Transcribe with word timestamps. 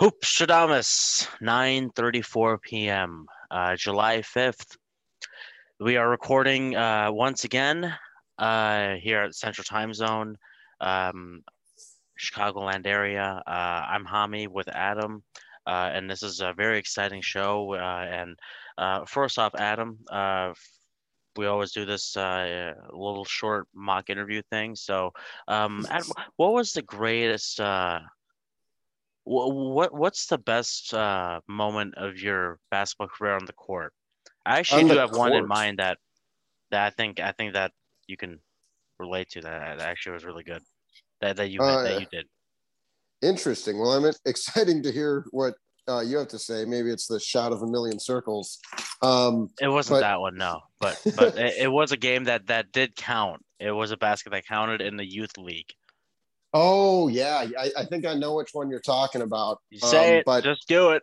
Hoopstradamus, 0.00 1.28
9:34 1.42 2.62
p.m. 2.62 3.26
Uh, 3.50 3.76
July 3.76 4.18
5th. 4.18 4.76
We 5.78 5.98
are 5.98 6.08
recording 6.08 6.74
uh, 6.74 7.10
once 7.12 7.44
again 7.44 7.94
uh, 8.38 8.94
here 8.94 9.20
at 9.20 9.34
Central 9.34 9.64
Time 9.64 9.92
Zone, 9.92 10.36
um, 10.80 11.42
Chicagoland 12.18 12.86
area. 12.86 13.42
Uh, 13.46 13.50
I'm 13.50 14.06
Hami 14.06 14.48
with 14.48 14.68
Adam, 14.68 15.22
uh, 15.66 15.90
and 15.92 16.08
this 16.08 16.22
is 16.22 16.40
a 16.40 16.54
very 16.54 16.78
exciting 16.78 17.20
show. 17.20 17.74
Uh, 17.74 18.06
and 18.10 19.06
first 19.06 19.38
off, 19.38 19.54
Adam, 19.54 19.98
we 21.36 21.46
always 21.46 21.72
do 21.72 21.84
this 21.84 22.16
uh, 22.16 22.72
little 22.90 23.24
short 23.24 23.68
mock 23.74 24.10
interview 24.10 24.42
thing. 24.50 24.74
So, 24.76 25.12
um, 25.48 25.86
Adam, 25.90 26.08
what 26.36 26.52
was 26.52 26.72
the 26.72 26.82
greatest? 26.82 27.60
Uh, 27.60 28.00
what 29.30 29.94
what's 29.94 30.26
the 30.26 30.38
best 30.38 30.92
uh, 30.92 31.40
moment 31.48 31.94
of 31.96 32.18
your 32.18 32.58
basketball 32.70 33.08
career 33.08 33.34
on 33.34 33.44
the 33.44 33.52
court? 33.52 33.92
I 34.44 34.58
actually 34.58 34.82
On 34.82 34.88
do 34.88 34.98
have 34.98 35.12
one 35.12 35.32
in 35.32 35.46
mind 35.46 35.78
that 35.78 35.98
that 36.70 36.86
I 36.86 36.90
think 36.90 37.20
I 37.20 37.32
think 37.32 37.54
that 37.54 37.72
you 38.08 38.16
can 38.16 38.40
relate 38.98 39.30
to. 39.30 39.40
That, 39.42 39.78
that 39.78 39.88
actually 39.88 40.14
was 40.14 40.24
really 40.24 40.42
good. 40.42 40.62
That 41.20 41.36
that 41.36 41.50
you 41.50 41.60
Uh, 41.60 41.82
that 41.82 42.00
you 42.00 42.06
did. 42.10 42.26
Interesting. 43.22 43.78
Well, 43.78 43.92
I'm 43.92 44.12
exciting 44.24 44.82
to 44.82 44.90
hear 44.90 45.24
what 45.30 45.54
uh, 45.88 46.00
you 46.00 46.18
have 46.18 46.28
to 46.28 46.38
say. 46.38 46.64
Maybe 46.64 46.90
it's 46.90 47.06
the 47.06 47.20
shot 47.20 47.52
of 47.52 47.62
a 47.62 47.66
million 47.66 48.00
circles. 48.00 48.58
Um, 49.02 49.50
It 49.60 49.68
wasn't 49.68 49.96
but- 49.96 50.00
that 50.00 50.20
one, 50.20 50.36
no. 50.36 50.60
But 50.80 51.00
but 51.16 51.38
it, 51.38 51.54
it 51.58 51.68
was 51.72 51.92
a 51.92 51.96
game 51.96 52.24
that 52.24 52.48
that 52.48 52.72
did 52.72 52.96
count. 52.96 53.42
It 53.60 53.70
was 53.70 53.92
a 53.92 53.96
basket 53.96 54.30
that 54.32 54.46
counted 54.46 54.80
in 54.80 54.96
the 54.96 55.04
youth 55.04 55.36
league. 55.38 55.72
Oh 56.52 57.08
yeah, 57.08 57.46
I, 57.58 57.70
I 57.78 57.84
think 57.84 58.06
I 58.06 58.14
know 58.14 58.34
which 58.34 58.50
one 58.52 58.70
you're 58.70 58.80
talking 58.80 59.22
about. 59.22 59.58
You 59.70 59.78
say 59.78 60.08
Um, 60.08 60.14
it, 60.16 60.24
but 60.24 60.44
just 60.44 60.66
do 60.68 60.90
it. 60.90 61.02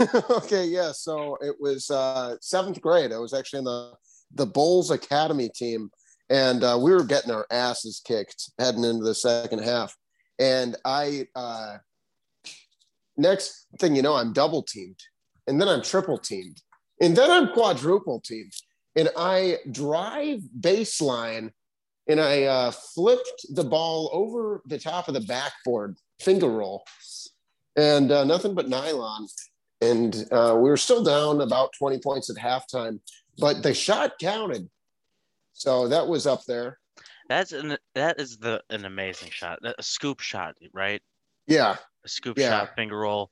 okay, 0.30 0.64
yeah. 0.64 0.92
So 0.92 1.36
it 1.40 1.56
was 1.60 1.90
uh, 1.90 2.36
seventh 2.40 2.80
grade. 2.80 3.12
I 3.12 3.18
was 3.18 3.34
actually 3.34 3.58
in 3.60 3.64
the 3.64 3.92
the 4.34 4.46
Bulls 4.46 4.90
Academy 4.90 5.48
team, 5.54 5.90
and 6.30 6.64
uh, 6.64 6.78
we 6.80 6.92
were 6.92 7.04
getting 7.04 7.30
our 7.30 7.46
asses 7.50 8.00
kicked 8.04 8.50
heading 8.58 8.84
into 8.84 9.04
the 9.04 9.14
second 9.14 9.62
half. 9.62 9.94
And 10.38 10.76
I, 10.84 11.28
uh, 11.36 11.76
next 13.16 13.66
thing 13.78 13.94
you 13.94 14.02
know, 14.02 14.14
I'm 14.14 14.32
double 14.32 14.62
teamed, 14.62 14.98
and 15.46 15.60
then 15.60 15.68
I'm 15.68 15.82
triple 15.82 16.18
teamed, 16.18 16.60
and 17.00 17.16
then 17.16 17.30
I'm 17.30 17.52
quadruple 17.52 18.20
teamed, 18.20 18.52
and 18.96 19.10
I 19.16 19.58
drive 19.70 20.40
baseline, 20.58 21.50
and 22.08 22.20
I 22.20 22.44
uh, 22.44 22.70
flipped 22.70 23.46
the 23.54 23.64
ball 23.64 24.10
over 24.12 24.62
the 24.66 24.78
top 24.78 25.08
of 25.08 25.14
the 25.14 25.20
backboard, 25.20 25.96
finger 26.20 26.48
roll, 26.48 26.84
and 27.76 28.12
uh, 28.12 28.24
nothing 28.24 28.54
but 28.54 28.68
nylon 28.68 29.26
and 29.80 30.26
uh, 30.32 30.54
we 30.56 30.68
were 30.70 30.76
still 30.76 31.02
down 31.02 31.40
about 31.40 31.70
20 31.78 31.98
points 31.98 32.30
at 32.30 32.36
halftime, 32.36 33.00
but 33.38 33.62
the 33.62 33.74
shot 33.74 34.12
counted. 34.18 34.68
So 35.52 35.88
that 35.88 36.06
was 36.06 36.26
up 36.26 36.44
there. 36.46 36.78
That's 37.28 37.52
an 37.52 37.76
that 37.94 38.20
is 38.20 38.38
the 38.38 38.62
an 38.70 38.84
amazing 38.84 39.30
shot. 39.30 39.58
A 39.64 39.82
scoop 39.82 40.20
shot, 40.20 40.54
right? 40.72 41.00
Yeah. 41.46 41.76
A 42.04 42.08
scoop 42.08 42.38
Yeah. 42.38 42.50
shot, 42.50 42.76
finger 42.76 42.98
roll. 42.98 43.30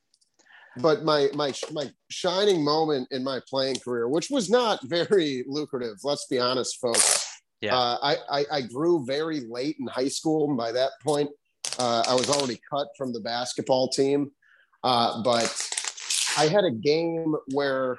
But 0.77 1.03
my 1.03 1.29
my 1.33 1.53
my 1.71 1.91
shining 2.09 2.63
moment 2.63 3.07
in 3.11 3.23
my 3.23 3.39
playing 3.47 3.77
career, 3.79 4.07
which 4.07 4.29
was 4.29 4.49
not 4.49 4.79
very 4.87 5.43
lucrative, 5.47 5.97
let's 6.03 6.25
be 6.27 6.39
honest, 6.39 6.79
folks. 6.79 7.27
Yeah. 7.63 7.77
Uh, 7.77 7.97
I, 8.03 8.17
I 8.29 8.45
I 8.51 8.61
grew 8.61 9.05
very 9.05 9.39
late 9.39 9.77
in 9.79 9.87
high 9.87 10.09
school, 10.09 10.49
and 10.49 10.57
by 10.57 10.73
that 10.73 10.91
point, 11.01 11.29
uh, 11.79 12.03
I 12.05 12.13
was 12.13 12.29
already 12.29 12.59
cut 12.69 12.87
from 12.97 13.13
the 13.13 13.21
basketball 13.21 13.87
team. 13.87 14.31
Uh, 14.83 15.23
but 15.23 15.69
I 16.37 16.47
had 16.47 16.65
a 16.65 16.71
game 16.71 17.35
where 17.53 17.97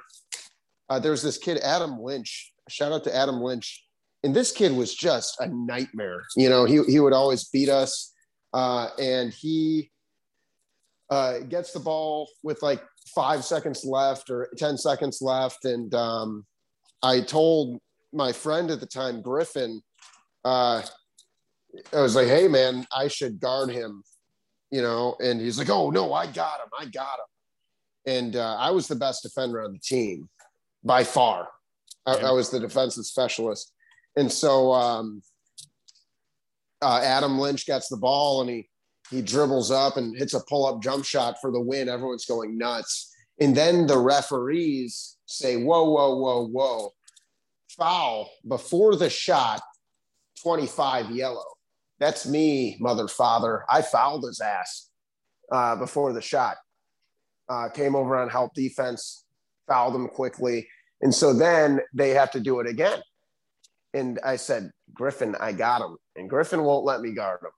uh, 0.89 0.99
there's 0.99 1.23
this 1.23 1.39
kid, 1.39 1.57
Adam 1.63 1.99
Lynch. 1.99 2.53
Shout 2.69 2.91
out 2.91 3.03
to 3.05 3.15
Adam 3.15 3.41
Lynch. 3.41 3.83
And 4.23 4.35
this 4.35 4.51
kid 4.51 4.71
was 4.71 4.93
just 4.93 5.39
a 5.39 5.47
nightmare. 5.47 6.23
You 6.35 6.49
know, 6.49 6.65
he, 6.65 6.83
he 6.83 6.99
would 6.99 7.13
always 7.13 7.45
beat 7.49 7.69
us. 7.69 8.13
Uh, 8.53 8.89
and 8.99 9.33
he 9.33 9.91
uh, 11.09 11.39
gets 11.39 11.73
the 11.73 11.79
ball 11.79 12.29
with 12.43 12.61
like 12.61 12.83
five 13.15 13.43
seconds 13.43 13.83
left 13.83 14.29
or 14.29 14.49
10 14.57 14.77
seconds 14.77 15.21
left. 15.21 15.65
And 15.65 15.93
um, 15.95 16.45
I 17.03 17.21
told 17.21 17.79
my 18.15 18.31
friend 18.31 18.71
at 18.71 18.79
the 18.79 18.85
time, 18.85 19.21
Griffin, 19.21 19.81
uh, 20.43 20.81
I 21.93 22.01
was 22.01 22.15
like, 22.15 22.27
hey, 22.27 22.47
man, 22.47 22.85
I 22.95 23.07
should 23.07 23.39
guard 23.39 23.69
him, 23.69 24.03
you 24.71 24.81
know? 24.81 25.15
And 25.19 25.41
he's 25.41 25.57
like, 25.57 25.69
oh, 25.69 25.89
no, 25.89 26.13
I 26.13 26.25
got 26.25 26.61
him. 26.61 26.69
I 26.79 26.85
got 26.85 27.19
him. 27.19 28.13
And 28.13 28.35
uh, 28.35 28.55
I 28.57 28.71
was 28.71 28.87
the 28.87 28.95
best 28.95 29.23
defender 29.23 29.61
on 29.61 29.73
the 29.73 29.79
team 29.79 30.29
by 30.83 31.03
far. 31.03 31.49
I, 32.05 32.17
I 32.17 32.31
was 32.31 32.49
the 32.49 32.59
defensive 32.59 33.05
specialist. 33.05 33.73
And 34.15 34.31
so 34.31 34.71
um, 34.71 35.21
uh, 36.81 37.01
Adam 37.03 37.37
Lynch 37.37 37.65
gets 37.65 37.89
the 37.89 37.97
ball 37.97 38.41
and 38.41 38.49
he 38.49 38.69
he 39.11 39.21
dribbles 39.21 39.69
up 39.69 39.97
and 39.97 40.17
hits 40.17 40.33
a 40.33 40.39
pull 40.49 40.65
up 40.65 40.81
jump 40.81 41.05
shot 41.05 41.35
for 41.39 41.51
the 41.51 41.61
win. 41.61 41.89
Everyone's 41.89 42.25
going 42.25 42.57
nuts. 42.57 43.13
And 43.39 43.55
then 43.55 43.85
the 43.85 43.99
referees 43.99 45.17
say, 45.25 45.57
whoa, 45.57 45.83
whoa, 45.89 46.15
whoa, 46.15 46.47
whoa, 46.47 46.93
foul 47.77 48.29
before 48.47 48.95
the 48.95 49.09
shot, 49.09 49.61
25 50.41 51.11
yellow. 51.11 51.45
That's 51.99 52.27
me, 52.27 52.77
mother, 52.79 53.07
father. 53.07 53.63
I 53.69 53.81
fouled 53.81 54.25
his 54.25 54.41
ass 54.41 54.89
uh, 55.51 55.75
before 55.75 56.13
the 56.13 56.21
shot. 56.21 56.57
Uh, 57.47 57.69
came 57.69 57.95
over 57.95 58.17
on 58.17 58.29
help 58.29 58.53
defense, 58.53 59.25
fouled 59.67 59.95
him 59.95 60.07
quickly. 60.07 60.67
And 61.01 61.13
so 61.13 61.33
then 61.33 61.79
they 61.93 62.09
have 62.11 62.31
to 62.31 62.39
do 62.39 62.59
it 62.59 62.67
again. 62.67 63.01
And 63.93 64.19
I 64.25 64.35
said, 64.35 64.71
Griffin, 64.93 65.35
I 65.39 65.53
got 65.53 65.81
him. 65.81 65.97
And 66.15 66.29
Griffin 66.29 66.63
won't 66.63 66.85
let 66.85 67.01
me 67.01 67.11
guard 67.11 67.41
him. 67.43 67.51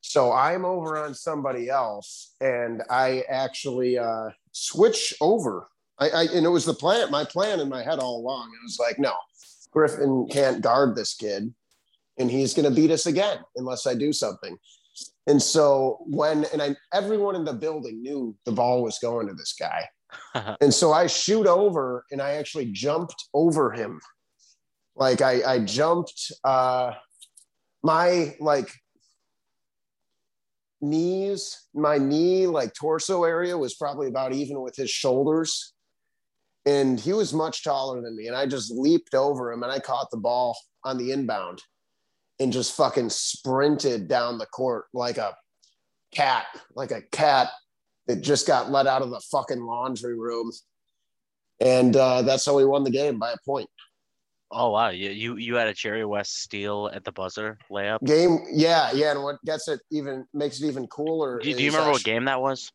So 0.00 0.32
I'm 0.32 0.64
over 0.64 0.96
on 0.96 1.14
somebody 1.14 1.68
else 1.68 2.34
and 2.40 2.82
I 2.88 3.24
actually 3.28 3.98
uh, 3.98 4.30
switch 4.52 5.12
over. 5.20 5.68
I, 5.98 6.08
I, 6.08 6.22
and 6.34 6.46
it 6.46 6.50
was 6.50 6.64
the 6.64 6.74
plan, 6.74 7.10
my 7.10 7.24
plan 7.24 7.60
in 7.60 7.68
my 7.68 7.82
head 7.82 7.98
all 7.98 8.20
along. 8.20 8.50
It 8.54 8.64
was 8.64 8.78
like, 8.78 8.98
no, 8.98 9.12
Griffin 9.70 10.28
can't 10.30 10.60
guard 10.60 10.96
this 10.96 11.14
kid 11.14 11.52
and 12.18 12.30
he's 12.30 12.54
going 12.54 12.68
to 12.68 12.74
beat 12.74 12.90
us 12.90 13.06
again 13.06 13.38
unless 13.56 13.86
I 13.86 13.94
do 13.94 14.12
something. 14.12 14.56
And 15.26 15.40
so 15.40 15.98
when, 16.06 16.46
and 16.52 16.60
I, 16.60 16.74
everyone 16.92 17.36
in 17.36 17.44
the 17.44 17.52
building 17.52 18.02
knew 18.02 18.34
the 18.44 18.52
ball 18.52 18.82
was 18.82 18.98
going 18.98 19.28
to 19.28 19.34
this 19.34 19.54
guy. 19.58 19.88
and 20.60 20.72
so 20.72 20.92
I 20.92 21.06
shoot 21.06 21.46
over 21.46 22.04
and 22.10 22.20
I 22.20 22.32
actually 22.32 22.66
jumped 22.72 23.28
over 23.34 23.70
him. 23.70 24.00
Like 24.96 25.20
I, 25.22 25.42
I 25.44 25.58
jumped, 25.60 26.32
uh, 26.44 26.92
my 27.82 28.34
like 28.40 28.68
knees, 30.80 31.68
my 31.74 31.98
knee, 31.98 32.46
like 32.46 32.74
torso 32.74 33.24
area 33.24 33.56
was 33.56 33.74
probably 33.74 34.08
about 34.08 34.32
even 34.32 34.60
with 34.60 34.74
his 34.76 34.90
shoulders. 34.90 35.74
And 36.68 37.00
he 37.00 37.14
was 37.14 37.32
much 37.32 37.64
taller 37.64 38.02
than 38.02 38.14
me. 38.14 38.26
And 38.26 38.36
I 38.36 38.44
just 38.44 38.70
leaped 38.70 39.14
over 39.14 39.52
him 39.52 39.62
and 39.62 39.72
I 39.72 39.78
caught 39.78 40.10
the 40.10 40.18
ball 40.18 40.54
on 40.84 40.98
the 40.98 41.12
inbound 41.12 41.62
and 42.38 42.52
just 42.52 42.76
fucking 42.76 43.08
sprinted 43.08 44.06
down 44.06 44.36
the 44.36 44.46
court 44.46 44.84
like 44.92 45.16
a 45.16 45.34
cat, 46.12 46.46
like 46.74 46.90
a 46.90 47.00
cat 47.10 47.48
that 48.06 48.20
just 48.20 48.46
got 48.46 48.70
let 48.70 48.86
out 48.86 49.00
of 49.00 49.10
the 49.10 49.20
fucking 49.32 49.62
laundry 49.62 50.18
room. 50.18 50.52
And 51.58 51.96
uh, 51.96 52.22
that's 52.22 52.44
how 52.44 52.54
we 52.54 52.66
won 52.66 52.84
the 52.84 52.90
game 52.90 53.18
by 53.18 53.32
a 53.32 53.36
point. 53.46 53.70
Oh 54.50 54.70
wow, 54.70 54.88
you 54.88 55.10
you 55.10 55.36
you 55.36 55.56
had 55.56 55.68
a 55.68 55.74
Jerry 55.74 56.06
West 56.06 56.42
steal 56.42 56.88
at 56.94 57.04
the 57.04 57.12
buzzer 57.12 57.58
layup. 57.70 58.02
Game, 58.02 58.38
yeah, 58.50 58.90
yeah. 58.94 59.10
And 59.10 59.22
what 59.22 59.36
gets 59.44 59.68
it 59.68 59.80
even 59.90 60.24
makes 60.32 60.62
it 60.62 60.66
even 60.66 60.86
cooler. 60.86 61.38
Do, 61.38 61.52
do 61.52 61.62
you 61.62 61.70
remember 61.70 61.90
what 61.92 62.02
game 62.02 62.24
that 62.24 62.40
was? 62.40 62.72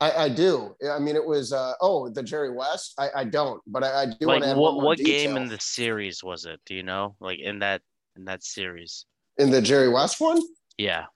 I, 0.00 0.12
I 0.24 0.28
do. 0.30 0.74
I 0.90 0.98
mean, 0.98 1.14
it 1.14 1.24
was 1.24 1.52
uh, 1.52 1.74
oh 1.80 2.08
the 2.08 2.22
Jerry 2.22 2.54
West. 2.54 2.94
I, 2.98 3.10
I 3.16 3.24
don't, 3.24 3.60
but 3.66 3.84
I, 3.84 4.02
I 4.02 4.06
do. 4.06 4.26
Like 4.26 4.26
want 4.26 4.44
to 4.44 4.50
add 4.50 4.56
what 4.56 4.82
what 4.82 4.98
game 4.98 5.36
in 5.36 5.48
the 5.48 5.60
series 5.60 6.24
was 6.24 6.46
it? 6.46 6.60
Do 6.64 6.74
you 6.74 6.82
know? 6.82 7.16
Like 7.20 7.38
in 7.38 7.58
that 7.58 7.82
in 8.16 8.24
that 8.24 8.42
series? 8.42 9.04
in 9.40 9.50
the 9.50 9.62
Jerry 9.62 9.88
West 9.88 10.20
one? 10.20 10.40
Yeah. 10.78 11.06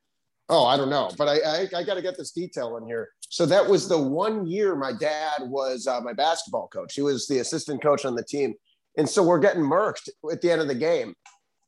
Oh, 0.49 0.67
I 0.67 0.77
don't 0.77 0.91
know, 0.91 1.11
but 1.17 1.29
I 1.29 1.39
I, 1.39 1.69
I 1.77 1.85
got 1.85 1.95
to 1.95 2.03
get 2.03 2.17
this 2.17 2.33
detail 2.33 2.77
in 2.77 2.87
here. 2.87 3.09
So 3.29 3.47
that 3.47 3.67
was 3.67 3.89
the 3.89 3.99
one 3.99 4.47
year 4.47 4.75
my 4.75 4.93
dad 4.93 5.43
was 5.43 5.87
uh, 5.87 6.01
my 6.01 6.13
basketball 6.13 6.69
coach. 6.69 6.95
He 6.95 7.03
was 7.03 7.27
the 7.27 7.39
assistant 7.39 7.83
coach 7.83 8.05
on 8.05 8.15
the 8.15 8.25
team, 8.25 8.55
and 8.99 9.09
so 9.09 9.23
we're 9.23 9.39
getting 9.39 9.63
murked 9.63 10.09
at 10.31 10.41
the 10.43 10.51
end 10.51 10.61
of 10.61 10.69
the 10.69 10.75
game, 10.75 11.15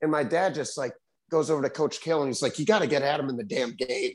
and 0.03 0.11
my 0.11 0.25
dad 0.25 0.55
just 0.55 0.77
like 0.77 0.93
goes 1.31 1.51
over 1.51 1.63
to 1.63 1.71
Coach 1.71 2.01
Kill 2.01 2.21
and 2.21 2.29
he's 2.29 2.43
like, 2.43 2.59
"You 2.59 2.67
got 2.67 2.81
to 2.81 2.87
get 2.87 3.03
Adam 3.03 3.29
in 3.29 3.37
the 3.37 3.45
damn 3.45 3.75
game." 3.75 4.13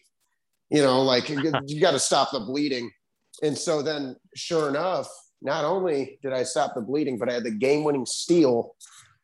You 0.71 0.81
know, 0.81 1.01
like 1.01 1.29
you, 1.65 1.81
got 1.81 1.91
to 1.91 1.99
stop 1.99 2.31
the 2.31 2.39
bleeding. 2.39 2.89
And 3.43 3.57
so 3.57 3.81
then, 3.81 4.15
sure 4.35 4.69
enough, 4.69 5.07
not 5.41 5.65
only 5.65 6.19
did 6.21 6.33
I 6.33 6.43
stop 6.43 6.73
the 6.75 6.81
bleeding, 6.81 7.17
but 7.17 7.29
I 7.29 7.33
had 7.33 7.43
the 7.43 7.51
game-winning 7.51 8.05
steal, 8.05 8.75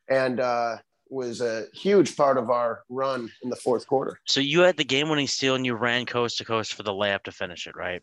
and 0.09 0.39
uh, 0.39 0.77
was 1.09 1.41
a 1.41 1.65
huge 1.73 2.15
part 2.15 2.37
of 2.37 2.49
our 2.49 2.83
run 2.89 3.29
in 3.43 3.49
the 3.49 3.55
fourth 3.55 3.87
quarter. 3.87 4.19
So 4.25 4.39
you 4.39 4.61
had 4.61 4.77
the 4.77 4.83
game-winning 4.83 5.27
steal 5.27 5.55
and 5.55 5.65
you 5.65 5.75
ran 5.75 6.05
coast 6.05 6.37
to 6.37 6.45
coast 6.45 6.73
for 6.73 6.83
the 6.83 6.91
layup 6.91 7.23
to 7.23 7.31
finish 7.31 7.67
it, 7.67 7.75
right? 7.75 8.01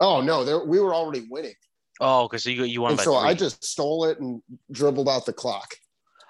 Oh 0.00 0.20
no, 0.20 0.44
there, 0.44 0.64
we 0.64 0.80
were 0.80 0.94
already 0.94 1.26
winning. 1.30 1.54
Oh, 2.00 2.24
okay. 2.24 2.38
So 2.38 2.50
you 2.50 2.64
you 2.64 2.82
won 2.82 2.92
And 2.92 3.00
so 3.00 3.18
three. 3.18 3.30
I 3.30 3.34
just 3.34 3.64
stole 3.64 4.04
it 4.04 4.20
and 4.20 4.42
dribbled 4.70 5.08
out 5.08 5.24
the 5.24 5.32
clock. 5.32 5.74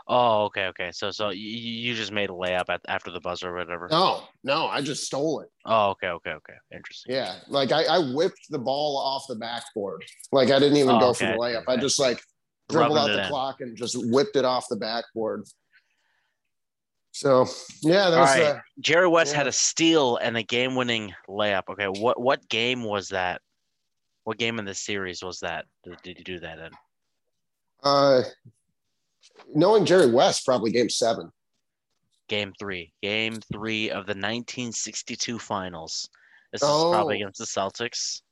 Oh, 0.09 0.45
okay, 0.45 0.67
okay. 0.67 0.93
So 0.93 1.11
so 1.11 1.31
you, 1.31 1.49
you 1.49 1.95
just 1.95 2.13
made 2.13 2.31
a 2.31 2.33
layup 2.33 2.69
at, 2.69 2.81
after 2.87 3.11
the 3.11 3.21
buzzer 3.21 3.49
or 3.51 3.57
whatever. 3.59 3.89
No, 3.91 4.23
no, 4.45 4.67
I 4.67 4.81
just 4.81 5.05
stole 5.05 5.41
it. 5.41 5.49
Oh, 5.65 5.91
okay, 5.91 6.09
okay, 6.09 6.31
okay. 6.31 6.55
Interesting. 6.73 7.15
Yeah, 7.15 7.35
like 7.49 7.73
I, 7.73 7.85
I 7.85 7.99
whipped 8.15 8.51
the 8.51 8.59
ball 8.59 8.97
off 8.99 9.25
the 9.29 9.35
backboard. 9.35 10.05
Like 10.31 10.51
I 10.51 10.59
didn't 10.61 10.77
even 10.77 10.95
Oh, 10.95 11.01
go 11.01 11.13
for 11.13 11.27
the 11.27 11.33
layup. 11.33 11.65
I 11.67 11.77
just 11.77 11.99
like 11.99 12.21
dribbled 12.69 12.97
Rubbing 12.97 13.11
out 13.11 13.17
the 13.17 13.23
in. 13.25 13.29
clock 13.29 13.61
and 13.61 13.77
just 13.77 13.97
whipped 14.11 14.37
it 14.37 14.45
off 14.45 14.67
the 14.69 14.77
backboard. 14.77 15.45
So 17.11 17.47
yeah, 17.83 18.11
that 18.11 18.17
All 18.17 18.21
was 18.21 18.37
right. 18.37 18.43
uh, 18.57 18.61
Jerry 18.79 19.09
West 19.09 19.33
had 19.33 19.47
a 19.47 19.53
steal 19.53 20.19
and 20.19 20.37
a 20.37 20.43
game-winning 20.43 21.15
layup. 21.29 21.63
Okay, 21.71 21.87
what 21.87 22.21
what 22.21 22.49
game 22.49 22.85
was 22.85 23.09
that? 23.09 23.41
What 24.25 24.39
game 24.39 24.59
in 24.59 24.65
the 24.65 24.75
series 24.75 25.23
was 25.23 25.41
that? 25.41 25.65
Did, 25.83 25.97
did 26.03 26.19
you 26.19 26.25
do 26.25 26.39
that 26.41 26.59
in? 26.59 26.71
uh, 27.83 28.23
knowing 29.55 29.85
Jerry 29.85 30.11
West, 30.11 30.45
probably 30.45 30.71
game 30.73 30.89
seven. 30.91 31.31
Game 32.29 32.53
three. 32.59 32.93
Game 33.03 33.41
three 33.53 33.89
of 33.91 34.07
the 34.07 34.11
1962 34.15 35.39
finals. 35.39 36.09
This 36.53 36.63
is 36.63 36.69
Oh. 36.71 36.91
probably 36.93 37.17
against 37.17 37.39
the 37.39 37.45
Celtics. 37.45 38.23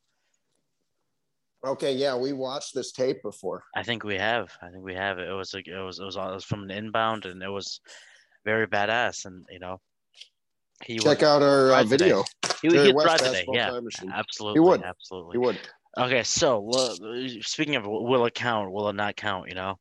Okay, 1.65 1.93
yeah, 1.95 2.15
we 2.15 2.33
watched 2.33 2.75
this 2.75 2.93
tape 2.93 3.23
before. 3.23 3.65
I 3.75 3.83
think 3.83 4.05
we 4.05 4.17
have. 4.17 4.53
I 4.61 4.69
think 4.71 4.85
we 4.85 4.95
have. 4.95 5.19
It 5.19 5.31
was 5.33 5.55
like 5.55 5.67
it 5.67 5.79
was 5.81 5.99
it 5.99 6.05
was, 6.05 6.17
it 6.17 6.21
was 6.21 6.45
from 6.45 6.65
an 6.65 6.71
inbound 6.71 7.25
and 7.25 7.43
it 7.43 7.49
was 7.49 7.81
very 8.45 8.67
badass. 8.67 9.25
And 9.25 9.47
you 9.51 9.61
know, 9.61 9.81
he 10.85 10.99
Check 10.99 11.21
would 11.21 11.25
out 11.25 11.43
our 11.43 11.73
uh, 11.73 11.83
today. 11.83 11.89
video. 11.97 12.25
he, 12.61 12.69
Jerry 12.69 12.87
he'd 12.89 12.95
West 12.95 13.25
today. 13.25 13.47
Yeah, 13.51 13.81
absolutely. 14.13 14.61
would. 14.61 14.83
Absolutely. 14.83 15.33
He 15.35 15.39
would. 15.39 15.59
Okay, 15.97 16.23
so 16.23 16.71
speaking 17.41 17.77
of 17.77 17.85
will 17.87 18.27
it 18.27 18.35
count, 18.35 18.71
will 18.71 18.89
it 18.91 18.97
not 18.97 19.17
count? 19.17 19.49
You 19.49 19.55
know, 19.55 19.79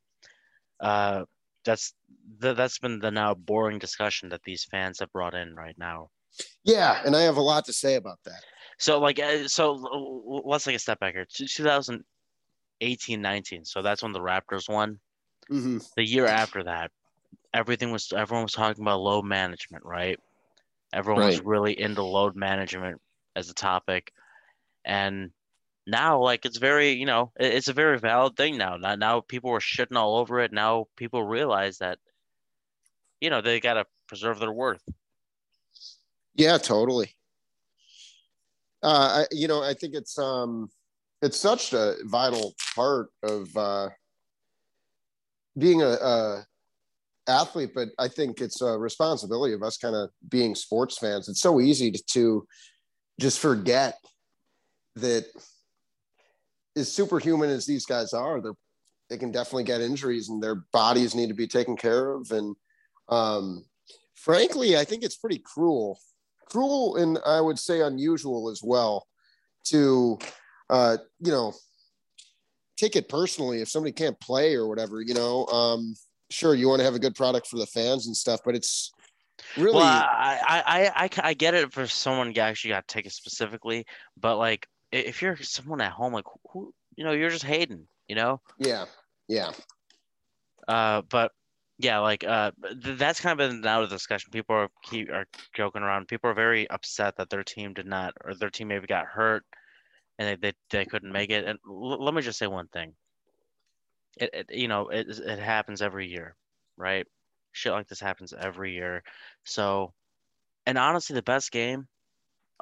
uh, 0.84 1.24
that's 1.64 1.94
th- 2.40 2.56
that's 2.56 2.78
been 2.78 2.98
the 3.00 3.10
now 3.10 3.34
boring 3.34 3.78
discussion 3.78 4.28
that 4.28 4.42
these 4.44 4.64
fans 4.64 5.00
have 5.00 5.12
brought 5.12 5.34
in 5.34 5.54
right 5.54 5.76
now. 5.78 6.10
Yeah, 6.64 7.00
and 7.04 7.16
I 7.16 7.22
have 7.22 7.36
a 7.36 7.42
lot 7.42 7.64
to 7.66 7.72
say 7.72 7.94
about 7.96 8.18
that. 8.24 8.42
So 8.78 8.98
like, 8.98 9.18
uh, 9.18 9.48
so 9.48 9.72
let's 10.44 10.64
take 10.64 10.76
a 10.76 10.78
step 10.78 11.00
back 11.00 11.14
here. 11.14 11.26
2018, 11.26 13.22
19. 13.22 13.64
So 13.64 13.82
that's 13.82 14.02
when 14.02 14.12
the 14.12 14.20
Raptors 14.20 14.68
won. 14.68 14.98
hmm 15.48 15.78
The 15.96 16.04
year 16.04 16.26
after 16.26 16.64
that, 16.64 16.90
everything 17.52 17.90
was 17.92 18.12
everyone 18.12 18.42
was 18.44 18.52
talking 18.52 18.82
about 18.82 19.00
load 19.00 19.24
management, 19.24 19.84
right? 19.84 20.18
Everyone 20.92 21.24
was 21.24 21.40
really 21.40 21.78
into 21.78 22.02
load 22.02 22.36
management 22.36 23.00
as 23.36 23.50
a 23.50 23.54
topic, 23.54 24.12
and 24.84 25.30
now 25.86 26.20
like 26.20 26.44
it's 26.44 26.58
very 26.58 26.92
you 26.92 27.06
know 27.06 27.32
it's 27.36 27.68
a 27.68 27.72
very 27.72 27.98
valid 27.98 28.36
thing 28.36 28.56
now. 28.56 28.76
Now 28.76 28.94
now 28.94 29.20
people 29.20 29.50
were 29.50 29.60
shitting 29.60 29.96
all 29.96 30.18
over 30.18 30.40
it. 30.40 30.52
Now 30.52 30.86
people 30.96 31.22
realize 31.22 31.78
that 31.78 31.98
you 33.20 33.30
know 33.30 33.40
they 33.40 33.60
gotta 33.60 33.86
preserve 34.08 34.38
their 34.38 34.52
worth. 34.52 34.82
Yeah, 36.34 36.58
totally. 36.58 37.14
Uh, 38.82 39.22
I, 39.22 39.26
you 39.30 39.48
know, 39.48 39.62
I 39.62 39.72
think 39.72 39.94
it's 39.94 40.18
um, 40.18 40.68
it's 41.22 41.38
such 41.38 41.72
a 41.72 41.94
vital 42.04 42.54
part 42.74 43.08
of 43.22 43.48
uh, 43.56 43.88
being 45.56 45.82
a, 45.82 45.86
a 45.86 46.46
athlete, 47.26 47.70
but 47.74 47.88
I 47.98 48.08
think 48.08 48.40
it's 48.40 48.60
a 48.60 48.76
responsibility 48.78 49.54
of 49.54 49.62
us 49.62 49.78
kind 49.78 49.94
of 49.94 50.10
being 50.28 50.54
sports 50.54 50.98
fans. 50.98 51.28
It's 51.28 51.40
so 51.40 51.60
easy 51.60 51.90
to, 51.92 52.02
to 52.12 52.46
just 53.18 53.38
forget 53.38 53.98
that 54.96 55.24
as 56.76 56.92
superhuman 56.92 57.50
as 57.50 57.66
these 57.66 57.86
guys 57.86 58.12
are, 58.12 58.40
they're 58.40 58.52
they 59.10 59.18
can 59.18 59.30
definitely 59.30 59.64
get 59.64 59.82
injuries 59.82 60.30
and 60.30 60.42
their 60.42 60.64
bodies 60.72 61.14
need 61.14 61.28
to 61.28 61.34
be 61.34 61.46
taken 61.46 61.76
care 61.76 62.12
of. 62.12 62.30
And 62.30 62.56
um, 63.10 63.66
frankly, 64.14 64.78
I 64.78 64.84
think 64.84 65.02
it's 65.02 65.16
pretty 65.16 65.42
cruel 65.44 65.98
cruel 66.54 66.96
and 66.96 67.18
I 67.26 67.40
would 67.40 67.58
say 67.58 67.80
unusual 67.80 68.48
as 68.48 68.60
well 68.62 69.06
to, 69.64 70.18
uh, 70.70 70.98
you 71.20 71.32
know, 71.32 71.52
take 72.76 72.96
it 72.96 73.08
personally 73.08 73.60
if 73.60 73.68
somebody 73.68 73.92
can't 73.92 74.18
play 74.20 74.54
or 74.54 74.68
whatever. 74.68 75.00
You 75.00 75.14
know, 75.14 75.46
um, 75.46 75.94
sure 76.30 76.54
you 76.54 76.68
want 76.68 76.80
to 76.80 76.84
have 76.84 76.94
a 76.94 77.00
good 77.00 77.14
product 77.14 77.46
for 77.46 77.58
the 77.58 77.66
fans 77.66 78.06
and 78.06 78.16
stuff, 78.16 78.40
but 78.44 78.54
it's 78.54 78.92
really 79.56 79.74
Well, 79.74 79.84
I, 79.84 80.40
I, 80.46 81.04
I, 81.04 81.10
I, 81.30 81.34
get 81.34 81.54
it 81.54 81.72
for 81.72 81.86
someone 81.86 82.36
actually 82.38 82.70
got 82.70 82.86
tickets 82.86 83.16
specifically, 83.16 83.84
but 84.16 84.36
like 84.38 84.66
if 84.94 85.22
you're 85.22 85.36
someone 85.38 85.80
at 85.80 85.92
home, 85.92 86.12
like 86.12 86.24
who, 86.52 86.72
you 86.96 87.04
know, 87.04 87.12
you're 87.12 87.30
just 87.30 87.44
hating, 87.44 87.86
you 88.08 88.16
know. 88.16 88.40
yeah, 88.58 88.86
yeah, 89.28 89.52
Uh, 90.68 91.02
but 91.02 91.32
yeah, 91.78 91.98
like 91.98 92.24
uh, 92.24 92.52
th- 92.82 92.98
that's 92.98 93.20
kind 93.20 93.38
of 93.40 93.50
been 93.50 93.60
now 93.60 93.80
the 93.80 93.86
discussion. 93.88 94.30
People 94.30 94.56
are 94.56 94.68
keep 94.82 95.10
are 95.10 95.26
joking 95.54 95.82
around. 95.82 96.08
People 96.08 96.30
are 96.30 96.34
very 96.34 96.68
upset 96.70 97.16
that 97.16 97.30
their 97.30 97.42
team 97.44 97.74
did 97.74 97.86
not, 97.86 98.14
or 98.24 98.34
their 98.34 98.50
team 98.50 98.68
maybe 98.68 98.86
got 98.86 99.06
hurt, 99.06 99.44
and 100.18 100.28
they 100.42 100.50
they, 100.50 100.56
they 100.70 100.86
couldn't 100.86 101.12
make 101.12 101.30
it. 101.30 101.44
And 101.44 101.58
l- 101.68 102.02
let 102.04 102.14
me 102.14 102.22
just 102.22 102.38
say 102.38 102.46
one 102.46 102.68
thing. 102.68 102.94
It, 104.16 104.30
it 104.32 104.46
you 104.50 104.68
know 104.68 104.88
it 104.88 105.08
it 105.08 105.38
happens 105.38 105.82
every 105.82 106.06
year, 106.08 106.36
right? 106.76 107.06
Shit 107.52 107.72
like 107.72 107.88
this 107.88 108.00
happens 108.00 108.32
every 108.32 108.72
year. 108.74 109.02
So, 109.44 109.92
and 110.66 110.78
honestly, 110.78 111.14
the 111.14 111.22
best 111.22 111.52
game 111.52 111.88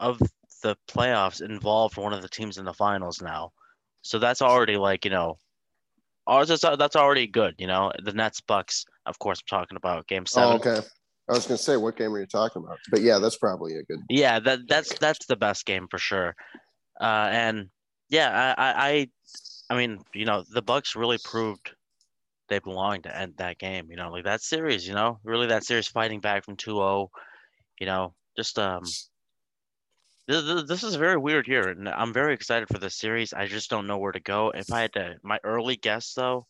of 0.03 0.21
the 0.63 0.77
playoffs 0.89 1.41
involved 1.41 1.97
one 1.97 2.13
of 2.13 2.23
the 2.23 2.29
teams 2.29 2.59
in 2.59 2.65
the 2.65 2.75
finals 2.75 3.23
now. 3.23 3.53
So 4.03 4.19
that's 4.19 4.43
already 4.43 4.77
like 4.77 5.05
you 5.05 5.11
know 5.11 5.39
that's, 6.27 6.61
that's 6.61 6.97
already 6.97 7.27
good, 7.27 7.55
you 7.59 7.67
know. 7.67 7.93
The 8.03 8.13
Nets 8.13 8.41
Bucks, 8.41 8.85
of 9.07 9.19
course, 9.19 9.41
I'm 9.41 9.59
talking 9.59 9.77
about 9.77 10.07
game 10.07 10.27
seven. 10.27 10.53
Oh, 10.53 10.57
okay. 10.57 10.87
I 11.29 11.33
was 11.35 11.47
gonna 11.47 11.59
say 11.59 11.77
what 11.77 11.97
game 11.97 12.13
are 12.15 12.21
you 12.21 12.27
talking 12.27 12.63
about? 12.63 12.79
But 12.91 13.01
yeah, 13.03 13.19
that's 13.19 13.39
probably 13.39 13.77
a 13.77 13.83
good. 13.83 14.01
Yeah, 14.09 14.41
that 14.41 14.69
that's 14.69 14.99
that's 14.99 15.27
the 15.27 15.37
best 15.37 15.65
game 15.65 15.87
for 15.89 15.99
sure. 15.99 16.35
Uh, 17.01 17.29
and 17.31 17.69
yeah, 18.09 18.55
I, 18.59 18.63
I 18.63 18.89
I 18.89 19.09
I 19.71 19.77
mean, 19.77 20.01
you 20.15 20.25
know, 20.25 20.45
the 20.53 20.63
Bucks 20.63 20.97
really 20.97 21.19
proved 21.25 21.75
they 22.49 22.59
belong 22.59 23.03
to 23.03 23.17
end 23.17 23.35
that 23.39 23.59
game. 23.59 23.91
You 23.91 23.97
know, 23.97 24.11
like 24.11 24.25
that 24.25 24.43
series. 24.43 24.87
You 24.87 24.95
know, 24.95 25.19
really 25.25 25.47
that 25.47 25.65
series 25.65 25.89
fighting 25.89 26.21
back 26.21 26.45
from 26.45 26.57
2-0. 26.57 27.09
You 27.81 27.87
know, 27.87 28.15
just 28.37 28.59
um. 28.59 28.83
This, 30.29 30.65
this 30.69 30.85
is 30.85 30.95
a 30.95 30.99
very 30.99 31.17
weird 31.17 31.49
year, 31.49 31.69
and 31.69 31.89
I'm 31.89 32.13
very 32.13 32.33
excited 32.33 32.69
for 32.69 32.79
this 32.79 32.95
series. 32.95 33.33
I 33.33 33.47
just 33.47 33.71
don't 33.71 33.89
know 33.89 33.99
where 33.99 34.13
to 34.13 34.21
go. 34.21 34.51
If 34.55 34.73
I 34.73 34.83
had 34.83 34.93
to, 34.93 35.17
my 35.23 35.39
early 35.43 35.77
guess 35.77 36.13
though, 36.15 36.47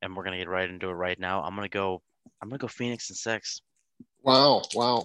and 0.00 0.16
we're 0.16 0.24
gonna 0.24 0.38
get 0.38 0.48
right 0.48 0.68
into 0.68 0.88
it 0.88 0.94
right 0.94 1.18
now. 1.18 1.42
I'm 1.42 1.54
gonna 1.54 1.68
go. 1.68 2.00
I'm 2.40 2.48
gonna 2.48 2.58
go 2.58 2.68
Phoenix 2.68 3.10
and 3.10 3.16
six. 3.16 3.60
Wow, 4.22 4.62
wow. 4.74 5.04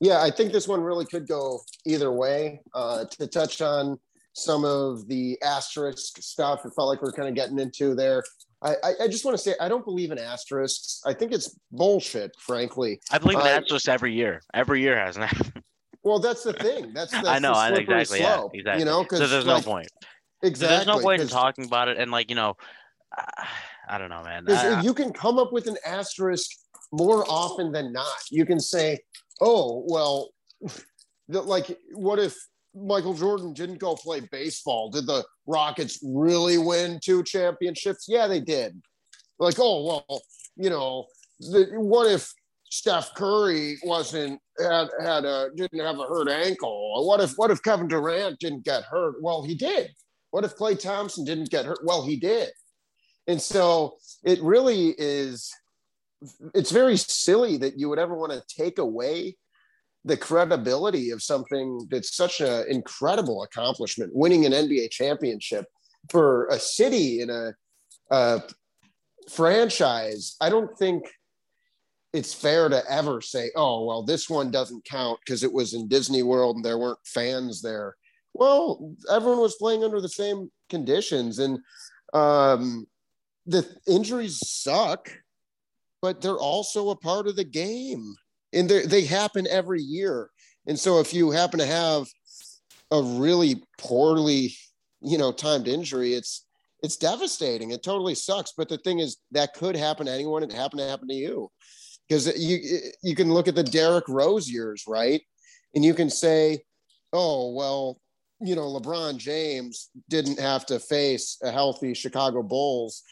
Yeah, 0.00 0.20
I 0.20 0.30
think 0.30 0.52
this 0.52 0.68
one 0.68 0.82
really 0.82 1.06
could 1.06 1.26
go 1.26 1.60
either 1.86 2.12
way. 2.12 2.60
Uh, 2.74 3.06
to 3.18 3.26
touch 3.26 3.62
on 3.62 3.98
some 4.34 4.64
of 4.64 5.08
the 5.08 5.38
asterisk 5.42 6.18
stuff, 6.20 6.66
it 6.66 6.72
felt 6.76 6.88
like 6.88 7.00
we 7.00 7.08
are 7.08 7.12
kind 7.12 7.28
of 7.28 7.34
getting 7.34 7.58
into 7.58 7.94
there. 7.94 8.22
I, 8.60 8.74
I, 8.82 8.92
I 9.04 9.08
just 9.08 9.24
want 9.24 9.36
to 9.36 9.42
say 9.42 9.54
I 9.60 9.68
don't 9.68 9.84
believe 9.84 10.10
in 10.10 10.18
asterisks. 10.18 11.00
I 11.06 11.14
think 11.14 11.32
it's 11.32 11.58
bullshit, 11.70 12.32
frankly. 12.38 13.00
I 13.10 13.18
believe 13.18 13.38
in 13.38 13.46
Uh, 13.46 13.60
Astros 13.60 13.88
every 13.88 14.12
year. 14.12 14.42
Every 14.52 14.82
year 14.82 14.98
has 14.98 15.16
an 15.16 15.28
Well, 16.04 16.18
that's 16.18 16.42
the 16.42 16.52
thing. 16.52 16.92
That's, 16.92 17.10
that's 17.12 17.26
I 17.26 17.38
know, 17.38 17.52
the 17.52 17.58
I 17.58 17.68
slippery 17.70 18.00
exactly. 18.00 18.20
Yeah, 18.20 18.44
exactly. 18.52 18.78
You 18.80 18.84
know, 18.84 19.02
because 19.02 19.18
so 19.18 19.26
there's 19.26 19.46
like, 19.46 19.64
no 19.64 19.70
point. 19.72 19.88
Exactly. 20.42 20.76
There's 20.76 20.86
no 20.86 21.00
point 21.00 21.22
in 21.22 21.28
talking 21.28 21.64
about 21.64 21.88
it, 21.88 21.96
and 21.98 22.10
like 22.10 22.28
you 22.28 22.36
know, 22.36 22.56
I, 23.16 23.48
I 23.88 23.98
don't 23.98 24.10
know, 24.10 24.22
man. 24.22 24.44
I- 24.48 24.82
you 24.82 24.94
can 24.94 25.12
come 25.12 25.38
up 25.38 25.52
with 25.52 25.66
an 25.66 25.76
asterisk 25.84 26.50
more 26.92 27.24
often 27.28 27.72
than 27.72 27.92
not. 27.92 28.30
You 28.30 28.46
can 28.46 28.60
say, 28.60 28.98
"Oh, 29.40 29.84
well, 29.88 30.30
the, 31.28 31.42
like, 31.42 31.76
what 31.92 32.18
if 32.18 32.36
Michael 32.74 33.14
Jordan 33.14 33.52
didn't 33.52 33.78
go 33.78 33.94
play 33.94 34.20
baseball? 34.20 34.90
Did 34.90 35.06
the 35.06 35.24
Rockets 35.46 35.98
really 36.02 36.58
win 36.58 36.98
two 37.02 37.22
championships? 37.22 38.06
Yeah, 38.08 38.26
they 38.26 38.40
did. 38.40 38.80
Like, 39.38 39.56
oh 39.58 39.84
well, 39.86 40.22
you 40.56 40.70
know, 40.70 41.06
the, 41.40 41.68
what 41.74 42.10
if 42.10 42.32
Steph 42.74 43.14
Curry 43.14 43.78
wasn't 43.84 44.40
had 44.58 44.88
had 45.00 45.24
a 45.24 45.50
didn't 45.54 45.78
have 45.78 46.00
a 46.00 46.06
hurt 46.06 46.28
ankle? 46.28 47.06
What 47.06 47.20
if 47.20 47.34
what 47.36 47.52
if 47.52 47.62
Kevin 47.62 47.86
Durant 47.86 48.40
didn't 48.40 48.64
get 48.64 48.82
hurt? 48.82 49.22
Well, 49.22 49.44
he 49.44 49.54
did. 49.54 49.90
What 50.32 50.44
if 50.44 50.56
Klay 50.56 50.76
Thompson 50.76 51.24
didn't 51.24 51.50
get 51.50 51.66
hurt? 51.66 51.78
Well, 51.84 52.04
he 52.04 52.16
did. 52.16 52.50
And 53.28 53.40
so 53.40 53.98
it 54.24 54.42
really 54.42 54.92
is 54.98 55.52
it's 56.52 56.72
very 56.72 56.96
silly 56.96 57.56
that 57.58 57.78
you 57.78 57.88
would 57.88 58.00
ever 58.00 58.16
want 58.16 58.32
to 58.32 58.42
take 58.48 58.78
away 58.78 59.36
the 60.04 60.16
credibility 60.16 61.10
of 61.10 61.22
something 61.22 61.86
that's 61.92 62.16
such 62.16 62.40
an 62.40 62.64
incredible 62.68 63.44
accomplishment, 63.44 64.10
winning 64.12 64.46
an 64.46 64.52
NBA 64.52 64.90
championship 64.90 65.66
for 66.10 66.48
a 66.48 66.58
city 66.58 67.20
in 67.20 67.30
a, 67.30 67.52
a 68.10 68.42
franchise. 69.30 70.34
I 70.40 70.50
don't 70.50 70.76
think 70.76 71.04
it's 72.14 72.32
fair 72.32 72.68
to 72.68 72.80
ever 72.88 73.20
say, 73.20 73.50
oh, 73.56 73.84
well, 73.84 74.04
this 74.04 74.30
one 74.30 74.52
doesn't 74.52 74.84
count 74.84 75.18
because 75.18 75.42
it 75.42 75.52
was 75.52 75.74
in 75.74 75.88
Disney 75.88 76.22
World 76.22 76.54
and 76.54 76.64
there 76.64 76.78
weren't 76.78 77.04
fans 77.04 77.60
there. 77.60 77.96
Well, 78.34 78.94
everyone 79.10 79.40
was 79.40 79.56
playing 79.56 79.82
under 79.82 80.00
the 80.00 80.08
same 80.08 80.48
conditions. 80.70 81.40
And 81.40 81.58
um, 82.12 82.86
the 83.46 83.66
injuries 83.88 84.38
suck, 84.48 85.10
but 86.00 86.20
they're 86.20 86.36
also 86.36 86.90
a 86.90 86.96
part 86.96 87.26
of 87.26 87.34
the 87.34 87.44
game. 87.44 88.14
And 88.52 88.70
they 88.70 89.04
happen 89.04 89.48
every 89.50 89.82
year. 89.82 90.30
And 90.68 90.78
so 90.78 91.00
if 91.00 91.12
you 91.12 91.32
happen 91.32 91.58
to 91.58 91.66
have 91.66 92.06
a 92.92 93.02
really 93.02 93.64
poorly, 93.76 94.54
you 95.00 95.18
know, 95.18 95.32
timed 95.32 95.66
injury, 95.66 96.14
it's 96.14 96.46
it's 96.80 96.96
devastating. 96.96 97.70
It 97.70 97.82
totally 97.82 98.14
sucks. 98.14 98.52
But 98.56 98.68
the 98.68 98.78
thing 98.78 98.98
is, 99.00 99.16
that 99.32 99.54
could 99.54 99.74
happen 99.74 100.06
to 100.06 100.12
anyone. 100.12 100.42
It 100.42 100.52
happened 100.52 100.80
to 100.80 100.88
happen 100.88 101.08
to 101.08 101.14
you, 101.14 101.50
because 102.08 102.38
you 102.38 102.80
you 103.02 103.14
can 103.14 103.32
look 103.32 103.48
at 103.48 103.54
the 103.54 103.62
Derrick 103.62 104.08
Rose 104.08 104.48
years, 104.48 104.84
right? 104.86 105.22
And 105.74 105.84
you 105.84 105.94
can 105.94 106.10
say, 106.10 106.62
oh 107.12 107.52
well, 107.52 108.00
you 108.40 108.54
know, 108.54 108.66
LeBron 108.66 109.16
James 109.16 109.90
didn't 110.08 110.38
have 110.38 110.66
to 110.66 110.78
face 110.78 111.38
a 111.42 111.50
healthy 111.50 111.94
Chicago 111.94 112.42
Bulls. 112.42 113.02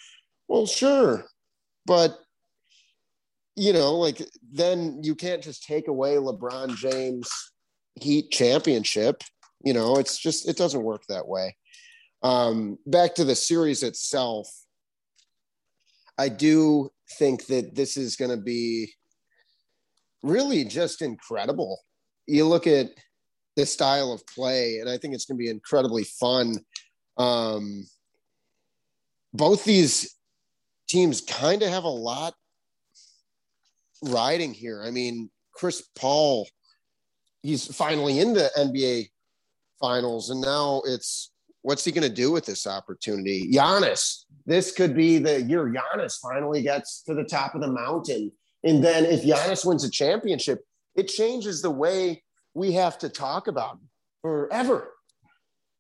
Well, 0.49 0.67
sure, 0.67 1.25
but 1.87 2.19
you 3.57 3.73
know, 3.73 3.97
like 3.97 4.27
then 4.51 5.01
you 5.03 5.15
can't 5.15 5.43
just 5.43 5.65
take 5.65 5.89
away 5.89 6.17
LeBron 6.17 6.77
James 6.77 7.31
Heat 8.01 8.31
championship. 8.31 9.23
You 9.65 9.75
know, 9.75 9.97
it's 9.97 10.19
just 10.19 10.49
it 10.49 10.57
doesn't 10.57 10.83
work 10.83 11.03
that 11.09 11.29
way. 11.29 11.57
Um, 12.23 12.79
back 12.87 13.15
to 13.17 13.25
the 13.25 13.35
series 13.35 13.83
itself, 13.83 14.49
I 16.23 16.29
do 16.29 16.89
think 17.19 17.47
that 17.47 17.75
this 17.75 17.97
is 17.97 18.15
going 18.15 18.31
to 18.31 18.37
be 18.37 18.93
really 20.23 20.65
just 20.65 21.03
incredible. 21.03 21.81
You 22.29 22.47
look 22.47 22.69
at 22.69 22.91
the 23.57 23.67
style 23.67 24.13
of 24.13 24.25
play, 24.29 24.79
and 24.79 24.89
I 24.89 24.99
think 24.99 25.15
it's 25.15 25.25
going 25.25 25.37
to 25.37 25.43
be 25.43 25.51
incredibly 25.51 26.05
fun. 26.05 26.61
Um, 27.19 27.89
both 29.35 29.65
these 29.65 30.15
teams 30.89 31.23
kind 31.23 31.61
of 31.61 31.71
have 31.71 31.83
a 31.83 31.89
lot 31.89 32.35
riding 34.05 34.55
here. 34.55 34.81
I 34.87 34.93
mean, 34.93 35.29
Chris 35.53 35.83
Paul, 35.99 36.49
he's 37.43 37.67
finally 37.75 38.21
in 38.21 38.33
the 38.33 38.49
NBA 38.57 39.09
finals, 39.81 40.31
and 40.31 40.41
now 40.41 40.83
it's 40.87 41.32
what's 41.63 41.85
he 41.85 41.93
going 41.93 42.07
to 42.07 42.15
do 42.15 42.31
with 42.31 42.45
this 42.45 42.67
opportunity? 42.67 43.51
Giannis, 43.53 44.25
this 44.47 44.73
could 44.73 44.95
be 44.95 45.19
the 45.19 45.43
year 45.43 45.73
Giannis 45.73 46.19
finally 46.21 46.63
gets 46.63 47.03
to 47.05 47.15
the 47.15 47.25
top 47.25 47.55
of 47.55 47.61
the 47.61 47.71
mountain. 47.71 48.31
And 48.65 48.83
then 48.85 49.05
if 49.05 49.23
Giannis 49.23 49.65
wins 49.65 49.85
a 49.85 49.91
championship, 49.91 50.61
it 50.95 51.09
changes 51.09 51.63
the 51.63 51.71
way 51.71 52.23
we 52.55 52.73
have 52.73 52.99
to 52.99 53.09
talk 53.09 53.47
about 53.47 53.75
him 53.75 53.89
forever. 54.21 54.93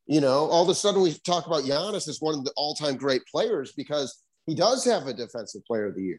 You 0.06 0.20
know, 0.20 0.46
all 0.46 0.62
of 0.62 0.68
a 0.68 0.74
sudden 0.74 1.02
we 1.02 1.12
talk 1.12 1.46
about 1.46 1.64
Giannis 1.64 2.08
as 2.08 2.20
one 2.20 2.34
of 2.34 2.44
the 2.44 2.52
all-time 2.56 2.96
great 2.96 3.22
players 3.30 3.72
because 3.72 4.22
he 4.46 4.54
does 4.54 4.84
have 4.84 5.06
a 5.06 5.12
defensive 5.12 5.64
player 5.64 5.86
of 5.86 5.94
the 5.94 6.02
year. 6.02 6.18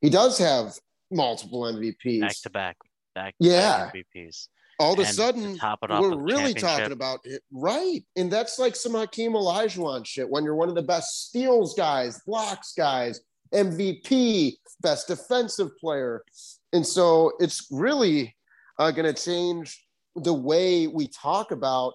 He 0.00 0.10
does 0.10 0.36
have 0.38 0.74
multiple 1.10 1.62
MVPs. 1.62 2.20
Back 2.20 2.36
to 2.42 2.50
back. 2.50 2.76
Back 3.14 3.34
yeah. 3.38 3.90
MVPs 3.94 4.48
all 4.82 4.94
of 4.94 4.98
a 4.98 5.06
sudden 5.06 5.58
we're 5.88 6.16
really 6.16 6.54
talking 6.54 6.92
about 6.92 7.20
it 7.24 7.42
right? 7.52 8.02
And 8.16 8.30
that's 8.30 8.58
like 8.58 8.74
some 8.74 8.92
hakeem 8.92 9.32
olajuwon 9.32 10.04
shit 10.04 10.28
when 10.28 10.44
you're 10.44 10.56
one 10.56 10.68
of 10.68 10.74
the 10.74 10.82
best 10.82 11.28
steals 11.28 11.74
guys 11.74 12.20
blocks 12.26 12.72
guys 12.76 13.20
mvp 13.54 14.54
best 14.80 15.08
defensive 15.08 15.76
player. 15.78 16.24
And 16.72 16.86
so 16.86 17.32
it's 17.38 17.68
really 17.70 18.34
uh, 18.78 18.90
going 18.90 19.12
to 19.12 19.22
change 19.22 19.86
the 20.16 20.32
way 20.32 20.86
we 20.86 21.06
talk 21.08 21.52
about 21.52 21.92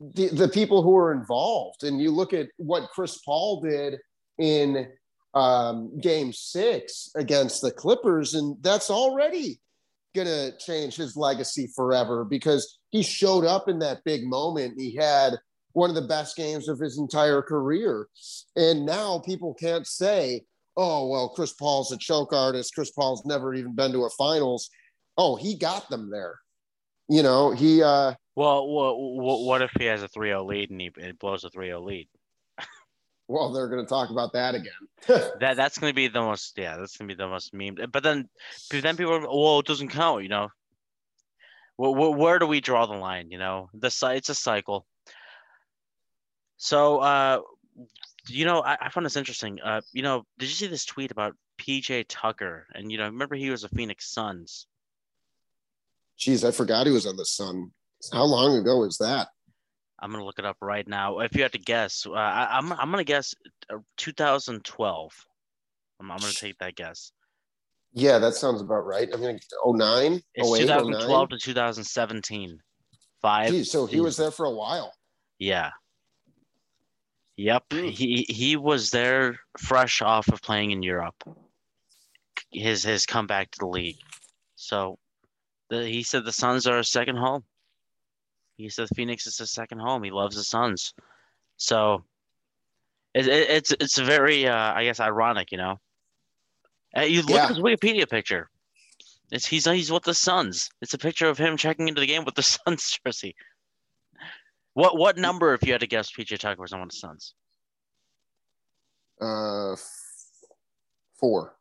the, 0.00 0.28
the 0.28 0.48
people 0.48 0.82
who 0.82 0.96
are 0.96 1.12
involved. 1.12 1.84
And 1.84 2.00
you 2.00 2.10
look 2.10 2.34
at 2.34 2.48
what 2.58 2.90
chris 2.90 3.18
paul 3.24 3.60
did 3.60 3.98
in 4.38 4.88
um, 5.34 5.98
game 6.00 6.32
six 6.32 7.10
against 7.14 7.62
the 7.62 7.70
clippers 7.70 8.34
and 8.34 8.56
that's 8.62 8.90
already 8.90 9.60
to 10.24 10.56
change 10.58 10.96
his 10.96 11.16
legacy 11.16 11.68
forever 11.74 12.24
because 12.24 12.78
he 12.90 13.02
showed 13.02 13.44
up 13.44 13.68
in 13.68 13.78
that 13.80 14.04
big 14.04 14.24
moment. 14.24 14.80
He 14.80 14.94
had 14.94 15.34
one 15.72 15.90
of 15.90 15.96
the 15.96 16.08
best 16.08 16.36
games 16.36 16.68
of 16.68 16.78
his 16.78 16.98
entire 16.98 17.42
career. 17.42 18.08
And 18.56 18.86
now 18.86 19.18
people 19.18 19.52
can't 19.52 19.86
say, 19.86 20.42
oh, 20.76 21.06
well, 21.08 21.28
Chris 21.28 21.52
Paul's 21.52 21.92
a 21.92 21.98
choke 21.98 22.32
artist. 22.32 22.74
Chris 22.74 22.90
Paul's 22.90 23.26
never 23.26 23.54
even 23.54 23.74
been 23.74 23.92
to 23.92 24.04
a 24.04 24.10
finals. 24.10 24.70
Oh, 25.18 25.36
he 25.36 25.56
got 25.56 25.88
them 25.90 26.10
there. 26.10 26.38
You 27.08 27.22
know, 27.22 27.52
he. 27.52 27.82
uh 27.82 28.14
Well, 28.34 28.66
what, 28.66 28.96
what 29.42 29.62
if 29.62 29.70
he 29.78 29.84
has 29.84 30.02
a 30.02 30.08
3 30.08 30.30
0 30.30 30.44
lead 30.44 30.70
and 30.70 30.80
he 30.80 30.90
blows 31.20 31.44
a 31.44 31.50
3 31.50 31.66
0 31.66 31.80
lead? 31.80 32.08
Well, 33.28 33.52
they're 33.52 33.68
going 33.68 33.84
to 33.84 33.88
talk 33.88 34.10
about 34.10 34.32
that 34.34 34.54
again. 34.54 34.72
that 35.40 35.56
that's 35.56 35.78
going 35.78 35.90
to 35.90 35.94
be 35.94 36.08
the 36.08 36.20
most 36.20 36.56
yeah, 36.56 36.76
that's 36.76 36.96
going 36.96 37.08
to 37.08 37.14
be 37.14 37.18
the 37.18 37.28
most 37.28 37.52
meme. 37.52 37.76
But 37.90 38.02
then, 38.02 38.28
then 38.70 38.96
people, 38.96 39.14
are, 39.14 39.20
well, 39.20 39.60
it 39.60 39.66
doesn't 39.66 39.88
count, 39.88 40.22
you 40.22 40.28
know. 40.28 40.48
Where, 41.76 42.10
where 42.10 42.38
do 42.38 42.46
we 42.46 42.60
draw 42.60 42.86
the 42.86 42.94
line? 42.94 43.30
You 43.30 43.38
know, 43.38 43.68
the 43.74 43.90
it's 44.14 44.28
a 44.28 44.34
cycle. 44.34 44.86
So, 46.56 46.98
uh, 46.98 47.40
you 48.28 48.44
know, 48.44 48.62
I, 48.62 48.78
I 48.80 48.88
found 48.88 49.04
this 49.04 49.16
interesting. 49.16 49.60
Uh, 49.62 49.82
you 49.92 50.02
know, 50.02 50.24
did 50.38 50.48
you 50.48 50.54
see 50.54 50.68
this 50.68 50.84
tweet 50.84 51.10
about 51.10 51.34
PJ 51.58 52.06
Tucker? 52.08 52.66
And 52.74 52.90
you 52.90 52.98
know, 52.98 53.04
remember 53.04 53.34
he 53.34 53.50
was 53.50 53.64
a 53.64 53.68
Phoenix 53.68 54.10
Suns. 54.10 54.66
Jeez, 56.18 56.46
I 56.46 56.50
forgot 56.50 56.86
he 56.86 56.92
was 56.92 57.06
on 57.06 57.16
the 57.16 57.26
Sun. 57.26 57.72
How 58.12 58.24
long 58.24 58.56
ago 58.56 58.78
was 58.78 58.98
that? 58.98 59.28
I'm 59.98 60.10
gonna 60.10 60.24
look 60.24 60.38
it 60.38 60.44
up 60.44 60.56
right 60.60 60.86
now. 60.86 61.20
If 61.20 61.34
you 61.34 61.42
had 61.42 61.52
to 61.52 61.58
guess, 61.58 62.06
uh, 62.06 62.12
I, 62.12 62.58
am 62.58 62.72
I'm, 62.72 62.80
I'm 62.80 62.90
gonna 62.90 63.04
guess 63.04 63.34
uh, 63.72 63.78
2012. 63.96 65.12
I'm, 66.00 66.10
I'm 66.10 66.18
gonna 66.18 66.32
take 66.32 66.58
that 66.58 66.76
guess. 66.76 67.12
Yeah, 67.92 68.18
that 68.18 68.34
sounds 68.34 68.60
about 68.60 68.84
right. 68.84 69.08
I 69.12 69.16
mean, 69.16 69.38
09, 69.64 70.20
it's 70.34 70.48
08, 70.48 70.60
2012 70.60 71.08
09? 71.08 71.28
to 71.30 71.44
2017. 71.44 72.60
Five. 73.22 73.50
Geez, 73.50 73.70
so 73.70 73.86
he 73.86 74.00
was 74.00 74.18
there 74.18 74.30
for 74.30 74.44
a 74.44 74.50
while. 74.50 74.92
Yeah. 75.38 75.70
Yep. 77.36 77.64
Mm. 77.70 77.90
He 77.90 78.26
he 78.28 78.56
was 78.56 78.90
there 78.90 79.38
fresh 79.58 80.02
off 80.02 80.28
of 80.28 80.42
playing 80.42 80.70
in 80.70 80.82
Europe. 80.82 81.16
His 82.50 82.82
his 82.82 83.06
comeback 83.06 83.50
to 83.52 83.58
the 83.60 83.66
league. 83.66 83.98
So 84.54 84.98
the, 85.70 85.86
he 85.86 86.02
said 86.02 86.24
the 86.24 86.32
Suns 86.32 86.66
are 86.66 86.78
a 86.78 86.84
second 86.84 87.16
home. 87.16 87.44
He 88.56 88.68
says 88.68 88.88
Phoenix 88.94 89.26
is 89.26 89.38
his 89.38 89.50
second 89.50 89.80
home. 89.80 90.02
He 90.02 90.10
loves 90.10 90.36
the 90.36 90.44
Suns, 90.44 90.94
so 91.56 92.04
it, 93.14 93.26
it, 93.28 93.50
it's 93.50 93.72
it's 93.72 93.98
very 93.98 94.46
uh, 94.46 94.72
I 94.74 94.84
guess 94.84 95.00
ironic, 95.00 95.52
you 95.52 95.58
know. 95.58 95.80
Uh, 96.96 97.02
you 97.02 97.22
look 97.22 97.30
yeah. 97.30 97.44
at 97.44 97.48
his 97.50 97.58
Wikipedia 97.58 98.08
picture. 98.08 98.48
It's 99.30 99.46
he's 99.46 99.66
he's 99.66 99.90
with 99.90 100.04
the 100.04 100.14
Suns. 100.14 100.70
It's 100.80 100.94
a 100.94 100.98
picture 100.98 101.28
of 101.28 101.36
him 101.36 101.56
checking 101.56 101.88
into 101.88 102.00
the 102.00 102.06
game 102.06 102.24
with 102.24 102.34
the 102.34 102.42
Suns 102.66 102.98
jersey. 103.04 103.34
What 104.74 104.96
what 104.96 105.16
number, 105.16 105.54
if 105.54 105.62
you 105.62 105.72
had 105.72 105.80
to 105.80 105.86
guess, 105.86 106.10
PJ 106.12 106.38
Tucker 106.38 106.60
was 106.60 106.72
on 106.72 106.86
the 106.86 106.94
Suns? 106.94 107.34
Uh, 109.20 109.74
four. 111.18 111.56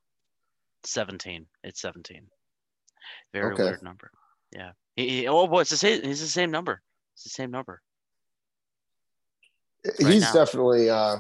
Seventeen. 0.84 1.48
It's 1.64 1.82
seventeen. 1.82 2.28
Very 3.34 3.54
okay. 3.54 3.64
weird 3.64 3.84
number. 3.84 4.12
Yeah. 4.54 4.72
He, 4.96 5.10
he, 5.10 5.28
oh, 5.28 5.48
boy, 5.48 5.62
it's 5.62 5.70
the 5.70 5.78
same. 5.78 6.04
He's 6.04 6.22
the 6.22 6.28
same 6.28 6.52
number. 6.52 6.82
It's 7.16 7.24
the 7.24 7.30
same 7.30 7.52
number. 7.52 7.82
Right 9.86 10.14
he's 10.14 10.22
now. 10.24 10.34
definitely 10.34 10.90
uh, 10.90 11.18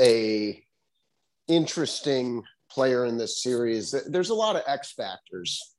a 0.00 0.62
interesting 1.48 2.42
player 2.70 3.04
in 3.04 3.18
this 3.18 3.42
series. 3.42 3.94
There's 4.06 4.30
a 4.30 4.34
lot 4.34 4.56
of 4.56 4.62
X 4.66 4.92
factors. 4.92 5.74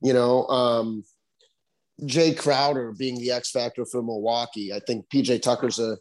You 0.00 0.12
know, 0.12 0.46
um, 0.46 1.04
Jae 2.02 2.36
Crowder 2.36 2.92
being 2.92 3.18
the 3.18 3.30
X 3.30 3.50
factor 3.50 3.84
for 3.84 4.02
Milwaukee. 4.02 4.72
I 4.72 4.80
think 4.80 5.08
PJ 5.08 5.42
Tucker's 5.42 5.78
a. 5.78 5.98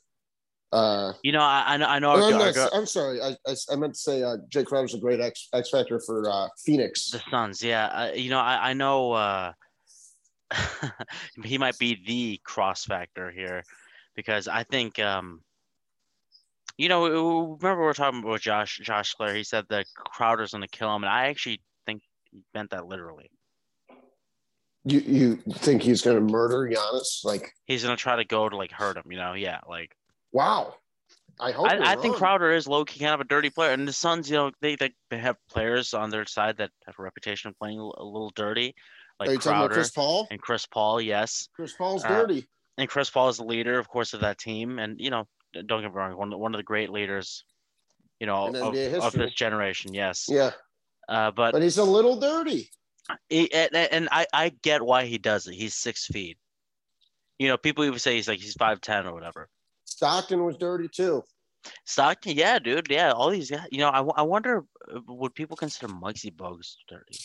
Uh, 0.72 1.14
you 1.22 1.32
know, 1.32 1.42
I, 1.42 1.66
I 1.68 1.78
know. 2.00 2.12
I 2.12 2.32
not, 2.32 2.74
I'm 2.74 2.88
sorry. 2.88 3.22
I, 3.22 3.36
I, 3.48 3.56
I, 3.72 3.76
meant 3.76 3.94
to 3.94 4.00
say 4.00 4.24
uh, 4.24 4.38
Jae 4.50 4.66
Crowder's 4.66 4.96
a 4.96 4.98
great 4.98 5.22
X, 5.22 5.48
X 5.54 5.70
factor 5.70 6.00
for 6.00 6.28
uh, 6.28 6.48
Phoenix. 6.66 7.12
The 7.12 7.22
Suns, 7.30 7.64
yeah. 7.64 7.86
Uh, 7.88 8.12
you 8.16 8.32
know, 8.32 8.40
I, 8.40 8.70
I 8.70 8.74
know. 8.74 9.12
Uh, 9.12 9.54
he 11.44 11.58
might 11.58 11.78
be 11.78 12.00
the 12.06 12.40
cross 12.44 12.86
factor 12.86 13.32
here 13.32 13.64
because 14.16 14.48
I 14.48 14.64
think 14.64 15.00
um, 15.00 15.42
you 16.78 16.90
know 16.90 17.06
remember 17.06 17.82
we 17.82 17.86
were 17.86 17.94
talking 17.94 18.24
about 18.24 18.42
Josh 18.42 18.80
Josh 18.84 19.14
Clare 19.14 19.36
he 19.36 19.44
said 19.44 19.66
the 19.70 19.86
Crowder's 19.96 20.52
going 20.52 20.62
to 20.62 20.68
kill 20.68 20.94
him 20.96 21.04
and 21.04 21.12
I 21.12 21.28
actually 21.28 21.62
think 21.86 22.02
he 22.32 22.42
meant 22.54 22.72
that 22.72 22.88
literally. 22.88 23.30
You 24.86 25.00
you 25.00 25.36
think 25.54 25.82
he's 25.82 26.02
going 26.02 26.18
to 26.18 26.34
murder 26.34 26.70
Giannis 26.70 27.24
like 27.24 27.54
he's 27.66 27.84
going 27.84 27.96
to 27.96 28.02
try 28.02 28.18
to 28.18 28.26
go 28.26 28.50
to 28.50 28.58
like 28.58 28.72
hurt 28.72 28.98
him 28.98 29.12
you 29.12 29.18
know 29.18 29.34
yeah 29.34 29.60
like 29.68 29.96
wow 30.32 30.76
I 31.40 31.52
hope. 31.52 31.70
I, 31.70 31.94
I 31.94 31.96
think. 31.96 32.16
Crowder 32.16 32.52
is 32.52 32.68
low 32.68 32.86
key 32.86 33.00
kind 33.00 33.14
of 33.14 33.22
a 33.22 33.26
dirty 33.26 33.50
player, 33.50 33.72
and 33.72 33.88
the 33.88 33.94
Suns, 33.94 34.30
you 34.30 34.38
know, 34.38 34.52
they 34.62 34.76
they, 34.76 34.92
they 35.10 35.18
have 35.18 35.36
players 35.50 35.94
on 35.94 36.10
their 36.10 36.26
side 36.26 36.58
that 36.58 36.70
have 36.86 36.96
a 37.00 37.02
reputation 37.02 37.50
of 37.50 37.58
playing 37.58 37.80
a 37.80 38.04
little 38.04 38.32
dirty, 38.36 38.76
like 39.20 39.29
Are 39.29 39.34
you 39.34 39.38
talking 39.39 39.60
about 39.60 39.72
Chris 39.72 39.91
Paul? 39.91 40.27
and 40.32 40.41
Chris 40.41 40.65
Paul. 40.65 41.01
Yes, 41.01 41.48
Chris 41.55 41.74
Paul's 41.74 42.03
Uh, 42.03 42.10
dirty. 42.10 42.48
and 42.77 42.89
Chris 42.89 43.10
Paul 43.10 43.29
is 43.29 43.38
the 43.38 43.43
leader, 43.46 43.77
of 43.79 43.88
course, 43.88 44.13
of 44.13 44.22
that 44.22 44.38
team, 44.38 44.79
and 44.79 45.00
you 45.00 45.10
know, 45.10 45.27
don't 45.53 45.82
get 45.82 45.91
me 45.91 45.96
wrong, 45.98 46.15
one 46.17 46.38
one 46.38 46.53
of 46.53 46.58
the 46.60 46.63
great 46.63 46.89
leaders, 46.89 47.43
you 48.20 48.27
know, 48.27 48.48
of, 48.48 48.75
of 49.03 49.13
this 49.13 49.34
generation. 49.34 49.93
Yes, 49.93 50.27
Yeah, 50.29 50.51
uh, 51.08 51.32
but 51.32 51.51
but 51.51 51.62
he's 51.62 51.77
a 51.77 51.84
little 51.84 52.20
dirty. 52.20 52.70
he, 53.29 53.51
and, 53.53 53.75
and 53.75 54.10
I 54.12 54.25
I 54.34 54.50
get 54.50 54.82
why 54.82 55.05
he 55.05 55.17
does 55.17 55.48
it. 55.48 55.53
He's 55.53 55.75
six 55.75 56.05
feet. 56.08 56.38
You 57.39 57.48
know, 57.50 57.58
people 57.58 57.84
even 57.86 58.00
say 58.00 58.15
he's 58.15 58.27
like 58.27 58.39
he's 58.39 58.53
five 58.53 58.82
ten 58.82 59.05
or 59.08 59.13
whatever. 59.13 59.50
Stockton 59.86 60.43
was 60.43 60.58
dirty 60.58 60.88
too. 60.88 61.24
Stockton, 61.86 62.36
yeah, 62.36 62.60
dude, 62.60 62.88
yeah, 62.89 63.12
all 63.12 63.29
these 63.29 63.50
guys. 63.50 63.67
You 63.72 63.79
know, 63.79 63.89
I, 63.89 64.01
I 64.01 64.22
wonder 64.24 64.65
uh, 64.93 65.00
would 65.08 65.34
people 65.34 65.55
consider 65.55 65.88
Muggsy 65.93 66.34
Bogues 66.34 66.75
dirty? 66.89 67.17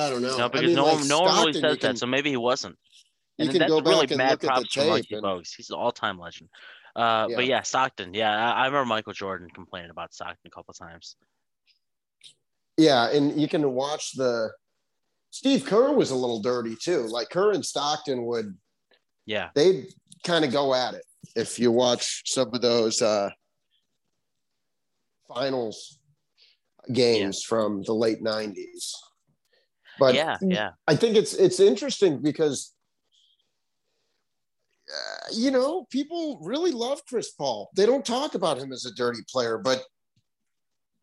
I 0.00 0.10
don't 0.10 0.22
know. 0.22 0.36
No, 0.38 0.44
I 0.46 0.48
because 0.48 0.66
mean, 0.68 0.76
no 0.76 0.84
like 0.84 0.98
one 0.98 1.08
no 1.08 1.20
one 1.20 1.36
really 1.38 1.52
says 1.52 1.76
can, 1.78 1.92
that, 1.92 1.98
so 1.98 2.06
maybe 2.06 2.30
he 2.30 2.36
wasn't. 2.36 2.76
you 3.38 3.44
And 3.44 3.50
can 3.50 3.58
that's 3.60 3.70
go 3.70 3.80
really 3.80 4.06
back 4.06 4.10
and 4.12 4.18
mad 4.18 4.30
look 4.30 4.44
at 4.44 4.62
the 4.62 4.68
tape. 4.68 5.06
And, 5.10 5.22
Bogues. 5.22 5.50
He's 5.56 5.70
an 5.70 5.76
all-time 5.76 6.18
legend. 6.18 6.48
Uh, 6.96 7.28
but 7.28 7.44
Yeah. 7.44 7.56
yeah, 7.56 7.62
Stockton. 7.62 8.14
Yeah, 8.14 8.32
I, 8.34 8.62
I 8.62 8.66
remember 8.66 8.86
Michael 8.86 9.12
Jordan 9.12 9.48
complaining 9.54 9.90
about 9.90 10.12
Stockton 10.14 10.46
a 10.46 10.50
couple 10.50 10.74
times. 10.74 11.16
yeah, 12.76 13.10
and 13.10 13.40
you 13.40 13.46
can 13.48 13.72
watch 13.72 14.12
the. 14.16 14.50
Steve 15.32 15.64
Kerr 15.64 15.92
was 15.92 16.10
a 16.10 16.16
little 16.16 16.40
dirty 16.40 16.74
too. 16.82 17.02
Like 17.06 17.28
Kerr 17.30 17.52
and 17.52 17.64
Stockton 17.64 18.24
would 18.26 18.56
Yeah, 19.26 19.50
they'd 19.54 19.86
kind 20.24 20.44
of 20.44 20.50
go 20.50 20.74
at 20.74 20.94
it 20.94 21.04
if 21.36 21.58
you 21.60 21.70
watch 21.70 22.22
some 22.26 22.50
of 22.52 22.60
those 22.62 23.00
uh, 23.00 23.30
finals 25.28 25.98
games 26.92 27.42
from 27.44 27.82
the 27.84 27.92
late 27.92 28.20
90s 28.22 28.92
but 30.00 30.14
yeah, 30.14 30.36
yeah. 30.42 30.70
i 30.88 30.96
think 30.96 31.16
it's 31.16 31.34
it's 31.34 31.60
interesting 31.60 32.20
because 32.20 32.72
uh, 34.90 35.28
you 35.32 35.52
know 35.52 35.86
people 35.90 36.40
really 36.42 36.72
love 36.72 37.00
chris 37.06 37.30
paul 37.30 37.70
they 37.76 37.86
don't 37.86 38.04
talk 38.04 38.34
about 38.34 38.58
him 38.58 38.72
as 38.72 38.84
a 38.84 38.94
dirty 38.94 39.20
player 39.30 39.58
but 39.58 39.84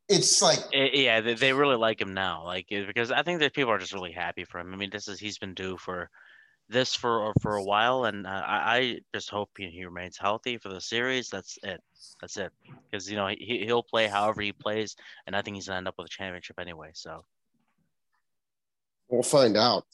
it's 0.10 0.42
like 0.42 0.60
Eh, 0.74 0.90
yeah, 0.94 1.22
they, 1.22 1.54
really 1.54 1.76
like 1.76 2.00
him 2.00 2.14
now, 2.14 2.46
like 2.46 2.68
eh, 2.72 2.86
because 2.86 3.12
I 3.12 3.24
think 3.24 3.40
that 3.42 3.54
people 3.54 3.72
are 3.72 3.78
just 3.78 3.94
really 3.94 4.12
happy 4.12 4.46
for 4.46 4.60
him. 4.60 4.74
I 4.74 4.78
mean, 4.78 4.90
this 4.90 5.08
is 5.08 5.20
he's 5.20 5.38
been 5.38 5.54
due 5.54 5.78
for 5.78 6.10
this 6.70 6.96
for 6.96 7.34
for 7.42 7.56
a 7.56 7.64
while, 7.64 8.06
and 8.06 8.26
uh, 8.26 8.30
I, 8.30 8.78
I 8.78 9.00
just 9.14 9.30
hope 9.30 9.50
he, 9.58 9.70
he 9.70 9.86
remains 9.86 10.18
healthy 10.18 10.58
for 10.58 10.70
the 10.70 10.82
series. 10.82 11.30
That's 11.30 11.58
it. 11.64 11.82
That's 12.22 12.38
it. 12.38 12.52
Because 12.90 13.10
you 13.10 13.18
know 13.18 13.28
he 13.28 13.64
he'll 13.66 13.84
play 13.84 14.08
however 14.08 14.42
he 14.42 14.52
plays, 14.54 14.96
and 15.26 15.36
I 15.36 15.42
think 15.42 15.56
he's 15.56 15.68
gonna 15.68 15.78
end 15.78 15.88
up 15.88 15.96
with 15.98 16.08
a 16.08 16.10
championship 16.10 16.60
anyway. 16.60 16.92
So 16.94 17.24
we'll 19.10 19.24
find 19.24 19.58
out 19.58 19.86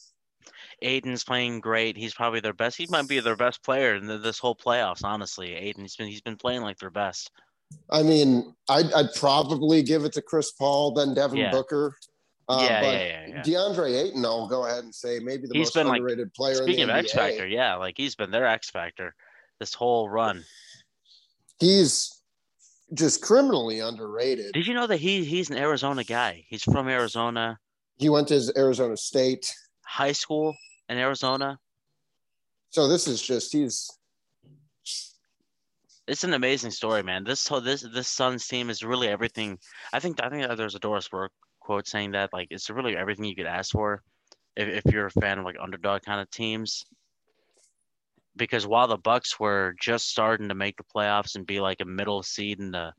Ayton's 0.82 1.24
playing 1.24 1.60
great. 1.60 1.96
He's 1.96 2.12
probably 2.14 2.40
their 2.40 2.52
best. 2.52 2.76
He 2.76 2.86
might 2.90 3.08
be 3.08 3.20
their 3.20 3.36
best 3.36 3.62
player 3.62 3.94
in 3.94 4.06
this 4.06 4.38
whole 4.38 4.56
playoffs. 4.56 5.04
Honestly, 5.04 5.54
Ayton, 5.54 5.82
he's 5.82 5.96
been 5.96 6.08
he's 6.08 6.20
been 6.20 6.36
playing 6.36 6.62
like 6.62 6.78
their 6.78 6.90
best. 6.90 7.30
i 7.90 8.02
mean 8.02 8.54
i'd, 8.68 8.92
I'd 8.92 9.12
probably 9.14 9.82
give 9.82 10.04
it 10.04 10.12
to 10.12 10.22
chris 10.22 10.52
paul 10.52 10.92
then 10.92 11.14
devin 11.14 11.38
Yeah. 11.38 11.50
booker 11.50 11.96
uh, 12.46 12.58
yeah, 12.60 12.80
but 12.82 12.94
yeah, 12.94 13.06
yeah, 13.06 13.26
yeah. 13.28 13.42
DeAndre 13.42 14.04
Ayton, 14.04 14.22
I'll 14.22 14.46
go 14.46 14.66
ahead 14.66 14.84
and 14.84 14.94
say 14.94 15.18
maybe 15.18 15.46
the 15.46 15.54
He's 15.54 15.68
most 15.68 15.74
been, 15.74 15.88
like, 15.88 16.00
underrated 16.00 16.34
player 16.34 16.56
Speaking 16.56 16.82
in 16.82 16.90
of 16.90 16.96
X 16.96 17.12
Factor, 17.12 17.46
yeah, 17.46 17.76
like 17.76 17.94
he's 17.96 18.14
been 18.14 18.30
their 18.30 18.44
X 18.46 18.68
Factor 18.68 19.14
this 19.60 19.72
whole 19.72 20.10
run. 20.10 20.44
he's 21.58 22.20
just 22.92 23.22
criminally 23.22 23.80
underrated. 23.80 24.52
Did 24.52 24.66
you 24.66 24.74
know 24.74 24.86
that 24.86 24.98
he 24.98 25.24
he's 25.24 25.48
an 25.48 25.56
Arizona 25.56 26.04
guy? 26.04 26.44
He's 26.48 26.62
from 26.62 26.86
Arizona, 26.88 27.58
He 27.96 28.08
went 28.08 28.28
to 28.28 28.52
Arizona 28.56 28.96
State. 28.96 29.52
high 29.84 30.12
school 30.12 30.54
in 30.88 30.98
Arizona. 30.98 31.58
So 32.70 32.88
this 32.88 33.06
is 33.06 33.22
just 33.22 33.52
he's 33.52 33.88
It's 36.08 36.24
an 36.24 36.34
amazing 36.34 36.72
story, 36.72 37.02
man. 37.02 37.24
This 37.24 37.46
whole 37.46 37.60
this 37.60 37.82
this 37.94 38.08
Suns 38.08 38.46
team 38.48 38.70
is 38.70 38.82
really 38.82 39.08
everything. 39.08 39.58
I 39.92 40.00
think 40.00 40.22
I 40.22 40.28
think 40.28 40.46
that 40.46 40.56
there's 40.56 40.74
a 40.74 40.80
Doris 40.80 41.08
Burke 41.08 41.32
quote 41.60 41.86
saying 41.86 42.12
that 42.12 42.32
like 42.32 42.48
it's 42.50 42.68
really 42.68 42.96
everything 42.96 43.24
you 43.24 43.36
could 43.36 43.46
ask 43.46 43.72
for 43.72 44.02
if, 44.56 44.84
if 44.84 44.92
you're 44.92 45.06
a 45.06 45.10
fan 45.10 45.38
of 45.38 45.44
like 45.44 45.56
underdog 45.60 46.02
kind 46.02 46.20
of 46.20 46.30
teams. 46.30 46.84
Because 48.36 48.66
while 48.66 48.88
the 48.88 48.96
Bucks 48.98 49.38
were 49.38 49.76
just 49.80 50.08
starting 50.08 50.48
to 50.48 50.56
make 50.56 50.76
the 50.76 50.84
playoffs 50.94 51.36
and 51.36 51.46
be 51.46 51.60
like 51.60 51.80
a 51.80 51.84
middle 51.84 52.22
seed 52.24 52.58
in 52.58 52.72
the 52.72 52.92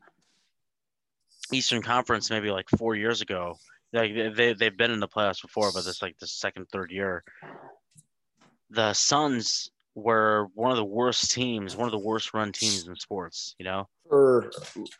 Eastern 1.52 1.82
Conference, 1.82 2.30
maybe 2.30 2.50
like 2.50 2.68
four 2.78 2.94
years 2.94 3.20
ago, 3.20 3.58
like 3.96 4.14
they- 4.14 4.28
they 4.28 4.52
they've 4.54 4.76
been 4.76 4.90
in 4.90 5.00
the 5.00 5.08
playoffs 5.08 5.42
before, 5.42 5.70
but 5.72 5.86
it's 5.86 6.02
like 6.02 6.18
the 6.18 6.26
second 6.26 6.66
third 6.72 6.90
year. 6.90 7.24
The 8.70 8.92
Suns 8.94 9.70
were 9.94 10.48
one 10.54 10.70
of 10.70 10.76
the 10.76 10.84
worst 10.84 11.30
teams, 11.30 11.76
one 11.76 11.86
of 11.86 11.92
the 11.92 11.98
worst 11.98 12.34
run 12.34 12.52
teams 12.52 12.86
in 12.86 12.96
sports. 12.96 13.54
You 13.58 13.64
know, 13.64 13.88
for 14.08 14.50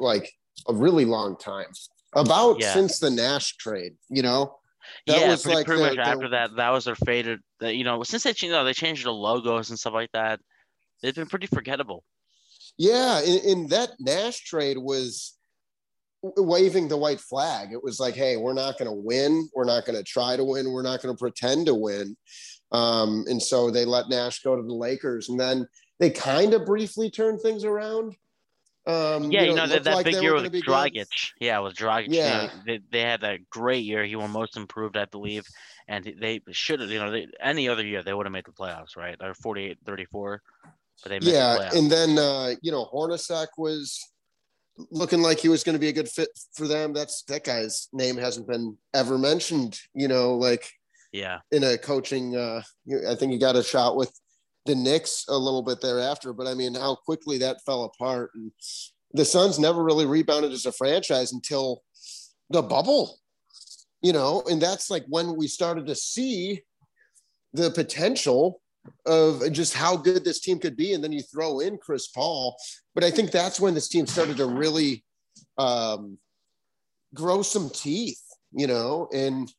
like 0.00 0.32
a 0.68 0.74
really 0.74 1.04
long 1.04 1.36
time. 1.36 1.66
About 2.14 2.60
Yeah. 2.60 2.72
since 2.72 2.98
the 2.98 3.10
Nash 3.10 3.56
trade, 3.56 3.96
you 4.08 4.22
know? 4.22 4.58
That 5.06 5.20
yeah, 5.20 5.28
was 5.28 5.42
pretty, 5.42 5.56
like 5.56 5.66
pretty 5.66 5.82
the- 5.82 5.88
much 5.88 5.96
the- 5.96 6.02
after 6.10 6.28
that, 6.30 6.56
that 6.56 6.70
was 6.70 6.84
their 6.84 6.94
faded. 6.94 7.40
That 7.60 7.74
you 7.74 7.84
know, 7.84 8.02
since 8.04 8.22
they 8.22 8.34
you 8.38 8.50
know 8.50 8.64
they 8.64 8.72
changed 8.72 9.04
the 9.04 9.12
logos 9.12 9.68
and 9.70 9.78
stuff 9.78 9.92
like 9.94 10.12
that, 10.12 10.40
they've 11.02 11.14
been 11.14 11.26
pretty 11.28 11.48
forgettable. 11.48 12.04
Yeah, 12.78 13.20
in, 13.20 13.38
in 13.40 13.66
that 13.68 13.90
Nash 13.98 14.40
trade 14.44 14.78
was 14.78 15.36
waving 16.36 16.88
the 16.88 16.96
white 16.96 17.20
flag. 17.20 17.72
It 17.72 17.82
was 17.82 18.00
like, 18.00 18.14
hey, 18.14 18.36
we're 18.36 18.54
not 18.54 18.78
going 18.78 18.90
to 18.90 18.96
win. 18.96 19.48
We're 19.54 19.64
not 19.64 19.84
going 19.84 19.96
to 19.96 20.04
try 20.04 20.36
to 20.36 20.44
win. 20.44 20.72
We're 20.72 20.82
not 20.82 21.02
going 21.02 21.14
to 21.14 21.18
pretend 21.18 21.66
to 21.66 21.74
win. 21.74 22.16
Um, 22.72 23.24
and 23.28 23.42
so 23.42 23.70
they 23.70 23.84
let 23.84 24.08
Nash 24.08 24.42
go 24.42 24.56
to 24.56 24.62
the 24.62 24.74
Lakers, 24.74 25.28
and 25.28 25.38
then 25.38 25.66
they 26.00 26.10
kind 26.10 26.52
of 26.54 26.66
briefly 26.66 27.10
turned 27.10 27.40
things 27.40 27.64
around. 27.64 28.16
Um, 28.86 29.32
Yeah, 29.32 29.42
you, 29.42 29.52
it 29.52 29.56
know, 29.56 29.66
that, 29.66 29.84
that 29.84 29.94
like 29.94 30.06
big 30.06 30.14
year 30.22 30.34
with 30.34 30.44
gonna 30.44 30.92
good. 30.92 31.06
Yeah, 31.40 31.58
with 31.58 31.74
Dragic. 31.74 32.08
you 32.08 32.14
know, 32.14 32.42
Yeah. 32.42 32.50
they, 32.64 32.80
they 32.90 33.00
had 33.00 33.20
that 33.22 33.48
great 33.50 33.84
year. 33.84 34.04
He 34.04 34.14
won 34.14 34.30
Most 34.30 34.56
Improved, 34.56 34.96
I 34.96 35.06
believe, 35.06 35.44
and 35.88 36.04
they 36.20 36.40
should 36.52 36.80
have. 36.80 36.90
You 36.90 37.00
know, 37.00 37.10
they, 37.10 37.26
any 37.40 37.68
other 37.68 37.84
year 37.84 38.02
they 38.02 38.14
would 38.14 38.26
have 38.26 38.32
made 38.32 38.44
the 38.46 38.52
playoffs, 38.52 38.96
right? 38.96 39.16
Or 39.20 39.32
48-34, 39.34 40.38
but 41.02 41.08
they 41.08 41.18
the 41.18 41.26
Yeah, 41.26 41.56
playoffs. 41.56 41.78
and 41.78 41.90
then 41.90 42.18
uh, 42.18 42.54
you 42.62 42.70
know 42.70 42.88
Hornacek 42.92 43.48
was 43.58 44.00
looking 44.90 45.22
like 45.22 45.38
he 45.38 45.48
was 45.48 45.64
going 45.64 45.74
to 45.74 45.80
be 45.80 45.88
a 45.88 45.92
good 45.92 46.08
fit 46.08 46.28
for 46.54 46.66
them. 46.66 46.92
That's 46.92 47.22
that 47.24 47.44
guy's 47.44 47.88
name 47.92 48.16
hasn't 48.16 48.48
been 48.48 48.76
ever 48.94 49.18
mentioned. 49.18 49.78
You 49.94 50.08
know, 50.08 50.34
like 50.34 50.70
yeah, 51.12 51.40
in 51.50 51.64
a 51.64 51.78
coaching. 51.78 52.36
Uh, 52.36 52.62
I 53.08 53.14
think 53.14 53.32
he 53.32 53.38
got 53.38 53.56
a 53.56 53.62
shot 53.62 53.96
with 53.96 54.12
the 54.66 54.74
Knicks 54.74 55.24
a 55.28 55.36
little 55.36 55.62
bit 55.62 55.80
thereafter, 55.80 56.32
but 56.32 56.46
I 56.46 56.54
mean, 56.54 56.74
how 56.74 56.96
quickly 56.96 57.38
that 57.38 57.62
fell 57.64 57.84
apart. 57.84 58.32
And 58.34 58.52
the 59.12 59.24
Suns 59.24 59.58
never 59.58 59.82
really 59.82 60.06
rebounded 60.06 60.52
as 60.52 60.66
a 60.66 60.72
franchise 60.72 61.32
until 61.32 61.82
the 62.50 62.62
bubble, 62.62 63.18
you 64.02 64.12
know, 64.12 64.42
and 64.50 64.60
that's 64.60 64.90
like 64.90 65.04
when 65.08 65.36
we 65.36 65.46
started 65.46 65.86
to 65.86 65.94
see 65.94 66.62
the 67.52 67.70
potential 67.70 68.60
of 69.06 69.52
just 69.52 69.74
how 69.74 69.96
good 69.96 70.24
this 70.24 70.40
team 70.40 70.58
could 70.58 70.76
be. 70.76 70.92
And 70.92 71.02
then 71.02 71.12
you 71.12 71.22
throw 71.22 71.60
in 71.60 71.78
Chris 71.78 72.08
Paul. 72.08 72.56
But 72.94 73.04
I 73.04 73.10
think 73.10 73.30
that's 73.30 73.60
when 73.60 73.74
this 73.74 73.88
team 73.88 74.06
started 74.06 74.36
to 74.38 74.46
really 74.46 75.04
um, 75.58 76.18
grow 77.14 77.42
some 77.42 77.70
teeth, 77.70 78.22
you 78.52 78.66
know, 78.66 79.08
and 79.12 79.52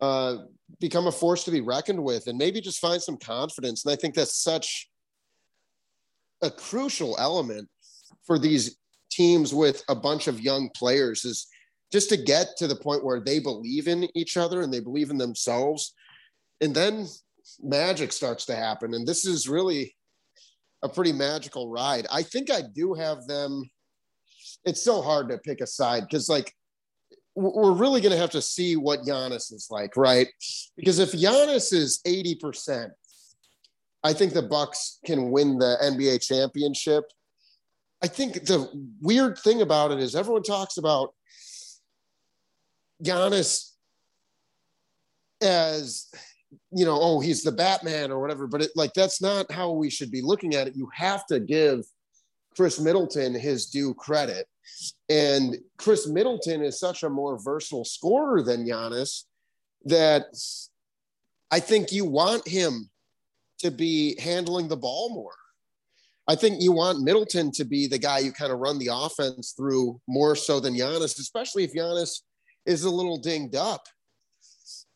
uh, 0.00 0.36
become 0.80 1.06
a 1.06 1.12
force 1.12 1.44
to 1.44 1.50
be 1.50 1.60
reckoned 1.60 2.02
with 2.02 2.26
and 2.26 2.38
maybe 2.38 2.60
just 2.60 2.80
find 2.80 3.02
some 3.02 3.16
confidence. 3.16 3.84
And 3.84 3.92
I 3.92 3.96
think 3.96 4.14
that's 4.14 4.42
such 4.42 4.88
a 6.42 6.50
crucial 6.50 7.16
element 7.18 7.68
for 8.24 8.38
these 8.38 8.78
teams 9.10 9.54
with 9.54 9.82
a 9.88 9.94
bunch 9.94 10.28
of 10.28 10.40
young 10.40 10.70
players 10.76 11.24
is 11.24 11.46
just 11.90 12.10
to 12.10 12.16
get 12.16 12.56
to 12.58 12.66
the 12.66 12.76
point 12.76 13.04
where 13.04 13.20
they 13.20 13.38
believe 13.38 13.88
in 13.88 14.08
each 14.14 14.36
other 14.36 14.60
and 14.60 14.72
they 14.72 14.80
believe 14.80 15.10
in 15.10 15.18
themselves. 15.18 15.94
And 16.60 16.74
then 16.74 17.06
magic 17.62 18.12
starts 18.12 18.46
to 18.46 18.56
happen. 18.56 18.94
And 18.94 19.06
this 19.06 19.24
is 19.24 19.48
really 19.48 19.94
a 20.82 20.88
pretty 20.88 21.12
magical 21.12 21.70
ride. 21.70 22.06
I 22.12 22.22
think 22.22 22.50
I 22.50 22.62
do 22.62 22.94
have 22.94 23.26
them. 23.26 23.68
It's 24.64 24.82
so 24.82 25.02
hard 25.02 25.28
to 25.28 25.38
pick 25.38 25.60
a 25.60 25.66
side 25.66 26.02
because, 26.02 26.28
like, 26.28 26.52
we're 27.34 27.72
really 27.72 28.00
going 28.00 28.12
to 28.12 28.18
have 28.18 28.30
to 28.30 28.42
see 28.42 28.76
what 28.76 29.02
Giannis 29.02 29.52
is 29.52 29.68
like, 29.70 29.96
right? 29.96 30.28
Because 30.76 30.98
if 30.98 31.12
Giannis 31.12 31.72
is 31.72 32.00
80%, 32.06 32.90
I 34.02 34.12
think 34.12 34.32
the 34.32 34.42
Bucks 34.42 34.98
can 35.04 35.30
win 35.30 35.58
the 35.58 35.76
NBA 35.82 36.20
championship. 36.26 37.04
I 38.02 38.06
think 38.08 38.44
the 38.44 38.68
weird 39.00 39.38
thing 39.38 39.62
about 39.62 39.90
it 39.92 39.98
is 40.00 40.14
everyone 40.14 40.42
talks 40.42 40.78
about 40.78 41.14
Giannis 43.02 43.72
as 45.40 46.08
you 46.70 46.84
know, 46.84 46.98
oh, 47.00 47.20
he's 47.20 47.42
the 47.42 47.52
Batman 47.52 48.10
or 48.10 48.20
whatever, 48.20 48.46
but 48.46 48.62
it 48.62 48.70
like 48.74 48.92
that's 48.94 49.20
not 49.20 49.50
how 49.50 49.72
we 49.72 49.90
should 49.90 50.10
be 50.10 50.22
looking 50.22 50.54
at 50.54 50.66
it. 50.66 50.76
You 50.76 50.88
have 50.94 51.26
to 51.26 51.40
give 51.40 51.84
Khris 52.56 52.80
Middleton 52.80 53.34
his 53.34 53.66
due 53.66 53.94
credit. 53.94 54.46
And 55.08 55.56
Khris 55.78 56.08
Middleton 56.08 56.62
is 56.62 56.78
such 56.78 57.02
a 57.02 57.10
more 57.10 57.38
versatile 57.42 57.84
scorer 57.84 58.42
than 58.42 58.66
Giannis 58.66 59.24
that 59.84 60.26
I 61.50 61.60
think 61.60 61.92
you 61.92 62.04
want 62.04 62.46
him 62.46 62.90
to 63.60 63.70
be 63.70 64.18
handling 64.20 64.68
the 64.68 64.76
ball 64.76 65.10
more. 65.14 65.34
I 66.28 66.34
think 66.34 66.60
you 66.60 66.72
want 66.72 67.00
Middleton 67.00 67.50
to 67.52 67.64
be 67.64 67.86
the 67.86 67.98
guy 67.98 68.18
you 68.18 68.32
kind 68.32 68.52
of 68.52 68.58
run 68.58 68.78
the 68.78 68.90
offense 68.92 69.54
through 69.56 69.98
more 70.06 70.36
so 70.36 70.60
than 70.60 70.74
Giannis, 70.74 71.18
especially 71.18 71.64
if 71.64 71.72
Giannis 71.72 72.20
is 72.66 72.84
a 72.84 72.90
little 72.90 73.16
dinged 73.16 73.56
up. 73.56 73.86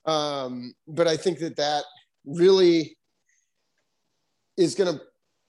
Um, 0.05 0.75
but 0.88 1.07
I 1.07 1.17
think 1.17 1.38
that 1.38 1.57
that 1.57 1.85
really 2.25 2.97
is 4.57 4.75
going 4.75 4.95
to 4.95 5.03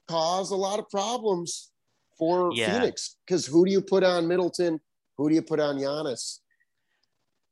cause 0.08 0.50
a 0.50 0.56
lot 0.56 0.78
of 0.78 0.88
problems 0.90 1.70
for 2.18 2.52
yeah. 2.52 2.72
Phoenix 2.72 3.16
because 3.26 3.46
who 3.46 3.64
do 3.64 3.72
you 3.72 3.80
put 3.80 4.04
on 4.04 4.28
Middleton? 4.28 4.80
Who 5.18 5.28
do 5.28 5.34
you 5.34 5.42
put 5.42 5.60
on 5.60 5.76
Giannis? 5.76 6.38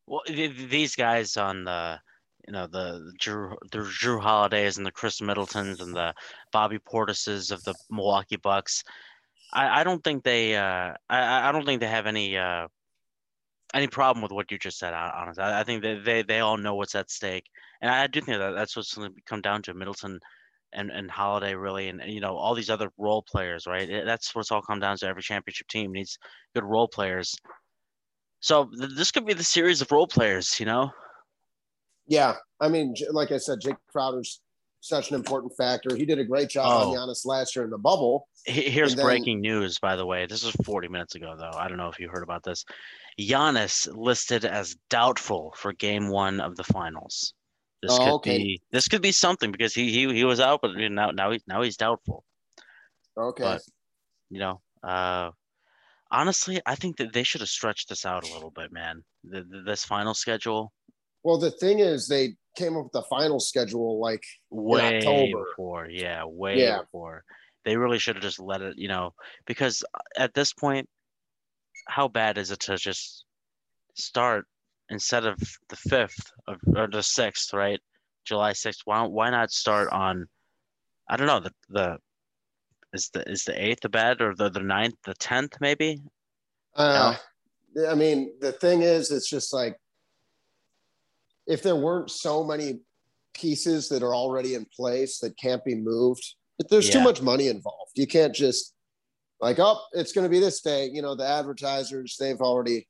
Well, 0.07 0.23
these 0.27 0.97
guys 0.97 1.37
on 1.37 1.65
the 1.65 1.99
you 2.47 2.53
know 2.53 2.67
the 2.67 3.13
Jrue 3.21 3.55
the 3.71 3.79
Jrue 3.79 4.21
Holidays 4.21 4.77
and 4.77 4.87
the 4.87 4.91
Khris 4.91 5.21
Middletons 5.21 5.81
and 5.81 5.95
the 5.95 6.13
Bobby 6.53 6.79
Portises 6.79 7.51
of 7.51 7.63
the 7.65 7.75
Milwaukee 7.91 8.37
Bucks. 8.37 8.83
I, 9.53 9.81
I 9.81 9.85
don't 9.85 10.03
think 10.03 10.25
they 10.25 10.57
uh, 10.57 10.95
I, 11.09 11.49
I 11.49 11.53
don't 11.53 11.65
think 11.65 11.81
they 11.81 11.87
have 11.87 12.07
any 12.07 12.37
uh, 12.37 12.67
any 13.75 13.87
problem 13.87 14.23
with 14.23 14.33
what 14.33 14.51
you 14.51 14.59
just 14.59 14.79
said. 14.79 14.95
Honestly, 14.95 15.43
I, 15.43 15.61
I 15.61 15.65
think 15.65 15.83
they, 15.83 15.95
they 15.97 16.23
they 16.23 16.41
all 16.41 16.57
know 16.57 16.75
what's 16.75 16.95
at 16.95 17.11
stake, 17.11 17.47
and 17.81 17.91
I 17.91 18.07
do 18.07 18.21
think 18.21 18.39
that 18.39 18.55
that's 18.55 18.77
what's 18.77 18.95
going 18.95 19.15
to 19.15 19.21
come 19.27 19.41
down 19.41 19.63
to 19.63 19.75
Middleton 19.75 20.21
and 20.73 20.91
and 20.91 21.11
Holiday 21.11 21.55
really, 21.55 21.89
and, 21.89 22.01
and 22.01 22.13
you 22.13 22.21
know 22.21 22.37
all 22.37 22.55
these 22.55 22.71
other 22.71 22.91
role 22.99 23.23
players, 23.23 23.67
right? 23.67 23.89
It, 23.89 24.05
that's 24.05 24.35
what's 24.35 24.51
all 24.51 24.63
come 24.63 24.81
down 24.81 24.97
to. 24.99 25.07
Every 25.07 25.23
championship 25.23 25.69
team 25.69 25.93
needs 25.93 26.19
good 26.55 26.65
role 26.65 26.89
players. 26.89 27.35
So 28.41 28.65
th- 28.65 28.91
this 28.97 29.11
could 29.11 29.27
be 29.27 29.35
the 29.35 29.45
series 29.45 29.81
of 29.81 29.91
role 29.93 30.07
players, 30.07 30.59
you 30.59 30.67
know. 30.67 30.91
Yeah, 32.07 32.35
I 32.61 32.69
mean, 32.69 32.95
like 33.11 33.31
I 33.31 33.39
said, 33.39 33.61
Jae 33.61 33.77
Crowder's 33.91 34.41
such 34.81 35.11
an 35.11 35.15
important 35.15 35.57
factor. 35.57 35.95
He 35.95 36.05
did 36.05 36.19
a 36.19 36.25
great 36.25 36.49
job 36.49 36.67
oh. 36.69 36.91
on 36.91 36.97
Giannis 36.97 37.25
last 37.25 37.55
year 37.55 37.65
in 37.65 37.71
the 37.71 37.79
bubble. 37.79 38.29
Here's 38.45 38.97
then, 38.97 39.05
breaking 39.05 39.41
news, 39.41 39.79
by 39.79 39.95
the 39.95 40.05
way. 40.05 40.27
This 40.27 40.45
was 40.45 40.57
40 40.65 40.89
minutes 40.89 41.15
ago, 41.15 41.37
though. 41.39 41.57
I 41.57 41.69
don't 41.69 41.79
know 41.79 41.89
if 41.89 42.01
you 42.01 42.09
heard 42.09 42.25
about 42.25 42.43
this. 42.43 42.65
Giannis 43.21 43.89
listed 43.93 44.45
as 44.45 44.77
doubtful 44.91 45.55
for 45.57 45.73
Game 45.73 46.09
One 46.09 46.41
of 46.41 46.57
the 46.57 46.65
Finals. 46.65 47.35
This 47.83 47.93
oh, 47.93 47.99
could 47.99 48.13
okay. 48.15 48.39
be 48.39 48.63
this 48.71 48.89
could 48.89 49.03
be 49.03 49.13
something 49.13 49.51
because 49.51 49.75
he 49.75 49.91
he, 49.91 50.13
he 50.15 50.25
was 50.25 50.41
out, 50.41 50.61
but 50.63 50.71
now 50.77 51.11
now 51.11 51.33
he, 51.33 51.41
now 51.47 51.63
he's 51.63 51.77
doubtful. 51.77 52.25
Okay. 53.19 53.43
But, 53.43 53.63
you 54.31 54.39
know, 54.39 54.61
uh, 54.83 55.31
honestly, 56.11 56.61
I 56.65 56.77
think 56.77 56.97
that 56.99 57.13
they 57.13 57.25
should 57.25 57.41
have 57.41 57.51
stretched 57.51 57.89
this 57.89 58.07
out 58.07 58.29
a 58.29 58.33
little 58.33 58.51
bit, 58.51 58.73
man. 58.73 59.05
The, 59.25 59.43
the, 59.43 59.63
this 59.67 59.85
final 59.85 60.15
schedule. 60.15 60.73
Well, 61.23 61.39
the 61.39 61.51
thing 61.51 61.81
is, 61.81 62.09
they 62.09 62.37
came 62.57 62.77
up 62.77 62.85
with 62.85 62.93
the 62.93 63.03
final 63.03 63.41
schedule 63.41 64.01
like 64.01 64.25
way 64.51 65.01
before, 65.01 65.89
yeah, 65.89 66.25
way 66.25 66.61
yeah. 66.61 66.81
before. 66.81 67.25
They 67.65 67.77
really 67.77 67.99
should 67.99 68.17
have 68.17 68.23
just 68.23 68.41
let 68.41 68.63
it, 68.63 68.79
you 68.79 68.89
know, 68.89 69.15
because 69.47 69.85
at 70.17 70.35
this 70.35 70.53
point, 70.53 70.89
how 71.89 72.09
bad 72.09 72.39
is 72.39 72.51
it 72.51 72.61
to 72.61 72.77
just 72.77 73.25
start 73.95 74.47
instead 74.91 75.27
of 75.27 75.39
the 75.69 75.77
fifth 75.77 76.33
of, 76.47 76.59
or 76.77 76.87
the 76.87 77.03
sixth, 77.03 77.53
right? 77.53 77.81
July 78.25 78.53
sixth. 78.53 78.83
Why 78.85 79.03
why 79.03 79.31
not 79.31 79.51
start 79.51 79.91
on? 79.91 80.27
I 81.09 81.17
don't 81.17 81.27
know 81.27 81.41
the 81.41 81.53
the 81.69 81.99
is 82.93 83.11
the 83.13 83.29
is 83.29 83.45
the 83.45 83.63
eighth 83.63 83.81
the 83.81 83.89
bad 83.89 84.21
or 84.21 84.35
the 84.35 84.49
the 84.49 84.61
ninth 84.61 84.95
the 85.05 85.15
tenth 85.15 85.55
maybe? 85.61 86.01
Uh, 86.77 87.17
no? 87.75 87.91
I 87.91 87.95
mean 87.95 88.33
the 88.41 88.53
thing 88.53 88.83
is, 88.83 89.11
it's 89.11 89.29
just 89.29 89.53
like 89.53 89.77
if 91.47 91.63
there 91.63 91.77
weren't 91.77 92.11
so 92.11 92.45
many 92.45 92.81
pieces 93.35 93.89
that 93.89 94.03
are 94.03 94.15
already 94.15 94.55
in 94.55 94.67
place 94.77 95.19
that 95.19 95.37
can't 95.37 95.65
be 95.65 95.75
moved, 95.75 96.35
there's 96.71 96.89
yeah. 96.89 96.95
too 96.95 97.01
much 97.01 97.23
money 97.23 97.49
involved. 97.49 97.93
You 97.95 98.07
can't 98.07 98.35
just 98.35 98.75
like, 99.43 99.59
oh, 99.59 99.79
it's 99.93 100.13
going 100.13 100.25
to 100.25 100.31
be 100.31 100.39
this 100.39 100.61
day. 100.61 100.89
You 100.91 101.03
know, 101.03 101.15
the 101.15 101.27
advertisers, 101.27 102.17
they've 102.19 102.41
already, 102.41 102.87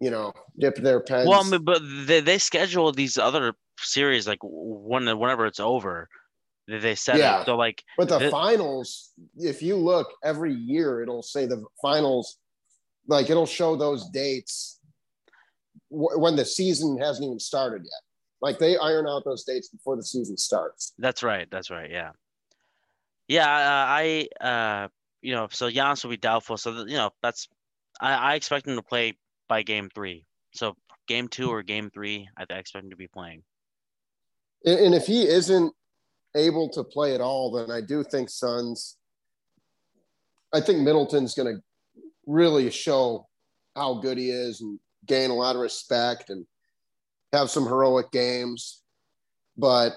you 0.00 0.10
know, 0.10 0.32
dipped 0.58 0.82
their 0.82 1.00
pens. 1.00 1.28
Well, 1.28 1.44
I 1.44 1.50
mean, 1.50 1.64
but 1.64 1.82
they, 2.06 2.20
they 2.20 2.38
schedule 2.38 2.92
these 2.92 3.18
other 3.18 3.54
series 3.78 4.26
like 4.26 4.38
when 4.42 5.18
whenever 5.18 5.44
it's 5.44 5.60
over. 5.60 6.08
They 6.68 6.94
set 6.94 7.18
yeah. 7.18 7.40
it. 7.40 7.46
So 7.46 7.56
like, 7.56 7.82
but 7.98 8.08
the, 8.08 8.20
the 8.20 8.30
finals, 8.30 9.10
if 9.36 9.60
you 9.60 9.76
look 9.76 10.08
every 10.22 10.54
year, 10.54 11.02
it'll 11.02 11.22
say 11.22 11.44
the 11.44 11.64
finals, 11.82 12.38
like 13.08 13.28
it'll 13.28 13.46
show 13.46 13.74
those 13.74 14.08
dates 14.10 14.78
when 15.90 16.36
the 16.36 16.44
season 16.44 16.96
hasn't 16.98 17.26
even 17.26 17.40
started 17.40 17.82
yet. 17.82 18.02
Like 18.40 18.60
they 18.60 18.78
iron 18.78 19.08
out 19.08 19.24
those 19.24 19.42
dates 19.42 19.68
before 19.68 19.96
the 19.96 20.04
season 20.04 20.36
starts. 20.36 20.92
That's 20.98 21.24
right. 21.24 21.48
That's 21.50 21.70
right. 21.70 21.90
Yeah. 21.90 22.10
Yeah. 23.26 23.48
Uh, 23.48 23.86
I, 23.88 24.28
uh, 24.40 24.88
you 25.22 25.34
know, 25.34 25.48
so 25.50 25.70
Giannis 25.70 26.04
will 26.04 26.10
be 26.10 26.16
doubtful. 26.16 26.56
So, 26.56 26.84
you 26.84 26.96
know, 26.96 27.10
that's, 27.22 27.48
I, 28.00 28.14
I 28.14 28.34
expect 28.34 28.66
him 28.66 28.76
to 28.76 28.82
play 28.82 29.16
by 29.48 29.62
game 29.62 29.88
three. 29.94 30.26
So 30.52 30.76
game 31.06 31.28
two 31.28 31.48
or 31.48 31.62
game 31.62 31.90
three, 31.90 32.28
I, 32.36 32.44
I 32.50 32.58
expect 32.58 32.84
him 32.84 32.90
to 32.90 32.96
be 32.96 33.08
playing. 33.08 33.42
And, 34.64 34.78
and 34.78 34.94
if 34.94 35.06
he 35.06 35.26
isn't 35.26 35.72
able 36.36 36.68
to 36.70 36.84
play 36.84 37.14
at 37.14 37.20
all, 37.20 37.52
then 37.52 37.70
I 37.70 37.80
do 37.80 38.02
think 38.02 38.28
Suns, 38.28 38.96
I 40.52 40.60
think 40.60 40.80
Middleton's 40.80 41.34
going 41.34 41.54
to 41.54 41.62
really 42.26 42.70
show 42.70 43.28
how 43.76 43.94
good 43.94 44.18
he 44.18 44.30
is 44.30 44.60
and 44.60 44.78
gain 45.06 45.30
a 45.30 45.34
lot 45.34 45.56
of 45.56 45.62
respect 45.62 46.30
and 46.30 46.46
have 47.32 47.50
some 47.50 47.64
heroic 47.64 48.10
games. 48.12 48.82
But 49.56 49.92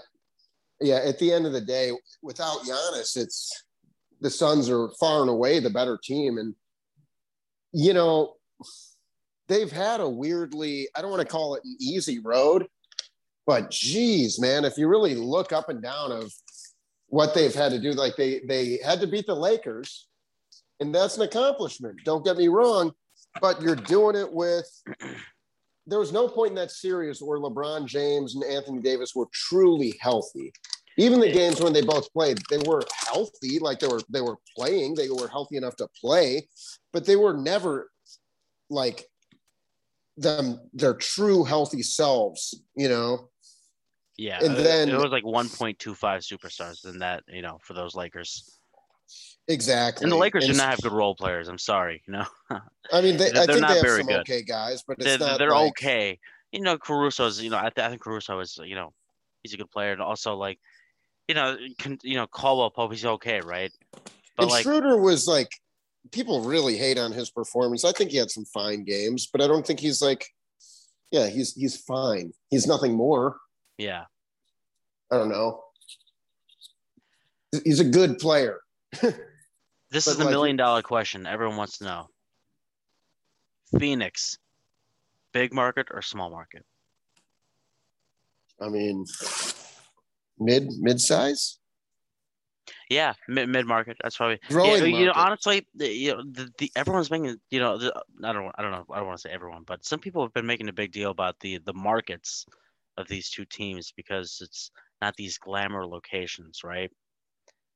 yeah, 0.82 1.02
at 1.06 1.20
the 1.20 1.34
end 1.34 1.46
of 1.46 1.54
the 1.54 1.62
day, 1.62 1.92
without 2.22 2.60
Giannis, 2.60 3.18
it's 3.18 3.65
the 4.22 4.30
Suns 4.30 4.70
are 4.70 4.90
far 5.00 5.22
and 5.22 5.30
away 5.30 5.60
the 5.60 5.70
better 5.70 6.00
team. 6.02 6.38
And, 6.38 6.56
you 7.74 7.94
know, 7.94 8.36
they've 9.48 9.72
had 9.72 10.00
a 10.00 10.10
weirdly, 10.10 10.88
I 10.96 11.02
don't 11.02 11.12
want 11.12 11.22
to 11.22 11.28
call 11.28 11.56
it 11.56 11.64
an 11.66 11.78
easy 11.80 12.20
road, 12.20 12.68
but 13.46 13.70
geez, 13.70 14.40
man, 14.40 14.66
if 14.66 14.78
you 14.78 14.88
really 14.88 15.16
look 15.16 15.52
up 15.52 15.70
and 15.70 15.82
down 15.82 16.12
of 16.12 16.32
what 17.08 17.34
they've 17.34 17.54
had 17.54 17.72
to 17.72 17.80
do, 17.80 17.92
like 17.92 18.16
they 18.16 18.42
they 18.48 18.80
had 18.84 19.00
to 19.02 19.08
beat 19.08 19.28
the 19.28 19.36
Lakers, 19.36 20.08
and 20.80 20.94
that's 20.94 21.18
an 21.18 21.24
accomplishment. 21.24 22.00
Don't 22.04 22.26
get 22.26 22.38
me 22.38 22.48
wrong, 22.48 22.92
but 23.42 23.62
you're 23.62 23.76
doing 23.76 24.16
it 24.16 24.32
with 24.32 24.68
there 25.88 26.00
was 26.00 26.12
no 26.12 26.28
point 26.28 26.50
in 26.50 26.56
that 26.56 26.72
series 26.72 27.22
where 27.22 27.40
LeBron 27.40 27.86
James 27.86 28.36
and 28.36 28.44
Anthony 28.44 28.82
Davis 28.82 29.14
were 29.16 29.28
truly 29.32 29.96
healthy. 30.00 30.52
Even 30.98 31.20
the 31.20 31.32
games 31.32 31.62
when 31.62 31.74
they 31.74 31.82
both 31.82 32.12
played, 32.14 32.40
they 32.50 32.60
were 32.66 32.84
healthy, 33.06 33.60
like 33.60 33.80
they 33.80 33.88
were 33.88 34.02
they 34.10 34.22
were 34.22 34.38
playing, 34.56 34.96
they 34.96 35.10
were 35.10 35.28
healthy 35.28 35.58
enough 35.58 35.76
to 35.78 35.88
play, 36.00 36.48
but 36.94 37.06
they 37.06 37.16
were 37.16 37.34
never 37.34 37.92
like 38.70 39.06
them 40.18 40.62
their 40.74 40.94
true 40.94 41.44
healthy 41.44 41.84
selves, 41.84 42.62
you 42.76 42.88
know. 42.88 43.30
Yeah, 44.18 44.40
and 44.42 44.56
then 44.56 44.88
it 44.88 44.98
was 44.98 45.12
like 45.12 45.26
1.25 45.26 45.76
superstars 45.78 46.86
in 46.86 47.00
that, 47.00 47.24
you 47.28 47.42
know, 47.42 47.60
for 47.62 47.74
those 47.74 47.96
Lakers. 47.96 48.58
Exactly. 49.48 50.06
And 50.06 50.12
the 50.12 50.16
Lakers 50.16 50.46
and 50.46 50.54
do 50.54 50.58
not 50.58 50.70
have 50.70 50.82
good 50.82 50.94
role 50.94 51.16
players. 51.16 51.48
I'm 51.50 51.58
sorry, 51.58 52.02
you 52.08 52.14
know. 52.14 52.26
I 52.94 53.02
mean, 53.02 53.18
they, 53.18 53.30
I 53.32 53.46
think 53.46 53.60
not 53.60 53.70
they 53.70 53.80
have 53.80 53.88
some 53.88 54.08
good. 54.08 54.20
okay 54.22 54.42
guys, 54.42 54.84
but 54.88 54.98
they're, 55.00 55.18
they're 55.18 55.52
like... 55.52 55.70
okay. 55.70 56.20
You 56.52 56.62
know, 56.62 56.78
Caruso's. 56.78 57.42
You 57.42 57.50
know, 57.50 57.58
I, 57.58 57.70
th- 57.70 57.86
I 57.86 57.90
think 57.90 58.02
Caruso 58.02 58.40
is. 58.40 58.58
You 58.64 58.76
know, 58.76 58.94
he's 59.44 59.54
a 59.54 59.58
good 59.58 59.70
player, 59.70 59.92
and 59.92 60.02
also 60.02 60.36
like, 60.36 60.60
you 61.28 61.36
know, 61.36 61.58
can, 61.80 61.98
you 62.04 62.16
know, 62.16 62.28
Caldwell 62.28 62.70
Pope, 62.70 62.92
he's 62.92 63.06
okay, 63.06 63.42
right? 63.42 63.72
But 63.94 64.44
and 64.44 64.52
like, 64.52 64.64
Schroeder 64.64 64.98
was 64.98 65.28
like, 65.28 65.50
people 66.12 66.42
really 66.42 66.78
hate 66.78 66.98
on 66.98 67.12
his 67.12 67.30
performance. 67.32 67.84
I 67.84 67.92
think 67.92 68.12
he 68.12 68.18
had 68.18 68.30
some 68.30 68.46
fine 68.46 68.84
games, 68.84 69.28
but 69.32 69.42
I 69.42 69.48
don't 69.48 69.66
think 69.66 69.80
he's 69.80 70.02
like, 70.02 70.28
yeah, 71.12 71.28
he's 71.28 71.54
he's 71.54 71.78
fine. 71.78 72.34
He's 72.50 72.68
nothing 72.68 72.94
more. 72.94 73.38
Yeah. 73.78 74.06
I 75.12 75.18
don't 75.18 75.30
know. 75.30 75.64
He's 77.64 77.80
a 77.80 77.86
good 77.86 78.20
player. 78.20 78.60
This 79.92 80.08
is 80.08 80.18
the 80.18 80.26
like, 80.26 80.32
million 80.32 80.58
dollar 80.58 80.82
question 80.82 81.26
everyone 81.26 81.56
wants 81.56 81.78
to 81.78 81.86
know. 81.86 82.10
Phoenix, 83.80 84.38
big 85.32 85.54
market 85.54 85.88
or 85.90 86.02
small 86.02 86.30
market? 86.30 86.66
I 88.60 88.68
mean, 88.68 89.06
mid 90.40 90.68
mid 90.80 91.00
size. 91.00 91.60
Yeah, 92.90 93.14
mid 93.28 93.50
mid 93.50 93.66
market. 93.66 93.98
That's 94.02 94.18
probably 94.18 94.40
growing. 94.48 94.94
Yeah, 94.94 95.00
you 95.00 95.06
know, 95.06 95.14
honestly, 95.16 95.68
you 95.76 96.14
know, 96.14 96.24
the, 96.24 96.50
the 96.58 96.72
everyone's 96.76 97.12
making. 97.12 97.38
You 97.50 97.60
know, 97.60 97.78
the, 97.78 97.94
I 98.24 98.34
don't. 98.34 98.52
I 98.56 98.62
don't 98.62 98.72
know. 98.72 98.86
I 98.92 98.98
don't 98.98 99.08
want 99.08 99.20
to 99.20 99.28
say 99.28 99.34
everyone, 99.34 99.64
but 99.66 99.86
some 99.86 100.00
people 100.00 100.22
have 100.24 100.34
been 100.34 100.46
making 100.46 100.70
a 100.70 100.74
big 100.74 100.92
deal 100.92 101.12
about 101.12 101.40
the 101.40 101.60
the 101.60 101.74
markets 101.74 102.46
of 102.98 103.08
these 103.08 103.30
two 103.30 103.46
teams 103.46 103.92
because 103.96 104.40
it's 104.42 104.72
not 105.02 105.16
these 105.16 105.38
glamour 105.38 105.86
locations, 105.86 106.64
right? 106.64 106.92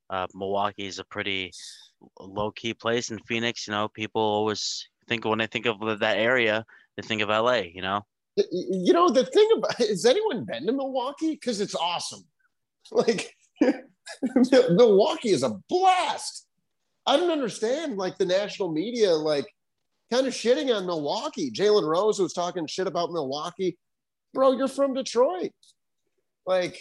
Uh, 0.10 0.28
Milwaukee 0.34 0.88
is 0.88 1.00
a 1.00 1.04
pretty 1.04 1.52
low 2.20 2.52
key 2.52 2.74
place 2.74 3.12
in 3.12 3.20
Phoenix. 3.20 3.68
You 3.68 3.72
know, 3.72 3.88
people 3.88 4.22
always 4.22 4.88
think 5.08 5.26
when 5.26 5.40
they 5.40 5.48
think 5.48 5.66
of 5.66 6.00
that 6.00 6.18
area, 6.18 6.66
they 6.96 7.04
think 7.04 7.22
of 7.22 7.30
LA. 7.30 7.62
You 7.74 7.82
know. 7.82 8.06
You 8.36 8.94
know 8.94 9.10
the 9.10 9.26
thing 9.26 9.50
about 9.58 9.76
has 9.78 10.06
anyone 10.06 10.46
been 10.46 10.66
to 10.66 10.72
Milwaukee? 10.72 11.32
Because 11.32 11.62
it's 11.62 11.76
awesome. 11.76 12.24
Like 12.92 13.36
Milwaukee 14.72 15.30
is 15.30 15.44
a 15.44 15.60
blast. 15.70 16.48
I 17.06 17.18
don't 17.18 17.32
understand 17.32 17.98
like 17.98 18.18
the 18.18 18.26
national 18.26 18.72
media 18.72 19.12
like 19.14 19.46
kind 20.12 20.28
of 20.28 20.34
shitting 20.34 20.76
on 20.76 20.86
Milwaukee. 20.86 21.52
Jalen 21.52 21.88
Rose 21.88 22.20
was 22.20 22.34
talking 22.34 22.68
shit 22.68 22.88
about 22.88 23.12
Milwaukee. 23.12 23.78
Bro, 24.34 24.54
you're 24.54 24.68
from 24.68 24.94
Detroit. 24.94 25.52
Like 26.46 26.80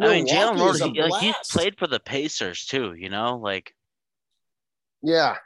I 0.00 0.08
mean, 0.08 0.26
Jalen 0.26 0.58
Rose, 0.58 0.80
he, 0.80 1.02
like, 1.02 1.22
he's 1.22 1.34
played 1.50 1.78
for 1.78 1.86
the 1.86 2.00
Pacers 2.00 2.64
too. 2.66 2.94
You 2.94 3.10
know, 3.10 3.36
like 3.36 3.72
yeah, 5.02 5.36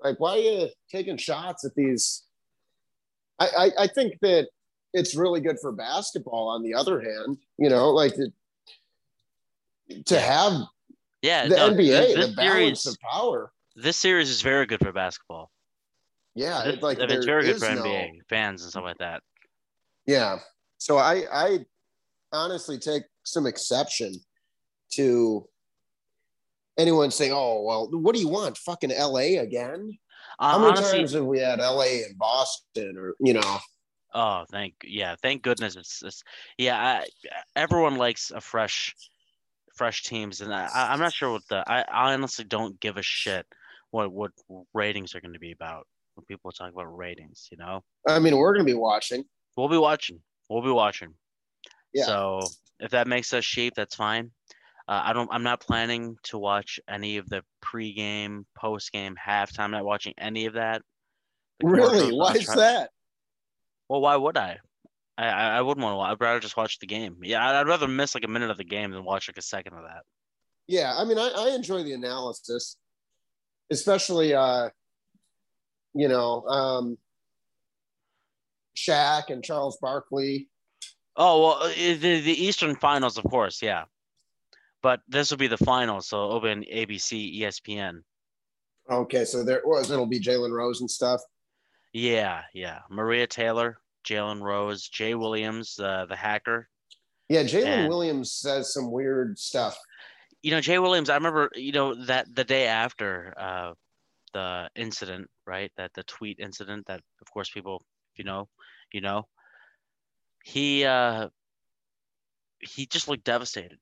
like 0.00 0.18
why 0.18 0.32
are 0.32 0.38
you 0.38 0.68
taking 0.90 1.16
shots 1.16 1.64
at 1.64 1.74
these? 1.74 2.22
I 3.38 3.46
I, 3.46 3.70
I 3.84 3.86
think 3.86 4.14
that 4.20 4.48
it's 4.92 5.14
really 5.14 5.40
good 5.40 5.58
for 5.60 5.72
basketball. 5.72 6.48
On 6.48 6.62
the 6.62 6.74
other 6.74 7.00
hand, 7.00 7.38
you 7.58 7.68
know, 7.68 7.90
like 7.90 8.14
to 10.06 10.20
have 10.20 10.52
yeah 11.22 11.46
the 11.48 11.56
no, 11.56 11.70
NBA, 11.70 12.14
the 12.14 12.34
balance 12.36 12.82
series, 12.82 12.86
of 12.86 12.96
power. 13.00 13.52
This 13.76 13.96
series 13.96 14.30
is 14.30 14.42
very 14.42 14.66
good 14.66 14.80
for 14.80 14.92
basketball. 14.92 15.50
Yeah, 16.34 16.64
this, 16.64 16.82
like 16.82 16.98
it's 16.98 17.26
very 17.26 17.44
good 17.44 17.58
for 17.58 17.74
no, 17.74 17.82
NBA 17.82 18.10
fans 18.28 18.62
and 18.62 18.70
stuff 18.70 18.84
like 18.84 18.98
that. 18.98 19.22
Yeah, 20.06 20.38
so 20.78 20.98
I 20.98 21.24
I 21.32 21.58
honestly 22.32 22.78
take 22.78 23.04
some 23.22 23.46
exception 23.46 24.14
to 24.94 25.48
anyone 26.78 27.10
saying, 27.10 27.32
"Oh, 27.32 27.62
well, 27.62 27.88
what 27.90 28.14
do 28.14 28.20
you 28.20 28.28
want? 28.28 28.58
Fucking 28.58 28.92
L.A. 28.92 29.36
again?" 29.36 29.96
Uh, 30.38 30.52
How 30.52 30.58
many 30.58 30.72
honestly, 30.72 30.98
times 30.98 31.12
have 31.12 31.24
we 31.24 31.38
had 31.38 31.60
L.A. 31.60 32.02
and 32.02 32.18
Boston, 32.18 32.96
or 32.98 33.14
you 33.20 33.34
know? 33.34 33.58
Oh, 34.14 34.44
thank 34.50 34.74
yeah, 34.84 35.16
thank 35.22 35.42
goodness 35.42 35.76
it's, 35.76 36.02
it's 36.02 36.22
yeah. 36.58 36.78
I, 36.78 37.06
everyone 37.56 37.96
likes 37.96 38.30
a 38.30 38.40
fresh, 38.40 38.94
fresh 39.74 40.02
teams, 40.02 40.40
and 40.40 40.52
I, 40.52 40.68
I'm 40.74 41.00
not 41.00 41.12
sure 41.12 41.32
what 41.32 41.42
the 41.48 41.64
I, 41.66 41.82
I 41.82 42.14
honestly 42.14 42.44
don't 42.44 42.78
give 42.80 42.96
a 42.96 43.02
shit 43.02 43.46
what 43.90 44.12
what 44.12 44.32
ratings 44.74 45.14
are 45.14 45.20
going 45.20 45.32
to 45.32 45.38
be 45.38 45.52
about 45.52 45.86
when 46.14 46.24
people 46.24 46.50
talk 46.50 46.72
about 46.72 46.96
ratings. 46.96 47.48
You 47.50 47.58
know, 47.58 47.82
I 48.08 48.18
mean, 48.18 48.36
we're 48.36 48.52
going 48.54 48.66
to 48.66 48.72
be 48.72 48.78
watching. 48.78 49.24
We'll 49.56 49.68
be 49.68 49.78
watching. 49.78 50.20
We'll 50.50 50.62
be 50.62 50.70
watching. 50.70 51.14
Yeah. 51.92 52.04
So 52.04 52.40
if 52.80 52.90
that 52.90 53.06
makes 53.06 53.32
us 53.32 53.44
sheep, 53.44 53.74
that's 53.76 53.94
fine. 53.94 54.32
Uh, 54.86 55.00
I 55.04 55.12
don't. 55.12 55.30
I'm 55.32 55.44
not 55.44 55.60
planning 55.60 56.16
to 56.24 56.38
watch 56.38 56.78
any 56.88 57.16
of 57.16 57.28
the 57.28 57.42
pregame, 57.64 58.44
postgame, 58.60 59.14
halftime. 59.14 59.60
I'm 59.60 59.70
not 59.70 59.84
watching 59.84 60.14
any 60.18 60.46
of 60.46 60.54
that. 60.54 60.82
Really? 61.62 62.12
Why 62.14 62.32
is 62.32 62.46
that? 62.48 62.90
Well, 63.88 64.00
why 64.00 64.16
would 64.16 64.36
I? 64.36 64.58
I 65.16 65.26
I 65.28 65.62
wouldn't 65.62 65.84
want 65.84 65.96
to. 65.96 66.00
I'd 66.00 66.20
rather 66.20 66.40
just 66.40 66.56
watch 66.56 66.78
the 66.78 66.86
game. 66.86 67.18
Yeah, 67.22 67.60
I'd 67.60 67.68
rather 67.68 67.88
miss 67.88 68.14
like 68.14 68.24
a 68.24 68.28
minute 68.28 68.50
of 68.50 68.56
the 68.56 68.64
game 68.64 68.90
than 68.90 69.04
watch 69.04 69.28
like 69.28 69.38
a 69.38 69.42
second 69.42 69.74
of 69.74 69.84
that. 69.84 70.02
Yeah, 70.66 70.94
I 70.96 71.04
mean, 71.04 71.18
I, 71.18 71.28
I 71.28 71.54
enjoy 71.54 71.82
the 71.82 71.92
analysis, 71.92 72.76
especially 73.70 74.34
uh, 74.34 74.70
you 75.94 76.08
know, 76.08 76.42
um, 76.46 76.98
Shaq 78.76 79.30
and 79.30 79.44
Charles 79.44 79.78
Barkley 79.80 80.48
Oh 81.16 81.40
well, 81.40 81.62
uh, 81.62 81.68
the 81.68 82.20
the 82.20 82.44
Eastern 82.44 82.74
Finals, 82.76 83.18
of 83.18 83.24
course, 83.24 83.62
yeah. 83.62 83.84
But 84.82 85.00
this 85.08 85.30
will 85.30 85.38
be 85.38 85.46
the 85.46 85.56
final, 85.56 86.00
so 86.00 86.26
it'll 86.26 86.40
be 86.40 86.50
on 86.50 86.64
ABC, 86.64 87.40
ESPN. 87.40 88.00
Okay, 88.90 89.24
so 89.24 89.42
there 89.42 89.62
was 89.64 89.90
it'll 89.90 90.06
be 90.06 90.20
Jalen 90.20 90.50
Rose 90.50 90.80
and 90.80 90.90
stuff. 90.90 91.20
Yeah, 91.92 92.42
yeah. 92.52 92.80
Maria 92.90 93.26
Taylor, 93.26 93.78
Jalen 94.04 94.40
Rose, 94.40 94.88
Jay 94.88 95.14
Williams, 95.14 95.78
uh, 95.78 96.06
the 96.08 96.16
hacker. 96.16 96.68
Yeah, 97.28 97.42
Jalen 97.42 97.88
Williams 97.88 98.32
says 98.32 98.72
some 98.72 98.90
weird 98.90 99.38
stuff. 99.38 99.78
You 100.42 100.50
know, 100.50 100.60
Jay 100.60 100.78
Williams. 100.78 101.08
I 101.08 101.14
remember, 101.14 101.50
you 101.54 101.72
know, 101.72 101.94
that 102.06 102.26
the 102.34 102.44
day 102.44 102.66
after 102.66 103.34
uh, 103.38 103.72
the 104.34 104.68
incident, 104.76 105.28
right? 105.46 105.72
That 105.76 105.92
the 105.94 106.02
tweet 106.04 106.38
incident. 106.38 106.86
That, 106.86 107.00
of 107.20 107.30
course, 107.32 107.48
people, 107.48 107.82
you 108.16 108.24
know, 108.24 108.48
you 108.92 109.00
know, 109.00 109.26
he 110.44 110.84
uh, 110.84 111.28
he 112.60 112.86
just 112.86 113.08
looked 113.08 113.24
devastated. 113.24 113.78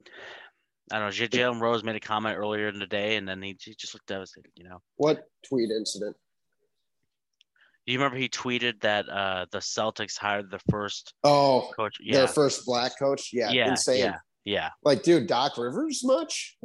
I 0.92 0.98
don't 0.98 1.08
know. 1.08 1.26
Jalen 1.26 1.60
Rose 1.60 1.84
made 1.84 1.96
a 1.96 2.00
comment 2.00 2.38
earlier 2.38 2.68
in 2.68 2.78
the 2.78 2.86
day, 2.86 3.16
and 3.16 3.26
then 3.26 3.42
he, 3.42 3.56
he 3.60 3.74
just 3.74 3.94
looked 3.94 4.06
devastated. 4.06 4.50
You 4.54 4.64
know 4.64 4.82
what 4.96 5.24
tweet 5.46 5.70
incident? 5.70 6.16
You 7.86 7.98
remember 7.98 8.16
he 8.16 8.28
tweeted 8.28 8.80
that 8.82 9.08
uh, 9.08 9.46
the 9.50 9.58
Celtics 9.58 10.16
hired 10.16 10.50
the 10.50 10.60
first 10.70 11.14
oh 11.24 11.70
coach, 11.76 11.96
yeah. 12.00 12.18
their 12.18 12.28
first 12.28 12.64
black 12.64 12.96
coach? 12.98 13.30
Yeah, 13.32 13.50
yeah, 13.50 13.70
insane. 13.70 13.98
Yeah, 13.98 14.16
yeah. 14.44 14.68
Like, 14.84 15.02
dude, 15.02 15.26
Doc 15.26 15.58
Rivers 15.58 16.02
much? 16.04 16.56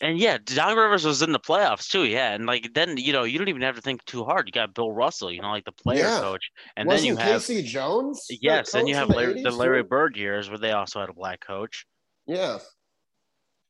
And 0.00 0.18
yeah, 0.18 0.38
Doc 0.44 0.76
Rivers 0.76 1.04
was 1.04 1.22
in 1.22 1.32
the 1.32 1.40
playoffs 1.40 1.88
too. 1.88 2.04
Yeah, 2.04 2.32
and 2.32 2.46
like 2.46 2.70
then 2.74 2.96
you 2.96 3.12
know 3.12 3.24
you 3.24 3.38
don't 3.38 3.48
even 3.48 3.62
have 3.62 3.74
to 3.74 3.80
think 3.80 4.04
too 4.04 4.24
hard. 4.24 4.46
You 4.46 4.52
got 4.52 4.74
Bill 4.74 4.92
Russell, 4.92 5.32
you 5.32 5.42
know, 5.42 5.50
like 5.50 5.64
the 5.64 5.72
player 5.72 6.04
yeah. 6.04 6.20
coach, 6.20 6.50
and 6.76 6.86
Wasn't 6.86 7.08
then 7.08 7.16
you 7.16 7.32
have 7.32 7.40
K.C. 7.40 7.62
Jones. 7.62 8.26
Yes, 8.30 8.70
then 8.70 8.86
you 8.86 8.94
have 8.94 9.08
Larry, 9.08 9.42
the, 9.42 9.50
the 9.50 9.56
Larry 9.56 9.82
Bird 9.82 10.16
years 10.16 10.48
where 10.48 10.58
they 10.58 10.70
also 10.70 11.00
had 11.00 11.08
a 11.08 11.14
black 11.14 11.40
coach. 11.44 11.84
Yeah, 12.28 12.58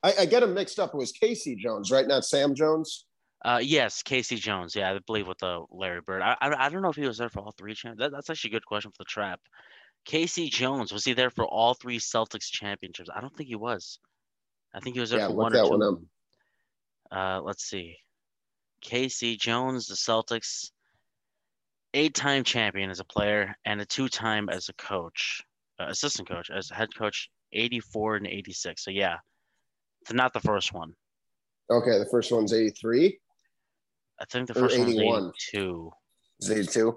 I, 0.03 0.13
I 0.21 0.27
get 0.27 0.41
them 0.41 0.53
mixed 0.53 0.79
up. 0.79 0.91
It 0.93 0.99
was 0.99 1.13
K.C. 1.13 1.57
Jones, 1.57 1.91
right? 1.91 2.07
Not 2.07 2.27
Sam 2.27 2.55
Jones. 2.55 3.07
Uh, 3.45 3.61
yes, 3.63 4.03
K.C. 4.03 4.37
Jones. 4.37 4.77
Yeah, 4.77 4.93
I 4.93 4.99
believe 5.05 5.27
with 5.27 5.39
the 5.39 5.65
Larry 5.71 6.01
Bird. 6.01 6.23
I, 6.23 6.37
I, 6.41 6.67
I 6.67 6.69
don't 6.69 6.83
know 6.83 6.91
if 6.91 6.97
he 6.97 7.07
was 7.07 7.19
there 7.19 7.29
for 7.29 7.41
all 7.41 7.53
three. 7.59 7.75
Champ- 7.75 7.99
that, 7.99 8.13
that's 8.13 8.31
actually 8.31 8.51
a 8.51 8.53
good 8.53 8.67
question 8.67 8.93
for 8.93 8.99
the 8.99 9.05
trap. 9.05 9.41
K.C. 10.05 10.49
Jones 10.49 10.93
was 10.93 11.05
he 11.05 11.13
there 11.13 11.31
for 11.31 11.45
all 11.45 11.75
three 11.75 11.99
Celtics 11.99 12.51
championships? 12.51 13.11
I 13.15 13.21
don't 13.21 13.35
think 13.37 13.49
he 13.49 13.57
was. 13.57 13.99
I 14.75 14.81
think 14.81 14.95
he 14.95 15.01
was 15.01 15.11
there 15.11 15.21
yeah, 15.21 15.29
for 15.29 15.35
one 15.35 15.55
or 15.55 15.65
two. 15.65 15.71
One 15.71 16.07
uh, 17.11 17.41
let's 17.43 17.65
see. 17.65 17.97
K.C. 18.81 19.37
Jones, 19.37 19.87
the 19.87 19.95
Celtics, 19.95 20.71
eight-time 21.95 22.43
champion 22.43 22.91
as 22.91 23.01
a 23.01 23.05
player 23.05 23.55
and 23.65 23.81
a 23.81 23.85
two-time 23.85 24.49
as 24.49 24.69
a 24.69 24.75
coach, 24.75 25.43
uh, 25.79 25.87
assistant 25.89 26.29
coach, 26.29 26.51
as 26.51 26.71
head 26.71 26.89
coach, 26.97 27.29
84 27.53 28.17
and 28.17 28.27
86. 28.27 28.85
So 28.85 28.91
yeah, 28.91 29.19
it's 30.01 30.13
not 30.13 30.33
the 30.33 30.41
first 30.41 30.73
one. 30.73 30.95
Okay, 31.71 31.99
the 31.99 32.09
first 32.11 32.33
one's 32.33 32.53
83. 32.53 33.19
I 34.23 34.25
think 34.31 34.47
the 34.47 34.55
first 34.55 34.79
one 34.79 34.87
was 34.87 35.35
82. 35.51 35.93
Is 36.41 36.51
82? 36.51 36.97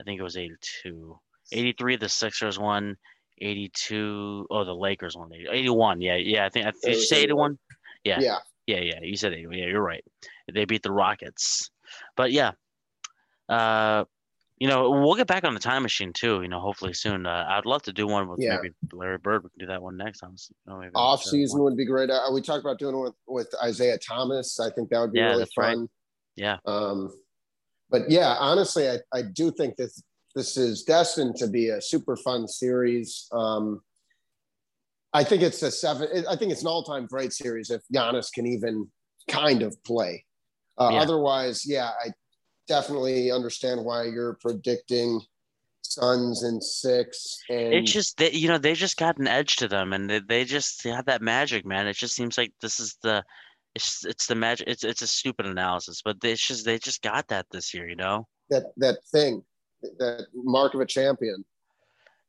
I 0.00 0.04
think 0.04 0.20
it 0.20 0.22
was 0.22 0.36
82. 0.36 1.18
83, 1.52 1.96
the 1.96 2.08
Sixers 2.08 2.58
won. 2.58 2.96
82. 3.40 4.46
Oh, 4.50 4.64
the 4.64 4.74
Lakers 4.74 5.16
won. 5.16 5.30
81. 5.32 6.00
Yeah, 6.00 6.16
yeah. 6.16 6.46
I 6.46 6.48
think. 6.48 6.66
Did 6.82 6.94
you 6.94 7.02
say 7.02 7.22
81? 7.22 7.58
Yeah. 8.04 8.20
Yeah. 8.20 8.36
Yeah, 8.68 8.80
yeah, 8.80 9.00
you 9.02 9.16
said 9.16 9.32
it. 9.32 9.40
Yeah, 9.40 9.64
you're 9.64 9.82
right. 9.82 10.04
They 10.52 10.66
beat 10.66 10.82
the 10.82 10.92
Rockets, 10.92 11.70
but 12.18 12.32
yeah, 12.32 12.52
uh, 13.48 14.04
you 14.58 14.68
know, 14.68 14.90
we'll 14.90 15.14
get 15.14 15.26
back 15.26 15.44
on 15.44 15.54
the 15.54 15.60
time 15.60 15.82
machine 15.82 16.12
too. 16.12 16.42
You 16.42 16.48
know, 16.48 16.60
hopefully 16.60 16.92
soon. 16.92 17.24
Uh, 17.24 17.46
I'd 17.48 17.64
love 17.64 17.82
to 17.84 17.94
do 17.94 18.06
one 18.06 18.28
with 18.28 18.40
yeah. 18.40 18.56
maybe 18.56 18.74
Larry 18.92 19.16
Bird. 19.16 19.44
We 19.44 19.48
can 19.50 19.58
do 19.60 19.66
that 19.68 19.80
one 19.80 19.96
next 19.96 20.18
time. 20.18 20.34
You 20.66 20.90
Off 20.94 21.22
season 21.22 21.62
would 21.62 21.78
be 21.78 21.86
great. 21.86 22.10
Uh, 22.10 22.20
we 22.30 22.42
talked 22.42 22.60
about 22.60 22.78
doing 22.78 22.94
it 22.94 22.98
with, 22.98 23.14
with 23.26 23.54
Isaiah 23.64 23.96
Thomas. 23.96 24.60
I 24.60 24.70
think 24.70 24.90
that 24.90 25.00
would 25.00 25.12
be 25.12 25.20
yeah, 25.20 25.30
really 25.30 25.46
fun. 25.56 25.80
Right. 25.80 25.88
Yeah. 26.38 26.58
Um, 26.66 27.12
but 27.90 28.10
yeah, 28.10 28.36
honestly, 28.38 28.88
I, 28.88 28.98
I 29.12 29.22
do 29.22 29.50
think 29.50 29.76
this 29.76 30.02
this 30.34 30.56
is 30.56 30.84
destined 30.84 31.36
to 31.36 31.48
be 31.48 31.70
a 31.70 31.80
super 31.80 32.16
fun 32.16 32.46
series. 32.46 33.26
Um, 33.32 33.80
I 35.12 35.24
think 35.24 35.42
it's 35.42 35.62
a 35.62 35.70
seven. 35.70 36.24
I 36.28 36.36
think 36.36 36.52
it's 36.52 36.62
an 36.62 36.68
all-time 36.68 37.06
great 37.06 37.32
series 37.32 37.70
if 37.70 37.82
Giannis 37.92 38.32
can 38.32 38.46
even 38.46 38.88
kind 39.28 39.62
of 39.62 39.82
play. 39.84 40.24
Uh, 40.78 40.90
yeah. 40.92 41.00
Otherwise, 41.00 41.64
yeah, 41.66 41.90
I 42.04 42.12
definitely 42.68 43.32
understand 43.32 43.84
why 43.84 44.04
you're 44.04 44.38
predicting 44.40 45.20
Suns 45.82 46.44
in 46.44 46.60
six. 46.60 47.38
And 47.48 47.72
it's 47.74 47.90
just 47.92 48.18
that 48.18 48.34
you 48.34 48.48
know 48.48 48.58
they 48.58 48.74
just 48.74 48.98
got 48.98 49.18
an 49.18 49.26
edge 49.26 49.56
to 49.56 49.68
them, 49.68 49.92
and 49.92 50.08
they, 50.08 50.20
they 50.20 50.44
just 50.44 50.84
they 50.84 50.90
have 50.90 51.06
that 51.06 51.22
magic, 51.22 51.64
man. 51.64 51.86
It 51.86 51.96
just 51.96 52.14
seems 52.14 52.36
like 52.36 52.52
this 52.60 52.78
is 52.78 52.96
the 53.02 53.24
it's 53.74 54.04
it's 54.04 54.26
the 54.26 54.34
magic. 54.34 54.68
It's 54.68 54.84
it's 54.84 55.02
a 55.02 55.06
stupid 55.06 55.46
analysis, 55.46 56.02
but 56.04 56.16
it's 56.22 56.46
just 56.46 56.64
they 56.64 56.78
just 56.78 57.02
got 57.02 57.28
that 57.28 57.46
this 57.50 57.74
year, 57.74 57.88
you 57.88 57.96
know. 57.96 58.26
That 58.50 58.64
that 58.78 58.98
thing, 59.12 59.42
that 59.98 60.26
mark 60.34 60.74
of 60.74 60.80
a 60.80 60.86
champion. 60.86 61.44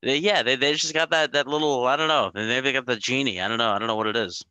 They, 0.02 0.18
yeah, 0.18 0.44
they, 0.44 0.56
they 0.56 0.74
just 0.76 0.94
got 0.94 1.10
that 1.12 1.34
that 1.34 1.48
little 1.48 1.86
I 1.86 1.96
don't 1.96 2.08
know. 2.08 2.32
Maybe 2.34 2.62
they 2.62 2.74
got 2.74 2.86
the 2.86 2.96
genie. 2.96 3.42
I 3.42 3.48
don't 3.48 3.58
know. 3.58 3.72
I 3.72 3.80
don't 3.80 3.88
know 3.88 3.96
what 3.96 4.08
it 4.08 4.16
is. 4.16 4.42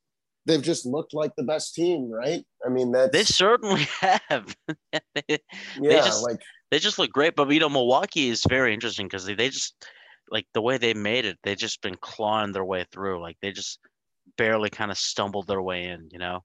They've 0.46 0.62
just 0.62 0.86
looked 0.86 1.12
like 1.14 1.36
the 1.36 1.42
best 1.42 1.74
team, 1.74 2.10
right? 2.10 2.44
I 2.64 2.70
mean, 2.70 2.92
that 2.92 3.12
they 3.12 3.24
certainly 3.24 3.86
have. 4.00 4.56
they, 4.66 5.02
yeah, 5.28 5.38
they 5.80 5.96
just, 5.96 6.22
like 6.22 6.40
they 6.70 6.78
just 6.78 6.98
look 6.98 7.10
great. 7.10 7.36
But 7.36 7.50
you 7.50 7.60
know, 7.60 7.68
Milwaukee 7.68 8.28
is 8.28 8.44
very 8.48 8.74
interesting 8.74 9.06
because 9.06 9.24
they, 9.24 9.34
they 9.34 9.50
just 9.50 9.74
like 10.30 10.46
the 10.52 10.62
way 10.62 10.78
they 10.78 10.94
made 10.94 11.24
it. 11.24 11.38
They 11.42 11.54
just 11.54 11.82
been 11.82 11.96
clawing 11.96 12.52
their 12.52 12.64
way 12.64 12.86
through. 12.90 13.20
Like 13.20 13.36
they 13.40 13.52
just 13.52 13.78
barely 14.36 14.70
kind 14.70 14.90
of 14.90 14.98
stumbled 14.98 15.46
their 15.46 15.62
way 15.62 15.84
in. 15.84 16.08
You 16.10 16.18
know. 16.18 16.44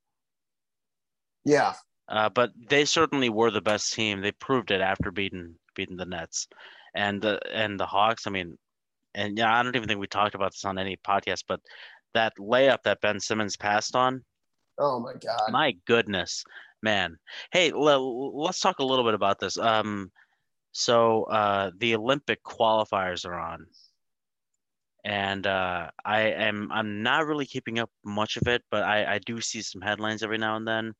Yeah, 1.46 1.74
Uh, 2.08 2.30
but 2.30 2.52
they 2.70 2.86
certainly 2.86 3.30
were 3.30 3.52
the 3.52 3.62
best 3.62 3.94
team. 3.94 4.22
They 4.22 4.32
proved 4.32 4.72
it 4.72 4.82
after 4.82 5.12
beating 5.12 5.58
beating 5.76 5.98
the 5.98 6.06
Nets, 6.06 6.48
and 6.94 7.22
the 7.22 7.40
and 7.54 7.80
the 7.80 7.86
Hawks. 7.86 8.28
I 8.28 8.32
mean, 8.32 8.58
and 9.16 9.38
yeah, 9.38 9.54
I 9.54 9.64
don't 9.64 9.76
even 9.76 9.88
think 9.88 10.00
we 10.00 10.08
talked 10.08 10.36
about 10.36 10.52
this 10.52 10.66
on 10.66 10.78
any 10.78 10.98
podcast, 10.98 11.44
but 11.48 11.62
that 12.14 12.34
layup 12.40 12.84
that 12.84 13.02
Ben 13.02 13.20
Simmons 13.20 13.58
passed 13.58 13.96
on. 13.96 14.24
Oh 14.78 15.00
my 15.00 15.14
god! 15.14 15.52
My 15.52 15.74
goodness, 15.86 16.44
man. 16.82 17.18
Hey, 17.52 17.72
l- 17.72 18.42
let's 18.44 18.60
talk 18.60 18.80
a 18.80 18.86
little 18.86 19.06
bit 19.06 19.14
about 19.16 19.40
this. 19.40 19.58
Um, 19.58 20.12
so 20.72 21.24
uh, 21.26 21.72
the 21.78 21.96
Olympic 21.96 22.44
qualifiers 22.44 23.26
are 23.26 23.40
on, 23.40 23.68
and 25.04 25.46
uh, 25.46 25.90
I 26.06 26.22
am 26.22 26.72
I'm 26.72 27.04
not 27.04 27.26
really 27.26 27.46
keeping 27.46 27.80
up 27.80 27.90
much 28.06 28.38
of 28.38 28.48
it, 28.48 28.64
but 28.72 28.84
I 28.84 29.16
I 29.16 29.20
do 29.20 29.42
see 29.42 29.62
some 29.62 29.82
headlines 29.82 30.24
every 30.24 30.38
now 30.38 30.56
and 30.56 30.68
then, 30.68 30.94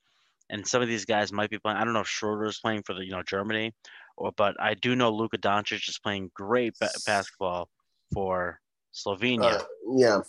and 0.50 0.68
some 0.68 0.82
of 0.82 0.88
these 0.88 1.06
guys 1.06 1.32
might 1.32 1.50
be 1.50 1.60
playing. 1.60 1.78
I 1.78 1.84
don't 1.84 1.94
know 1.94 2.02
if 2.02 2.08
Schroeder 2.08 2.46
is 2.46 2.60
playing 2.60 2.84
for 2.84 2.94
the 2.94 3.06
you 3.06 3.12
know 3.12 3.24
Germany, 3.24 3.74
or 4.18 4.32
but 4.36 4.56
I 4.60 4.74
do 4.74 4.96
know 4.96 5.12
Luka 5.12 5.38
Doncic 5.38 5.88
is 5.90 6.00
playing 6.00 6.32
great 6.34 6.74
ba- 6.80 6.90
basketball 7.06 7.70
for 8.14 8.60
Slovenia. 8.94 9.62
Uh, 9.62 9.64
yeah. 9.96 10.22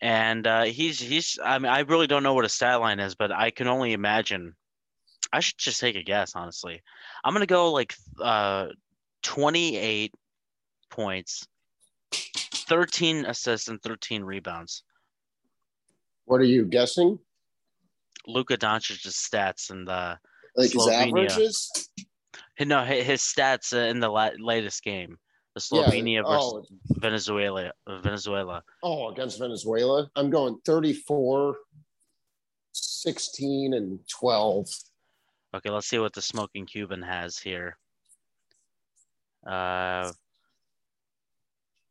And 0.00 0.46
uh, 0.46 0.64
he's 0.64 0.98
he's 0.98 1.38
I 1.42 1.58
mean 1.58 1.70
I 1.70 1.80
really 1.80 2.06
don't 2.06 2.22
know 2.22 2.34
what 2.34 2.44
a 2.44 2.48
stat 2.48 2.80
line 2.80 3.00
is, 3.00 3.14
but 3.14 3.30
I 3.32 3.50
can 3.50 3.68
only 3.68 3.92
imagine. 3.92 4.54
I 5.32 5.40
should 5.40 5.58
just 5.58 5.80
take 5.80 5.96
a 5.96 6.02
guess, 6.02 6.34
honestly. 6.34 6.82
I'm 7.24 7.32
gonna 7.32 7.46
go 7.46 7.72
like 7.72 7.94
uh, 8.20 8.68
28 9.22 10.12
points, 10.90 11.46
13 12.12 13.24
assists, 13.26 13.68
and 13.68 13.80
13 13.80 14.24
rebounds. 14.24 14.82
What 16.24 16.40
are 16.40 16.44
you 16.44 16.64
guessing? 16.64 17.18
Luka 18.26 18.56
Doncic's 18.56 19.28
stats 19.28 19.70
in 19.70 19.84
the 19.84 20.18
like 20.56 20.72
his 20.72 20.88
averages. 20.88 21.88
No, 22.60 22.84
his 22.84 23.22
stats 23.22 23.72
in 23.72 24.00
the 24.00 24.10
latest 24.38 24.82
game, 24.84 25.18
the 25.54 25.60
Slovenia 25.60 26.16
yeah. 26.16 26.22
versus 26.22 26.70
oh. 26.70 26.98
Venezuela. 26.98 27.72
Venezuela. 27.88 28.62
Oh, 28.82 29.10
against 29.10 29.38
Venezuela, 29.38 30.10
I'm 30.14 30.30
going 30.30 30.58
34, 30.64 31.56
16, 32.72 33.74
and 33.74 33.98
12. 34.08 34.68
Okay, 35.54 35.70
let's 35.70 35.86
see 35.86 35.98
what 35.98 36.12
the 36.12 36.22
smoking 36.22 36.66
Cuban 36.66 37.02
has 37.02 37.38
here. 37.38 37.76
Uh, 39.46 40.12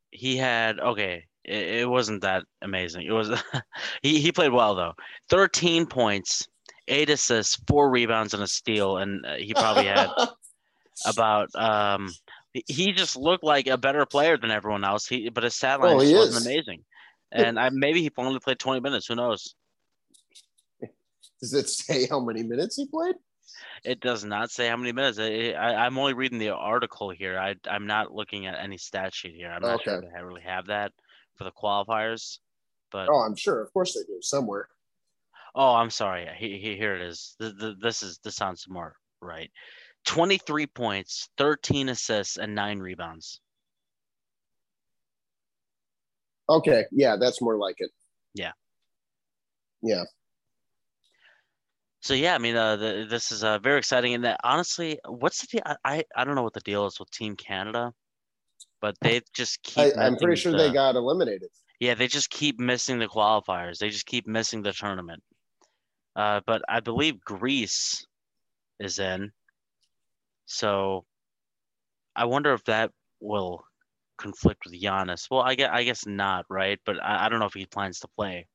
he 0.09 0.37
had 0.37 0.79
okay. 0.79 1.25
It, 1.43 1.81
it 1.81 1.89
wasn't 1.89 2.21
that 2.21 2.43
amazing. 2.61 3.05
It 3.05 3.11
was 3.11 3.29
he 4.01 4.19
he 4.19 4.31
played 4.31 4.51
well 4.51 4.75
though. 4.75 4.93
Thirteen 5.29 5.85
points, 5.85 6.47
eight 6.87 7.09
assists, 7.09 7.61
four 7.67 7.89
rebounds, 7.89 8.33
and 8.33 8.43
a 8.43 8.47
steal, 8.47 8.97
and 8.97 9.25
uh, 9.25 9.35
he 9.35 9.53
probably 9.53 9.85
had 9.85 10.09
about 11.05 11.49
um. 11.55 12.09
He 12.67 12.91
just 12.91 13.15
looked 13.15 13.45
like 13.45 13.67
a 13.67 13.77
better 13.77 14.05
player 14.05 14.37
than 14.37 14.51
everyone 14.51 14.83
else. 14.83 15.07
He 15.07 15.29
but 15.29 15.43
his 15.43 15.55
stat 15.55 15.79
line 15.79 15.93
oh, 15.93 15.95
wasn't 15.95 16.41
is. 16.41 16.45
amazing, 16.45 16.83
and 17.31 17.57
I 17.57 17.69
maybe 17.71 18.01
he 18.01 18.11
only 18.17 18.39
played 18.39 18.59
twenty 18.59 18.81
minutes. 18.81 19.07
Who 19.07 19.15
knows? 19.15 19.55
Does 21.41 21.53
it 21.53 21.69
say 21.69 22.07
how 22.07 22.19
many 22.19 22.43
minutes 22.43 22.75
he 22.75 22.85
played? 22.85 23.15
It 23.83 23.99
does 23.99 24.23
not 24.23 24.51
say 24.51 24.67
how 24.67 24.77
many 24.77 24.91
minutes. 24.91 25.17
I, 25.17 25.51
I, 25.51 25.87
am 25.87 25.97
only 25.97 26.13
reading 26.13 26.37
the 26.37 26.49
article 26.49 27.09
here. 27.09 27.39
I, 27.39 27.55
I'm 27.67 27.87
not 27.87 28.13
looking 28.13 28.45
at 28.45 28.59
any 28.59 28.77
stat 28.77 29.13
sheet 29.13 29.33
here. 29.35 29.49
I'm 29.49 29.61
not 29.61 29.75
okay. 29.75 29.83
sure 29.85 30.03
if 30.03 30.13
they 30.13 30.23
really 30.23 30.41
have 30.41 30.67
that 30.67 30.91
for 31.41 31.45
the 31.45 31.51
qualifiers. 31.51 32.37
But 32.91 33.09
oh, 33.09 33.19
I'm 33.19 33.35
sure. 33.35 33.61
Of 33.61 33.73
course 33.73 33.93
they 33.93 34.01
do 34.01 34.21
somewhere. 34.21 34.67
Oh, 35.55 35.73
I'm 35.73 35.89
sorry. 35.89 36.27
He, 36.37 36.59
he, 36.59 36.77
here 36.77 36.95
it 36.95 37.01
is. 37.01 37.35
This 37.39 38.03
is 38.03 38.19
this 38.23 38.35
sounds 38.35 38.65
more 38.69 38.95
right. 39.21 39.49
23 40.05 40.67
points, 40.67 41.29
13 41.37 41.89
assists, 41.89 42.37
and 42.37 42.55
nine 42.55 42.79
rebounds. 42.79 43.39
Okay, 46.49 46.85
yeah, 46.91 47.15
that's 47.19 47.41
more 47.41 47.57
like 47.57 47.75
it. 47.79 47.91
Yeah. 48.33 48.51
Yeah 49.81 50.03
so 52.01 52.15
yeah, 52.15 52.33
I 52.33 52.39
mean, 52.39 52.55
uh, 52.55 52.75
the, 52.75 53.07
this 53.07 53.31
is 53.31 53.43
uh, 53.43 53.59
very 53.59 53.77
exciting. 53.77 54.15
And 54.15 54.23
that 54.23 54.39
honestly, 54.43 54.99
what's 55.07 55.41
the 55.41 55.47
deal? 55.47 55.75
I 55.85 56.03
I 56.15 56.25
don't 56.25 56.35
know 56.35 56.41
what 56.41 56.53
the 56.53 56.59
deal 56.61 56.87
is 56.87 56.99
with 56.99 57.11
Team 57.11 57.35
Canada, 57.35 57.93
but 58.81 58.95
they 59.01 59.21
just 59.33 59.61
keep. 59.63 59.97
I, 59.97 60.07
am 60.07 60.17
pretty 60.17 60.39
sure 60.39 60.51
the, 60.51 60.57
they 60.57 60.71
got 60.71 60.95
eliminated. 60.95 61.49
Yeah, 61.79 61.95
they 61.95 62.07
just 62.07 62.29
keep 62.29 62.59
missing 62.59 62.99
the 62.99 63.07
qualifiers. 63.07 63.77
They 63.77 63.89
just 63.89 64.05
keep 64.05 64.27
missing 64.27 64.61
the 64.61 64.73
tournament. 64.73 65.23
Uh, 66.15 66.41
but 66.45 66.61
I 66.67 66.81
believe 66.81 67.21
Greece 67.21 68.05
is 68.79 68.99
in, 68.99 69.31
so 70.45 71.05
I 72.15 72.25
wonder 72.25 72.53
if 72.53 72.63
that 72.65 72.91
will 73.21 73.63
conflict 74.17 74.63
with 74.65 74.79
Giannis. 74.79 75.27
Well, 75.31 75.41
I 75.41 75.55
guess 75.55 75.69
I 75.71 75.83
guess 75.83 76.05
not, 76.05 76.45
right? 76.49 76.79
But 76.85 76.97
I, 77.03 77.25
I 77.25 77.29
don't 77.29 77.39
know 77.39 77.45
if 77.45 77.53
he 77.53 77.65
plans 77.65 77.99
to 77.99 78.07
play. 78.17 78.47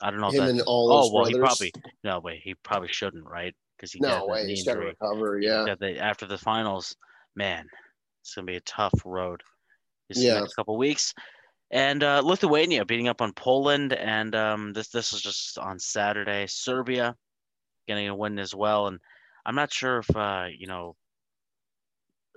I 0.00 0.10
don't 0.10 0.20
know. 0.20 0.30
Him 0.30 0.44
and 0.44 0.60
all 0.62 0.92
oh 0.92 1.12
well, 1.12 1.30
brothers. 1.30 1.60
he 1.60 1.70
probably 1.70 1.72
no 2.02 2.20
wait. 2.20 2.40
He 2.42 2.54
probably 2.62 2.88
shouldn't, 2.88 3.26
right? 3.26 3.54
Because 3.76 3.92
he 3.92 4.00
no 4.00 4.26
way. 4.26 4.46
He's 4.46 4.64
got 4.64 4.74
to 4.74 4.80
recover. 4.80 5.40
Yeah. 5.40 5.74
After 6.00 6.26
the 6.26 6.38
finals, 6.38 6.96
man, 7.36 7.66
it's 8.24 8.34
gonna 8.34 8.46
be 8.46 8.56
a 8.56 8.60
tough 8.60 8.94
road. 9.04 9.42
This 10.08 10.22
yeah. 10.22 10.40
next 10.40 10.54
couple 10.54 10.78
weeks, 10.78 11.12
and 11.70 12.02
uh, 12.02 12.22
Lithuania 12.24 12.86
beating 12.86 13.08
up 13.08 13.20
on 13.20 13.32
Poland, 13.32 13.92
and 13.92 14.34
um, 14.34 14.72
this 14.72 14.88
this 14.88 15.12
was 15.12 15.20
just 15.20 15.58
on 15.58 15.78
Saturday. 15.78 16.46
Serbia 16.46 17.14
getting 17.86 18.08
a 18.08 18.14
win 18.14 18.38
as 18.38 18.54
well, 18.54 18.86
and 18.86 18.98
I'm 19.44 19.54
not 19.54 19.72
sure 19.72 19.98
if 19.98 20.16
uh, 20.16 20.46
you 20.56 20.66
know 20.66 20.96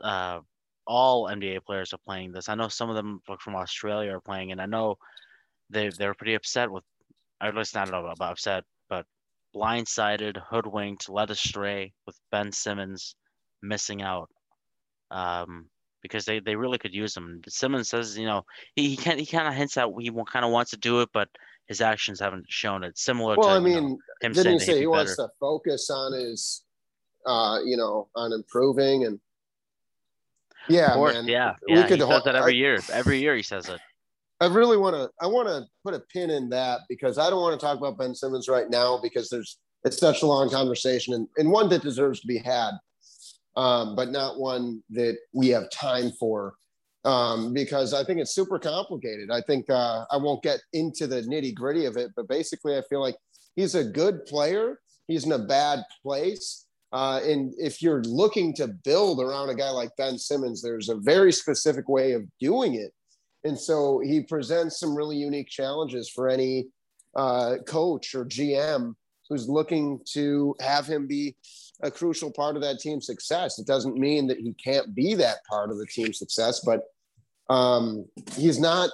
uh, 0.03 0.39
all 0.85 1.27
NBA 1.27 1.63
players 1.65 1.93
are 1.93 1.99
playing 2.05 2.33
this. 2.33 2.49
I 2.49 2.55
know 2.55 2.67
some 2.67 2.89
of 2.89 2.97
them 2.97 3.21
from 3.39 3.55
Australia 3.55 4.13
are 4.13 4.21
playing, 4.21 4.51
and 4.51 4.61
I 4.61 4.65
know 4.65 4.97
they 5.69 5.89
they're 5.89 6.13
pretty 6.13 6.33
upset 6.33 6.69
with 6.69 6.83
at 7.41 7.55
least 7.55 7.75
not 7.75 7.87
about 7.89 8.19
upset, 8.19 8.65
but 8.89 9.05
blindsided, 9.55 10.37
hoodwinked, 10.49 11.07
led 11.09 11.31
astray 11.31 11.93
with 12.05 12.17
Ben 12.31 12.51
Simmons 12.51 13.15
missing 13.61 14.01
out. 14.01 14.29
Um, 15.11 15.69
because 16.01 16.25
they, 16.25 16.39
they 16.39 16.55
really 16.55 16.77
could 16.77 16.93
use 16.93 17.15
him. 17.15 17.41
Simmons 17.47 17.89
says, 17.89 18.17
you 18.17 18.25
know, 18.25 18.45
he, 18.75 18.89
he 18.89 18.97
can 18.97 19.17
he 19.17 19.25
kind 19.25 19.47
of 19.47 19.53
hints 19.53 19.77
at 19.77 19.89
he 19.99 20.11
kind 20.31 20.45
of 20.45 20.51
wants 20.51 20.71
to 20.71 20.77
do 20.77 21.01
it, 21.01 21.09
but 21.13 21.29
his 21.67 21.81
actions 21.81 22.19
haven't 22.19 22.45
shown 22.47 22.83
it. 22.83 22.97
Similar 22.97 23.35
well, 23.37 23.49
to 23.49 23.55
I 23.55 23.59
mean, 23.59 23.89
know, 23.89 23.97
him 24.21 24.33
didn't 24.33 24.53
he 24.53 24.59
say 24.59 24.65
he 24.73 24.79
better. 24.79 24.89
wants 24.89 25.15
to 25.17 25.29
focus 25.39 25.89
on 25.89 26.13
his, 26.13 26.63
uh, 27.25 27.59
you 27.65 27.77
know, 27.77 28.09
on 28.15 28.33
improving 28.33 29.05
and. 29.05 29.19
Yeah, 30.69 30.95
course, 30.95 31.13
man. 31.13 31.27
Yeah, 31.27 31.55
yeah. 31.65 31.87
he 31.87 31.97
says 31.97 32.23
that 32.25 32.35
every 32.35 32.53
I, 32.53 32.57
year. 32.57 32.79
Every 32.91 33.19
year 33.19 33.37
he 33.37 33.41
says 33.41 33.69
it. 33.69 33.79
I 34.39 34.47
really 34.47 34.77
want 34.77 34.95
to 34.95 35.09
I 35.21 35.27
want 35.27 35.47
to 35.47 35.65
put 35.83 35.93
a 35.93 35.99
pin 35.99 36.29
in 36.29 36.49
that 36.49 36.81
because 36.89 37.17
I 37.17 37.29
don't 37.29 37.41
want 37.41 37.59
to 37.59 37.65
talk 37.65 37.77
about 37.77 37.97
Ben 37.97 38.13
Simmons 38.13 38.47
right 38.47 38.69
now 38.69 38.99
because 39.01 39.29
there's 39.29 39.59
it's 39.83 39.97
such 39.97 40.21
a 40.21 40.25
long 40.25 40.49
conversation 40.49 41.13
and, 41.13 41.27
and 41.37 41.49
one 41.49 41.69
that 41.69 41.81
deserves 41.81 42.19
to 42.19 42.27
be 42.27 42.37
had, 42.37 42.71
um, 43.57 43.95
but 43.95 44.09
not 44.09 44.39
one 44.39 44.81
that 44.91 45.17
we 45.33 45.49
have 45.49 45.69
time 45.69 46.11
for 46.17 46.55
um, 47.03 47.53
because 47.53 47.93
I 47.93 48.05
think 48.05 48.19
it's 48.19 48.33
super 48.33 48.57
complicated. 48.57 49.29
I 49.31 49.41
think 49.41 49.69
uh, 49.69 50.05
I 50.09 50.15
won't 50.15 50.43
get 50.43 50.61
into 50.71 51.07
the 51.07 51.21
nitty 51.23 51.53
gritty 51.53 51.85
of 51.85 51.97
it, 51.97 52.11
but 52.15 52.29
basically, 52.29 52.77
I 52.77 52.81
feel 52.89 53.01
like 53.01 53.17
he's 53.55 53.75
a 53.75 53.83
good 53.83 54.25
player. 54.25 54.79
He's 55.07 55.25
in 55.25 55.33
a 55.33 55.39
bad 55.39 55.83
place. 56.01 56.65
Uh, 56.93 57.19
and 57.25 57.53
if 57.57 57.81
you're 57.81 58.03
looking 58.03 58.53
to 58.55 58.69
build 58.69 59.21
around 59.21 59.49
a 59.49 59.55
guy 59.55 59.69
like 59.69 59.89
Ben 59.97 60.17
Simmons, 60.17 60.61
there's 60.61 60.87
a 60.87 60.95
very 60.95 61.33
specific 61.33 61.89
way 61.89 62.13
of 62.13 62.23
doing 62.39 62.75
it 62.75 62.93
and 63.47 63.57
so 63.57 63.99
he 63.99 64.21
presents 64.21 64.79
some 64.79 64.95
really 64.95 65.15
unique 65.15 65.47
challenges 65.47 66.09
for 66.09 66.27
any 66.27 66.67
uh, 67.15 67.55
coach 67.65 68.13
or 68.13 68.25
GM 68.25 68.93
who's 69.29 69.47
looking 69.47 69.99
to 70.13 70.55
have 70.59 70.85
him 70.85 71.07
be 71.07 71.35
a 71.81 71.91
crucial 71.91 72.31
part 72.31 72.55
of 72.55 72.61
that 72.63 72.79
team's 72.79 73.05
success. 73.05 73.59
It 73.59 73.67
doesn't 73.67 73.97
mean 73.97 74.27
that 74.27 74.39
he 74.39 74.53
can't 74.53 74.95
be 74.95 75.13
that 75.15 75.45
part 75.49 75.69
of 75.69 75.77
the 75.77 75.85
team's 75.85 76.17
success, 76.17 76.61
but 76.65 76.83
um, 77.49 78.05
he's 78.35 78.59
not 78.59 78.89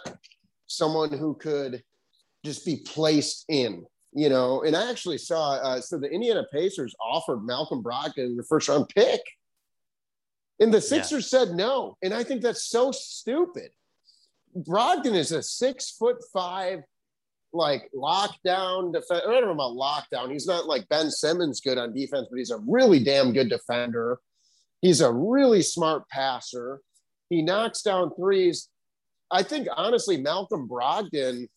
someone 0.67 1.11
who 1.11 1.35
could 1.35 1.83
just 2.43 2.65
be 2.65 2.77
placed 2.85 3.45
in, 3.47 3.85
you 4.13 4.29
know. 4.29 4.63
And 4.63 4.75
I 4.75 4.89
actually 4.89 5.17
saw, 5.17 5.53
uh, 5.53 5.81
so 5.81 5.97
the 5.97 6.09
Indiana 6.09 6.45
Pacers 6.51 6.95
offered 7.01 7.45
Malcolm 7.45 7.81
Brogdon 7.81 8.35
the 8.35 8.45
first 8.47 8.67
round 8.67 8.89
pick, 8.89 9.21
and 10.59 10.73
the 10.73 10.81
Sixers 10.81 11.31
yeah. 11.31 11.39
said 11.39 11.55
no. 11.55 11.97
And 12.01 12.13
I 12.13 12.23
think 12.23 12.41
that's 12.41 12.65
so 12.65 12.91
stupid. 12.91 13.69
Brogdon 14.55 15.15
is 15.15 15.31
a 15.31 15.41
six 15.41 15.91
foot 15.91 16.17
five, 16.31 16.83
like 17.53 17.89
lockdown 17.95 18.91
defender. 18.91 19.29
I 19.29 19.39
don't 19.39 19.45
know 19.45 19.51
about 19.51 19.77
lockdown. 19.77 20.31
He's 20.31 20.47
not 20.47 20.65
like 20.65 20.89
Ben 20.89 21.09
Simmons 21.09 21.61
good 21.61 21.77
on 21.77 21.93
defense, 21.93 22.27
but 22.29 22.37
he's 22.37 22.51
a 22.51 22.59
really 22.67 23.03
damn 23.03 23.31
good 23.31 23.49
defender. 23.49 24.19
He's 24.81 25.01
a 25.01 25.11
really 25.11 25.61
smart 25.61 26.09
passer. 26.09 26.81
He 27.29 27.41
knocks 27.41 27.81
down 27.81 28.11
threes. 28.15 28.69
I 29.31 29.43
think 29.43 29.67
honestly, 29.75 30.17
Malcolm 30.17 30.67
Brogdon, 30.67 31.47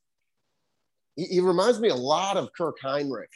he, 1.17 1.25
he 1.25 1.41
reminds 1.41 1.81
me 1.81 1.89
a 1.89 1.95
lot 1.95 2.37
of 2.37 2.51
Kirk 2.57 2.77
Hinrich. 2.85 3.27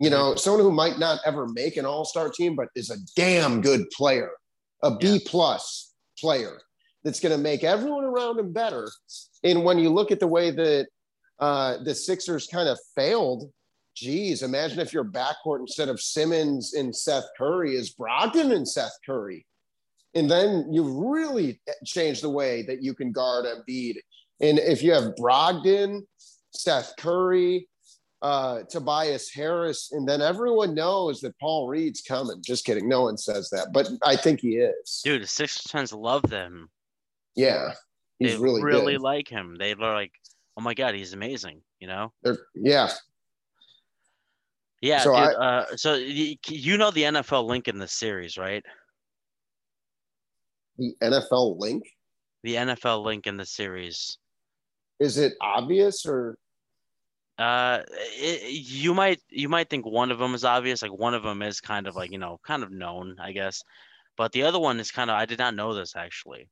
You 0.00 0.10
know, 0.10 0.30
mm-hmm. 0.30 0.38
someone 0.38 0.62
who 0.62 0.72
might 0.72 0.98
not 0.98 1.20
ever 1.24 1.46
make 1.48 1.76
an 1.76 1.84
all-star 1.84 2.30
team, 2.30 2.56
but 2.56 2.68
is 2.74 2.90
a 2.90 2.96
damn 3.16 3.60
good 3.60 3.88
player, 3.90 4.30
a 4.82 4.96
B 4.96 5.20
plus 5.24 5.94
player 6.18 6.60
that's 7.04 7.20
going 7.20 7.36
to 7.36 7.40
make 7.40 7.62
everyone 7.64 8.04
around 8.04 8.38
him 8.38 8.52
better. 8.52 8.90
And 9.44 9.64
when 9.64 9.78
you 9.78 9.90
look 9.90 10.10
at 10.10 10.20
the 10.20 10.26
way 10.26 10.50
that 10.50 10.88
uh, 11.38 11.78
the 11.84 11.94
Sixers 11.94 12.46
kind 12.46 12.68
of 12.68 12.78
failed, 12.94 13.50
geez, 13.94 14.42
imagine 14.42 14.80
if 14.80 14.92
your 14.92 15.04
backcourt 15.04 15.60
instead 15.60 15.88
of 15.88 16.00
Simmons 16.00 16.74
and 16.74 16.94
Seth 16.94 17.26
Curry 17.36 17.74
is 17.74 17.94
Brogdon 17.94 18.54
and 18.54 18.68
Seth 18.68 18.96
Curry. 19.04 19.46
And 20.14 20.30
then 20.30 20.72
you've 20.72 20.94
really 20.94 21.60
change 21.84 22.20
the 22.20 22.30
way 22.30 22.62
that 22.62 22.82
you 22.82 22.94
can 22.94 23.12
guard 23.12 23.44
Embiid. 23.44 23.96
And 24.40 24.58
if 24.58 24.82
you 24.82 24.92
have 24.92 25.14
Brogdon, 25.16 26.02
Seth 26.52 26.94
Curry, 26.98 27.68
uh, 28.22 28.62
Tobias 28.68 29.30
Harris, 29.32 29.92
and 29.92 30.08
then 30.08 30.22
everyone 30.22 30.74
knows 30.74 31.20
that 31.20 31.38
Paul 31.38 31.68
Reed's 31.68 32.00
coming. 32.00 32.42
Just 32.44 32.64
kidding. 32.64 32.88
No 32.88 33.02
one 33.02 33.16
says 33.16 33.50
that, 33.50 33.68
but 33.72 33.88
I 34.02 34.16
think 34.16 34.40
he 34.40 34.56
is. 34.56 35.02
Dude, 35.04 35.22
the 35.22 35.26
Sixers 35.26 35.70
fans 35.70 35.92
love 35.92 36.22
them. 36.22 36.70
Yeah, 37.34 37.72
he's 38.18 38.32
they 38.32 38.38
really 38.38 38.62
really 38.62 38.94
good. 38.94 39.02
like 39.02 39.28
him. 39.28 39.56
They 39.58 39.74
are 39.74 39.94
like, 39.94 40.12
oh 40.56 40.62
my 40.62 40.74
god, 40.74 40.94
he's 40.94 41.12
amazing. 41.12 41.60
You 41.80 41.88
know? 41.88 42.12
They're, 42.22 42.38
yeah, 42.54 42.90
Yeah. 44.80 45.00
So 45.00 45.10
dude, 45.14 45.18
I- 45.18 45.32
uh, 45.34 45.66
so 45.76 45.92
y- 45.92 46.36
you 46.48 46.76
know 46.78 46.90
the 46.90 47.02
NFL 47.02 47.46
link 47.46 47.68
in 47.68 47.78
the 47.78 47.88
series, 47.88 48.36
right? 48.38 48.64
the 50.78 50.94
NFL 51.02 51.58
link. 51.58 51.84
The 52.42 52.54
NFL 52.56 53.02
link 53.02 53.26
in 53.26 53.38
the 53.38 53.46
series. 53.46 54.18
Is 55.00 55.16
it 55.18 55.32
obvious 55.40 56.04
or 56.06 56.36
Uh, 57.38 57.82
it, 57.88 58.42
you 58.50 58.94
might 58.94 59.20
you 59.30 59.48
might 59.48 59.68
think 59.70 59.84
one 59.86 60.10
of 60.10 60.18
them 60.18 60.34
is 60.34 60.44
obvious. 60.44 60.82
Like 60.82 60.92
one 60.92 61.14
of 61.14 61.22
them 61.22 61.42
is 61.42 61.60
kind 61.60 61.86
of 61.86 61.96
like 61.96 62.10
you 62.10 62.18
know 62.18 62.38
kind 62.46 62.62
of 62.62 62.70
known, 62.70 63.16
I 63.18 63.32
guess. 63.32 63.62
But 64.16 64.32
the 64.32 64.42
other 64.44 64.58
one 64.58 64.80
is 64.80 64.90
kind 64.90 65.10
of 65.10 65.16
I 65.16 65.26
did 65.26 65.38
not 65.38 65.54
know 65.54 65.74
this 65.74 65.96
actually. 65.96 66.48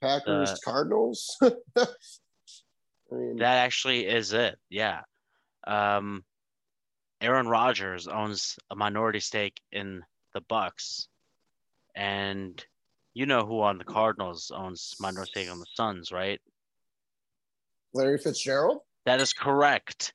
Packers 0.00 0.50
Uh, 0.50 0.56
Cardinals? 0.64 1.36
I 3.12 3.16
mean, 3.16 3.36
That 3.36 3.58
actually 3.58 4.06
is 4.06 4.32
it. 4.32 4.58
Yeah. 4.70 5.02
Um, 5.66 6.24
Aaron 7.20 7.46
Rodgers 7.46 8.08
owns 8.08 8.58
a 8.70 8.74
minority 8.74 9.20
stake 9.20 9.60
in 9.70 10.02
the 10.34 10.40
Bucks, 10.40 11.08
and 11.94 12.64
you 13.14 13.26
know 13.26 13.44
who 13.44 13.60
on 13.62 13.78
the 13.78 13.84
Cardinals 13.84 14.50
owns 14.54 14.94
minority 14.98 15.30
stake 15.30 15.50
on 15.50 15.60
the 15.60 15.66
Suns, 15.74 16.10
right? 16.10 16.40
Larry 17.94 18.18
Fitzgerald. 18.18 18.80
That 19.04 19.20
is 19.20 19.32
correct. 19.32 20.14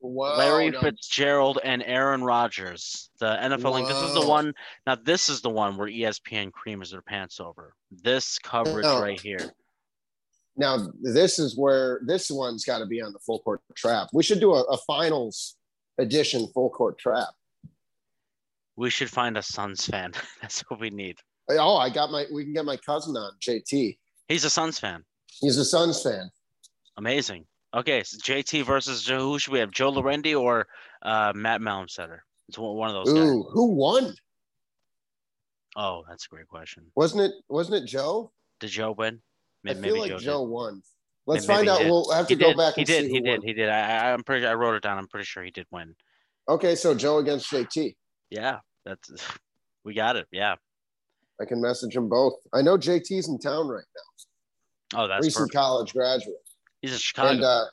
Wow, 0.00 0.36
Larry 0.38 0.70
now- 0.70 0.80
Fitzgerald 0.80 1.58
and 1.64 1.82
Aaron 1.82 2.22
Rodgers. 2.22 3.10
The 3.18 3.36
NFL 3.42 3.72
link. 3.72 3.88
This 3.88 3.96
is 3.96 4.14
the 4.14 4.26
one. 4.28 4.54
Now 4.86 4.94
this 4.94 5.28
is 5.28 5.40
the 5.40 5.50
one 5.50 5.76
where 5.76 5.88
ESPN 5.88 6.52
creams 6.52 6.92
their 6.92 7.02
pants 7.02 7.40
over. 7.40 7.74
This 7.90 8.38
coverage 8.38 8.84
No. 8.84 9.02
right 9.02 9.20
here. 9.20 9.52
Now 10.58 10.88
this 11.00 11.38
is 11.38 11.56
where 11.56 12.00
this 12.04 12.30
one's 12.30 12.64
got 12.64 12.78
to 12.80 12.86
be 12.86 13.00
on 13.00 13.12
the 13.12 13.20
full 13.20 13.38
court 13.38 13.60
trap. 13.76 14.08
We 14.12 14.22
should 14.24 14.40
do 14.40 14.54
a, 14.54 14.62
a 14.64 14.76
finals 14.78 15.56
edition 15.98 16.48
full 16.52 16.70
court 16.70 16.98
trap. 16.98 17.28
We 18.76 18.90
should 18.90 19.10
find 19.10 19.36
a 19.38 19.42
Suns 19.42 19.86
fan. 19.86 20.12
That's 20.42 20.60
what 20.68 20.80
we 20.80 20.90
need. 20.90 21.18
Oh, 21.48 21.76
I 21.76 21.90
got 21.90 22.10
my. 22.10 22.26
We 22.32 22.44
can 22.44 22.52
get 22.52 22.64
my 22.64 22.76
cousin 22.76 23.16
on 23.16 23.32
JT. 23.40 23.96
He's 24.26 24.44
a 24.44 24.50
Suns 24.50 24.78
fan. 24.78 25.04
He's 25.40 25.56
a 25.56 25.64
Suns 25.64 26.02
fan. 26.02 26.30
Amazing. 26.96 27.46
Okay, 27.74 28.02
so 28.02 28.18
JT 28.18 28.64
versus. 28.64 29.06
Who 29.06 29.38
should 29.38 29.52
we 29.52 29.60
have? 29.60 29.70
Joe 29.70 29.92
Lorendi 29.92 30.38
or 30.38 30.66
uh, 31.02 31.32
Matt 31.34 31.60
Malmstetter? 31.60 32.18
It's 32.48 32.58
one 32.58 32.88
of 32.88 32.94
those 32.94 33.12
guys. 33.12 33.28
Who 33.52 33.74
won? 33.74 34.14
Oh, 35.76 36.02
that's 36.08 36.26
a 36.26 36.28
great 36.28 36.48
question. 36.48 36.84
Wasn't 36.96 37.22
it? 37.22 37.32
Wasn't 37.48 37.82
it 37.82 37.86
Joe? 37.86 38.32
Did 38.60 38.70
Joe 38.70 38.92
win? 38.92 39.20
I 39.66 39.74
May- 39.74 39.82
feel 39.88 39.98
like 39.98 40.10
did. 40.12 40.20
Joe 40.20 40.42
won. 40.42 40.82
Let's 41.26 41.46
Maybe 41.46 41.58
find 41.58 41.68
out. 41.68 41.78
did. 41.80 41.88
We'll 41.90 42.10
have 42.12 42.26
to 42.28 42.34
He 42.34 42.40
go 42.40 42.48
did. 42.48 42.56
back 42.56 42.74
He 42.74 42.80
and 42.82 42.86
did. 42.86 43.04
see. 43.04 43.10
He 43.10 43.16
who 43.18 43.22
did. 43.24 43.38
won. 43.40 43.46
He 43.46 43.52
did. 43.52 43.68
I, 43.68 44.12
I'm 44.12 44.22
pretty. 44.22 44.46
I 44.46 44.54
wrote 44.54 44.74
it 44.74 44.82
down. 44.82 44.98
I'm 44.98 45.08
pretty 45.08 45.24
sure 45.26 45.42
he 45.44 45.50
did 45.50 45.66
win. 45.70 45.94
Okay, 46.48 46.74
so 46.74 46.94
Joe 46.94 47.18
against 47.18 47.50
JT. 47.50 47.94
Yeah, 48.30 48.58
that's. 48.84 49.10
We 49.84 49.94
got 49.94 50.16
it. 50.16 50.26
Yeah. 50.32 50.56
I 51.40 51.46
can 51.46 51.62
message 51.62 51.94
them 51.94 52.10
both. 52.10 52.34
I 52.52 52.60
know 52.60 52.76
JT's 52.76 53.28
in 53.28 53.38
town 53.38 53.68
right 53.68 53.84
now. 54.92 55.00
Oh, 55.04 55.08
that's 55.08 55.24
Recent 55.24 55.44
perfect. 55.44 55.54
college 55.54 55.92
graduate. 55.94 56.36
He's 56.82 56.92
in 56.92 56.98
Chicago. 56.98 57.30
And 57.30 57.44
uh, 57.44 57.64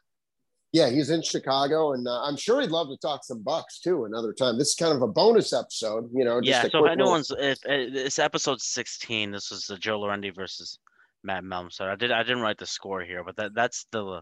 yeah, 0.71 0.89
he's 0.89 1.09
in 1.09 1.21
Chicago, 1.23 1.91
and 1.91 2.07
uh, 2.07 2.21
I'm 2.23 2.37
sure 2.37 2.61
he'd 2.61 2.69
love 2.69 2.87
to 2.87 2.97
talk 2.97 3.25
some 3.25 3.41
Bucks 3.43 3.79
too 3.79 4.05
another 4.05 4.31
time. 4.31 4.57
This 4.57 4.69
is 4.69 4.75
kind 4.75 4.93
of 4.95 5.01
a 5.01 5.07
bonus 5.07 5.51
episode, 5.51 6.09
you 6.13 6.23
know. 6.23 6.39
Just 6.39 6.49
yeah. 6.63 6.67
a 6.67 6.69
So 6.69 6.79
quick 6.81 6.91
if 6.93 6.99
anyone's, 6.99 7.31
if 7.37 7.57
uh, 7.65 7.71
it's 8.05 8.19
episode 8.19 8.61
16, 8.61 9.31
this 9.31 9.51
was 9.51 9.65
the 9.65 9.77
Joe 9.77 9.99
Lorendi 9.99 10.33
versus 10.33 10.79
Matt 11.25 11.43
Malmstetter. 11.43 11.91
I 11.91 11.95
did. 11.95 12.11
I 12.11 12.23
didn't 12.23 12.41
write 12.41 12.57
the 12.57 12.65
score 12.65 13.01
here, 13.01 13.23
but 13.23 13.35
that 13.37 13.53
that's 13.53 13.87
the. 13.91 14.21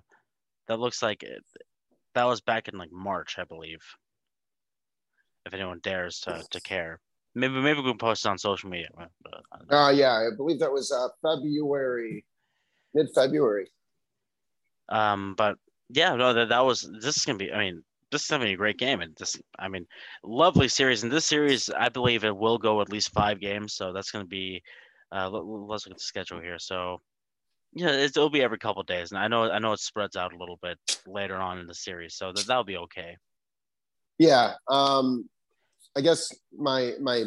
That 0.70 0.80
looks 0.80 1.04
like 1.04 1.24
it, 1.24 1.43
that 2.16 2.24
was 2.24 2.39
back 2.39 2.70
in 2.70 2.78
like 2.78 2.91
March, 2.91 3.36
I 3.38 3.43
believe. 3.43 3.82
If 5.45 5.54
anyone 5.54 5.80
dares 5.84 6.20
to 6.22 6.43
to 6.51 6.62
care, 6.62 7.01
maybe 7.36 7.56
maybe 7.56 7.82
we 7.82 7.89
can 7.89 7.97
post 7.97 8.26
it 8.26 8.30
on 8.30 8.38
social 8.38 8.70
media. 8.70 8.88
uh, 8.97 9.76
Uh, 9.76 9.89
yeah, 9.89 10.14
I 10.14 10.30
believe 10.36 10.60
that 10.60 10.72
was 10.72 10.91
uh, 10.91 11.10
February, 11.22 12.26
mid 12.93 13.10
February. 13.14 13.70
Um, 14.88 15.36
but 15.38 15.58
yeah, 15.89 16.16
no, 16.16 16.34
that 16.34 16.49
that 16.49 16.66
was 16.66 16.89
this 17.01 17.18
is 17.18 17.26
gonna 17.26 17.38
be. 17.38 17.51
I 17.51 17.58
mean, 17.58 17.84
this 18.12 18.24
is 18.24 18.30
gonna 18.30 18.45
be 18.45 18.54
a 18.54 18.58
great 18.58 18.78
game, 18.78 19.01
and 19.01 19.14
this, 19.18 19.36
I 19.60 19.68
mean, 19.68 19.86
lovely 20.24 20.70
series. 20.70 21.04
And 21.04 21.12
this 21.12 21.26
series, 21.26 21.70
I 21.70 21.89
believe 21.89 22.24
it 22.24 22.36
will 22.36 22.58
go 22.58 22.80
at 22.82 22.89
least 22.89 23.12
five 23.12 23.41
games, 23.41 23.74
so 23.74 23.91
that's 23.91 24.12
gonna 24.12 24.26
be. 24.26 24.64
Uh, 25.14 25.30
let, 25.30 25.76
us 25.76 25.86
look 25.86 25.91
at 25.91 25.97
the 25.97 26.03
schedule 26.03 26.39
here. 26.39 26.57
So, 26.57 27.01
yeah, 27.74 27.91
it'll 27.91 28.30
be 28.30 28.41
every 28.41 28.57
couple 28.57 28.84
days, 28.84 29.11
and 29.11 29.20
I 29.20 29.28
know 29.28 29.49
I 29.49 29.59
know 29.59 29.74
it 29.74 29.80
spreads 29.80 30.16
out 30.16 30.34
a 30.34 30.38
little 30.38 30.59
bit 30.61 30.78
later 31.05 31.36
on 31.36 31.59
in 31.59 31.68
the 31.68 31.74
series, 31.74 32.16
so 32.16 32.32
that 32.34 32.45
that'll 32.47 32.64
be 32.64 32.78
okay. 32.78 33.18
Yeah. 34.18 34.53
Um, 34.70 35.30
I 35.95 36.01
guess 36.01 36.34
my 36.55 36.93
my 37.01 37.26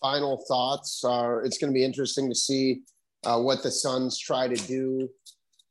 final 0.00 0.44
thoughts 0.48 1.04
are 1.04 1.44
it's 1.44 1.58
going 1.58 1.72
to 1.72 1.74
be 1.74 1.84
interesting 1.84 2.28
to 2.28 2.34
see 2.34 2.80
uh, 3.24 3.40
what 3.40 3.62
the 3.62 3.70
Suns 3.70 4.18
try 4.18 4.48
to 4.48 4.66
do 4.66 5.08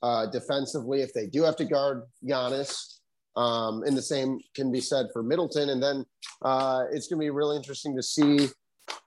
uh, 0.02 0.28
defensively 0.28 1.02
if 1.02 1.14
they 1.14 1.28
do 1.28 1.44
have 1.44 1.56
to 1.58 1.66
guard 1.66 2.04
Giannis. 2.26 3.00
Um, 3.36 3.84
and 3.84 3.98
the 3.98 4.02
same 4.02 4.40
can 4.54 4.72
be 4.72 4.82
said 4.82 5.08
for 5.12 5.24
Middleton. 5.24 5.70
And 5.70 5.82
then 5.82 6.06
uh, 6.44 6.84
it's 6.92 7.08
going 7.08 7.20
to 7.20 7.26
be 7.26 7.30
really 7.32 7.56
interesting 7.56 7.96
to 7.96 8.04
see. 8.04 8.48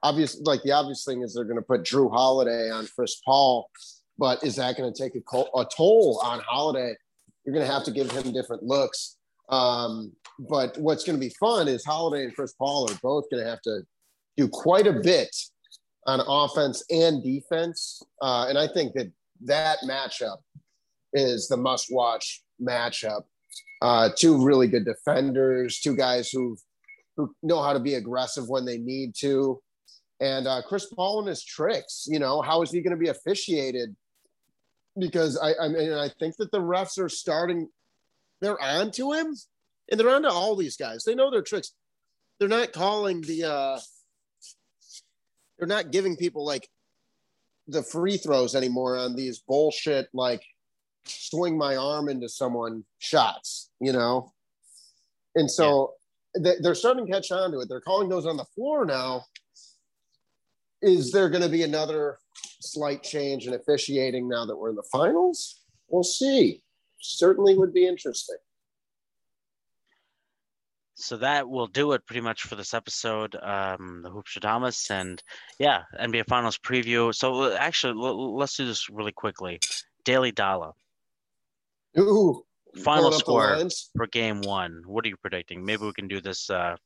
Obvious, 0.02 0.40
like 0.42 0.62
the 0.62 0.72
obvious 0.72 1.04
thing 1.04 1.22
is 1.22 1.34
they're 1.34 1.44
going 1.44 1.56
to 1.56 1.62
put 1.62 1.82
Jrue 1.82 2.10
Holiday 2.10 2.70
on 2.70 2.86
Chris 2.94 3.20
Paul, 3.24 3.68
but 4.18 4.42
is 4.42 4.56
that 4.56 4.76
going 4.76 4.92
to 4.92 5.02
take 5.02 5.14
a, 5.14 5.36
a 5.58 5.66
toll 5.76 6.20
on 6.22 6.40
Holiday? 6.40 6.94
You're 7.44 7.54
going 7.54 7.66
to 7.66 7.72
have 7.72 7.84
to 7.84 7.90
give 7.90 8.10
him 8.10 8.32
different 8.32 8.62
looks. 8.62 9.16
Um, 9.48 10.12
but 10.38 10.76
what's 10.78 11.04
going 11.04 11.18
to 11.18 11.24
be 11.24 11.34
fun 11.40 11.68
is 11.68 11.84
Holiday 11.84 12.24
and 12.24 12.34
Chris 12.34 12.52
Paul 12.52 12.90
are 12.90 12.98
both 13.02 13.30
going 13.30 13.42
to 13.42 13.48
have 13.48 13.62
to 13.62 13.82
do 14.36 14.48
quite 14.48 14.86
a 14.86 14.92
bit 14.92 15.34
on 16.06 16.20
offense 16.26 16.84
and 16.90 17.22
defense. 17.22 18.02
Uh, 18.20 18.46
and 18.48 18.58
I 18.58 18.68
think 18.68 18.94
that 18.94 19.10
that 19.44 19.78
matchup 19.84 20.38
is 21.12 21.48
the 21.48 21.56
must 21.56 21.92
watch 21.92 22.42
matchup. 22.60 23.22
Uh, 23.82 24.08
two 24.16 24.42
really 24.42 24.68
good 24.68 24.84
defenders, 24.84 25.80
two 25.80 25.96
guys 25.96 26.30
who 26.30 26.56
who 27.16 27.34
know 27.42 27.62
how 27.62 27.72
to 27.72 27.80
be 27.80 27.94
aggressive 27.94 28.48
when 28.48 28.64
they 28.64 28.76
need 28.76 29.14
to. 29.14 29.60
And 30.20 30.46
uh, 30.46 30.62
Chris 30.66 30.86
Paul 30.86 31.20
and 31.20 31.28
his 31.28 31.44
tricks, 31.44 32.06
you 32.08 32.18
know, 32.18 32.40
how 32.40 32.62
is 32.62 32.70
he 32.70 32.80
going 32.80 32.96
to 32.96 33.02
be 33.02 33.10
officiated? 33.10 33.94
Because 34.98 35.38
I, 35.38 35.54
I 35.60 35.68
mean, 35.68 35.92
I 35.92 36.08
think 36.18 36.36
that 36.36 36.50
the 36.50 36.60
refs 36.60 36.98
are 36.98 37.08
starting, 37.08 37.68
they're 38.40 38.60
on 38.60 38.90
to 38.92 39.12
him 39.12 39.34
and 39.90 40.00
they're 40.00 40.08
on 40.08 40.22
to 40.22 40.30
all 40.30 40.56
these 40.56 40.76
guys. 40.76 41.04
They 41.04 41.14
know 41.14 41.30
their 41.30 41.42
tricks. 41.42 41.72
They're 42.38 42.48
not 42.48 42.72
calling 42.72 43.20
the, 43.20 43.44
uh, 43.44 43.78
they're 45.58 45.68
not 45.68 45.90
giving 45.90 46.16
people 46.16 46.46
like 46.46 46.68
the 47.68 47.82
free 47.82 48.16
throws 48.16 48.54
anymore 48.54 48.96
on 48.96 49.16
these 49.16 49.40
bullshit, 49.40 50.08
like 50.14 50.42
swing 51.04 51.58
my 51.58 51.76
arm 51.76 52.08
into 52.08 52.28
someone 52.28 52.84
shots, 52.98 53.70
you 53.80 53.92
know? 53.92 54.32
And 55.34 55.50
so 55.50 55.94
they- 56.38 56.56
they're 56.60 56.74
starting 56.74 57.06
to 57.06 57.12
catch 57.12 57.30
on 57.32 57.52
to 57.52 57.60
it. 57.60 57.68
They're 57.68 57.80
calling 57.80 58.08
those 58.08 58.26
on 58.26 58.36
the 58.36 58.44
floor 58.44 58.86
now. 58.86 59.24
Is 60.82 61.10
there 61.10 61.28
going 61.28 61.42
to 61.42 61.48
be 61.48 61.62
another 61.62 62.18
slight 62.60 63.02
change 63.02 63.46
in 63.46 63.54
officiating 63.54 64.28
now 64.28 64.44
that 64.46 64.56
we're 64.56 64.70
in 64.70 64.76
the 64.76 64.82
finals? 64.92 65.62
We'll 65.88 66.02
see. 66.04 66.62
Certainly 67.00 67.56
would 67.56 67.72
be 67.72 67.86
interesting. 67.86 68.36
So 70.98 71.18
that 71.18 71.48
will 71.48 71.66
do 71.66 71.92
it 71.92 72.06
pretty 72.06 72.22
much 72.22 72.42
for 72.42 72.56
this 72.56 72.72
episode. 72.72 73.36
Um, 73.36 74.00
the 74.02 74.10
Hoopstradamus 74.10 74.90
and 74.90 75.22
yeah, 75.58 75.82
NBA 76.00 76.26
Finals 76.26 76.56
preview. 76.58 77.14
So 77.14 77.42
uh, 77.42 77.56
actually, 77.58 77.92
l- 78.02 78.36
let's 78.36 78.56
do 78.56 78.66
this 78.66 78.88
really 78.88 79.12
quickly. 79.12 79.60
Daily 80.04 80.32
Dollar 80.32 80.72
Ooh, 81.98 82.44
Final 82.82 83.12
score. 83.12 83.58
for 83.94 84.06
game 84.06 84.40
one. 84.40 84.82
What 84.86 85.04
are 85.04 85.08
you 85.08 85.16
predicting? 85.16 85.64
Maybe 85.64 85.84
we 85.84 85.92
can 85.92 86.08
do 86.08 86.20
this 86.20 86.48
uh, 86.48 86.76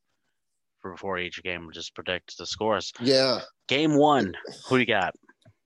before 0.82 1.18
each 1.18 1.42
game. 1.42 1.68
Just 1.72 1.94
predict 1.94 2.36
the 2.38 2.46
scores. 2.46 2.92
Yeah. 3.00 3.40
Game 3.68 3.96
one, 3.96 4.34
who 4.68 4.76
you 4.78 4.86
got? 4.86 5.14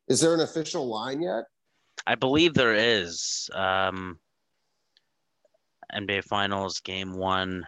Is 0.08 0.20
there 0.20 0.34
an 0.34 0.40
official 0.40 0.86
line 0.86 1.22
yet? 1.22 1.44
I 2.06 2.14
believe 2.14 2.54
there 2.54 2.74
is. 2.74 3.48
Um, 3.54 4.18
NBA 5.94 6.24
Finals 6.24 6.80
Game 6.80 7.12
One 7.12 7.64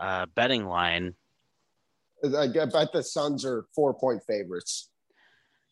uh, 0.00 0.26
betting 0.34 0.66
line. 0.66 1.14
I 2.24 2.46
bet 2.48 2.92
the 2.92 3.02
Suns 3.02 3.44
are 3.44 3.66
four 3.74 3.94
point 3.94 4.22
favorites. 4.26 4.90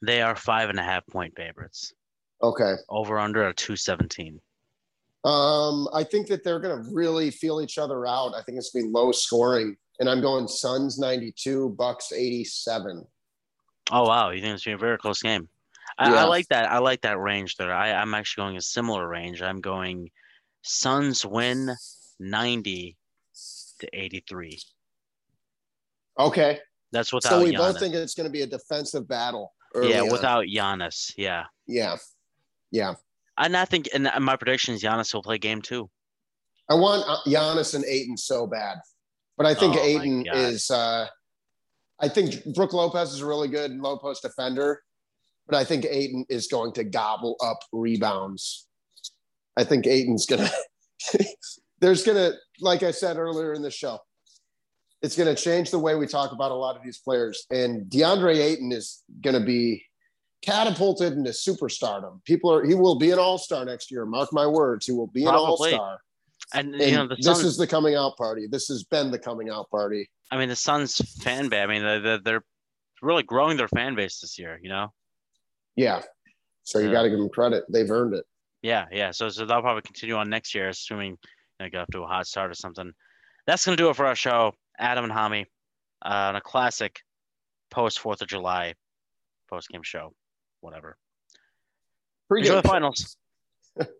They 0.04 0.22
are 0.22 0.36
five 0.36 0.70
and 0.70 0.78
a 0.78 0.82
half 0.82 1.06
point 1.06 1.34
favorites. 1.36 1.92
Okay. 2.42 2.74
Over 2.88 3.18
under 3.18 3.48
a 3.48 3.54
two 3.54 3.76
seventeen. 3.76 4.40
Um, 5.24 5.88
I 5.94 6.02
think 6.02 6.26
that 6.28 6.42
they're 6.42 6.58
going 6.58 6.82
to 6.82 6.90
really 6.92 7.30
feel 7.30 7.60
each 7.60 7.78
other 7.78 8.06
out. 8.06 8.34
I 8.34 8.42
think 8.42 8.58
it's 8.58 8.70
going 8.70 8.86
to 8.86 8.88
be 8.88 8.92
low 8.92 9.12
scoring, 9.12 9.76
and 10.02 10.10
I'm 10.10 10.20
going 10.20 10.48
Suns 10.48 10.98
92, 10.98 11.76
Bucks 11.78 12.10
87. 12.10 13.06
Oh 13.92 14.02
wow, 14.08 14.30
you 14.30 14.42
think 14.42 14.54
it's 14.56 14.64
going 14.64 14.76
to 14.76 14.82
be 14.82 14.84
a 14.84 14.88
very 14.88 14.98
close 14.98 15.22
game? 15.22 15.48
I, 15.96 16.10
Yeah. 16.10 16.22
I 16.22 16.24
like 16.24 16.48
that. 16.48 16.72
I 16.72 16.78
like 16.78 17.02
that 17.02 17.20
range 17.20 17.54
there. 17.54 17.72
I, 17.72 17.92
I'm 17.92 18.12
actually 18.12 18.42
going 18.42 18.56
a 18.56 18.62
similar 18.62 19.06
range. 19.06 19.42
I'm 19.42 19.60
going 19.60 20.10
Suns 20.62 21.24
win 21.24 21.70
ninety 22.18 22.96
to 23.78 23.88
eighty 23.92 24.24
three. 24.28 24.58
Okay. 26.18 26.58
That's 26.90 27.12
without 27.12 27.30
so 27.30 27.44
we 27.44 27.52
Giannis. 27.52 27.58
both 27.58 27.78
think 27.78 27.94
it's 27.94 28.14
going 28.14 28.26
to 28.28 28.32
be 28.32 28.42
a 28.42 28.46
defensive 28.48 29.06
battle. 29.06 29.52
yeah, 29.80 30.00
on. 30.00 30.10
without 30.10 30.46
Giannis. 30.46 31.12
Yeah, 31.16 31.44
Yeah. 31.68 31.96
Yeah. 32.72 32.94
and 33.38 33.56
I 33.56 33.66
think 33.66 33.88
and 33.94 34.10
my 34.18 34.34
prediction 34.34 34.74
is 34.74 34.82
Giannis 34.82 35.14
will 35.14 35.22
play 35.22 35.38
game 35.38 35.62
two. 35.62 35.88
I 36.68 36.74
want 36.74 37.04
uh, 37.06 37.18
Giannis 37.24 37.76
and 37.76 37.84
Ayton 37.84 38.16
so 38.16 38.48
bad, 38.48 38.78
but 39.36 39.46
I 39.46 39.54
think 39.54 39.76
Oh, 39.76 39.82
Ayton 39.82 40.26
is. 40.32 40.70
Uh, 40.70 41.06
I 42.00 42.08
think 42.08 42.44
Brook 42.54 42.72
Lopez 42.72 43.12
is 43.12 43.20
a 43.20 43.26
really 43.26 43.48
good 43.48 43.72
low 43.72 43.96
post 43.96 44.22
defender, 44.22 44.82
but 45.46 45.56
I 45.56 45.64
think 45.64 45.84
Ayton 45.88 46.26
is 46.28 46.48
going 46.48 46.72
to 46.74 46.84
gobble 46.84 47.36
up 47.42 47.60
rebounds. 47.72 48.66
I 49.56 49.64
think 49.64 49.86
Ayton's 49.86 50.26
gonna. 50.26 50.50
there's 51.80 52.04
gonna, 52.04 52.32
like 52.60 52.82
I 52.82 52.90
said 52.90 53.16
earlier 53.16 53.52
in 53.54 53.62
the 53.62 53.70
show, 53.70 53.98
it's 55.02 55.16
gonna 55.16 55.34
change 55.34 55.70
the 55.70 55.78
way 55.78 55.94
we 55.94 56.06
talk 56.06 56.32
about 56.32 56.50
a 56.50 56.54
lot 56.54 56.76
of 56.76 56.82
these 56.82 56.98
players. 56.98 57.46
And 57.50 57.90
DeAndre 57.90 58.36
Ayton 58.36 58.72
is 58.72 59.02
gonna 59.22 59.44
be 59.44 59.84
catapulted 60.42 61.12
into 61.12 61.30
superstardom. 61.30 62.24
People 62.24 62.52
are. 62.52 62.64
He 62.64 62.74
will 62.74 62.98
be 62.98 63.10
an 63.10 63.18
all 63.18 63.38
star 63.38 63.64
next 63.64 63.90
year. 63.90 64.04
Mark 64.06 64.32
my 64.32 64.46
words. 64.46 64.86
He 64.86 64.92
will 64.92 65.06
be 65.06 65.22
an 65.22 65.34
all 65.34 65.56
Probably. 65.56 65.70
star. 65.70 65.98
And, 66.54 66.74
And 66.74 66.82
you 66.84 66.96
know 66.96 67.06
the 67.06 67.16
this 67.16 67.24
Suns. 67.24 67.44
is 67.44 67.56
the 67.56 67.66
coming 67.66 67.94
out 67.94 68.16
party. 68.16 68.46
This 68.50 68.68
has 68.68 68.84
been 68.84 69.10
the 69.10 69.18
coming 69.18 69.50
out 69.50 69.70
party. 69.70 70.10
I 70.30 70.36
mean 70.38 70.48
the 70.48 70.56
Suns 70.56 70.96
fan 71.22 71.48
base. 71.48 71.60
I 71.62 71.66
mean 71.66 71.82
they're, 71.82 72.18
they're, 72.18 72.44
really 73.00 73.24
growing 73.24 73.56
their 73.56 73.66
fan 73.66 73.96
base 73.96 74.20
this 74.20 74.38
year. 74.38 74.60
You 74.62 74.68
know. 74.68 74.92
Yeah. 75.74 76.02
So 76.62 76.78
you 76.78 76.86
Yeah. 76.86 76.92
got 76.92 77.02
to 77.02 77.10
give 77.10 77.18
them 77.18 77.28
credit. 77.30 77.64
They've 77.68 77.90
earned 77.90 78.14
it. 78.14 78.24
Yeah, 78.62 78.86
yeah. 78.92 79.10
So 79.10 79.28
so 79.28 79.44
they'll 79.44 79.60
probably 79.60 79.82
continue 79.82 80.14
on 80.14 80.30
next 80.30 80.54
year, 80.54 80.68
assuming 80.68 81.18
they 81.58 81.68
get 81.68 81.80
off 81.80 81.88
to 81.92 82.02
a 82.02 82.06
hot 82.06 82.26
start 82.28 82.50
or 82.50 82.54
something. 82.54 82.92
That's 83.46 83.64
gonna 83.64 83.76
do 83.76 83.90
it 83.90 83.96
for 83.96 84.06
our 84.06 84.14
show. 84.14 84.52
Adam 84.78 85.04
and 85.04 85.12
Hami, 85.12 85.46
uh, 86.04 86.08
on 86.08 86.36
a 86.36 86.40
classic 86.40 87.00
post 87.70 87.98
Fourth 87.98 88.22
of 88.22 88.28
July 88.28 88.74
post 89.50 89.68
game 89.68 89.82
show, 89.82 90.14
whatever. 90.60 90.96
Enjoy 92.30 92.54
good. 92.54 92.64
the 92.64 92.68
finals. 92.68 93.16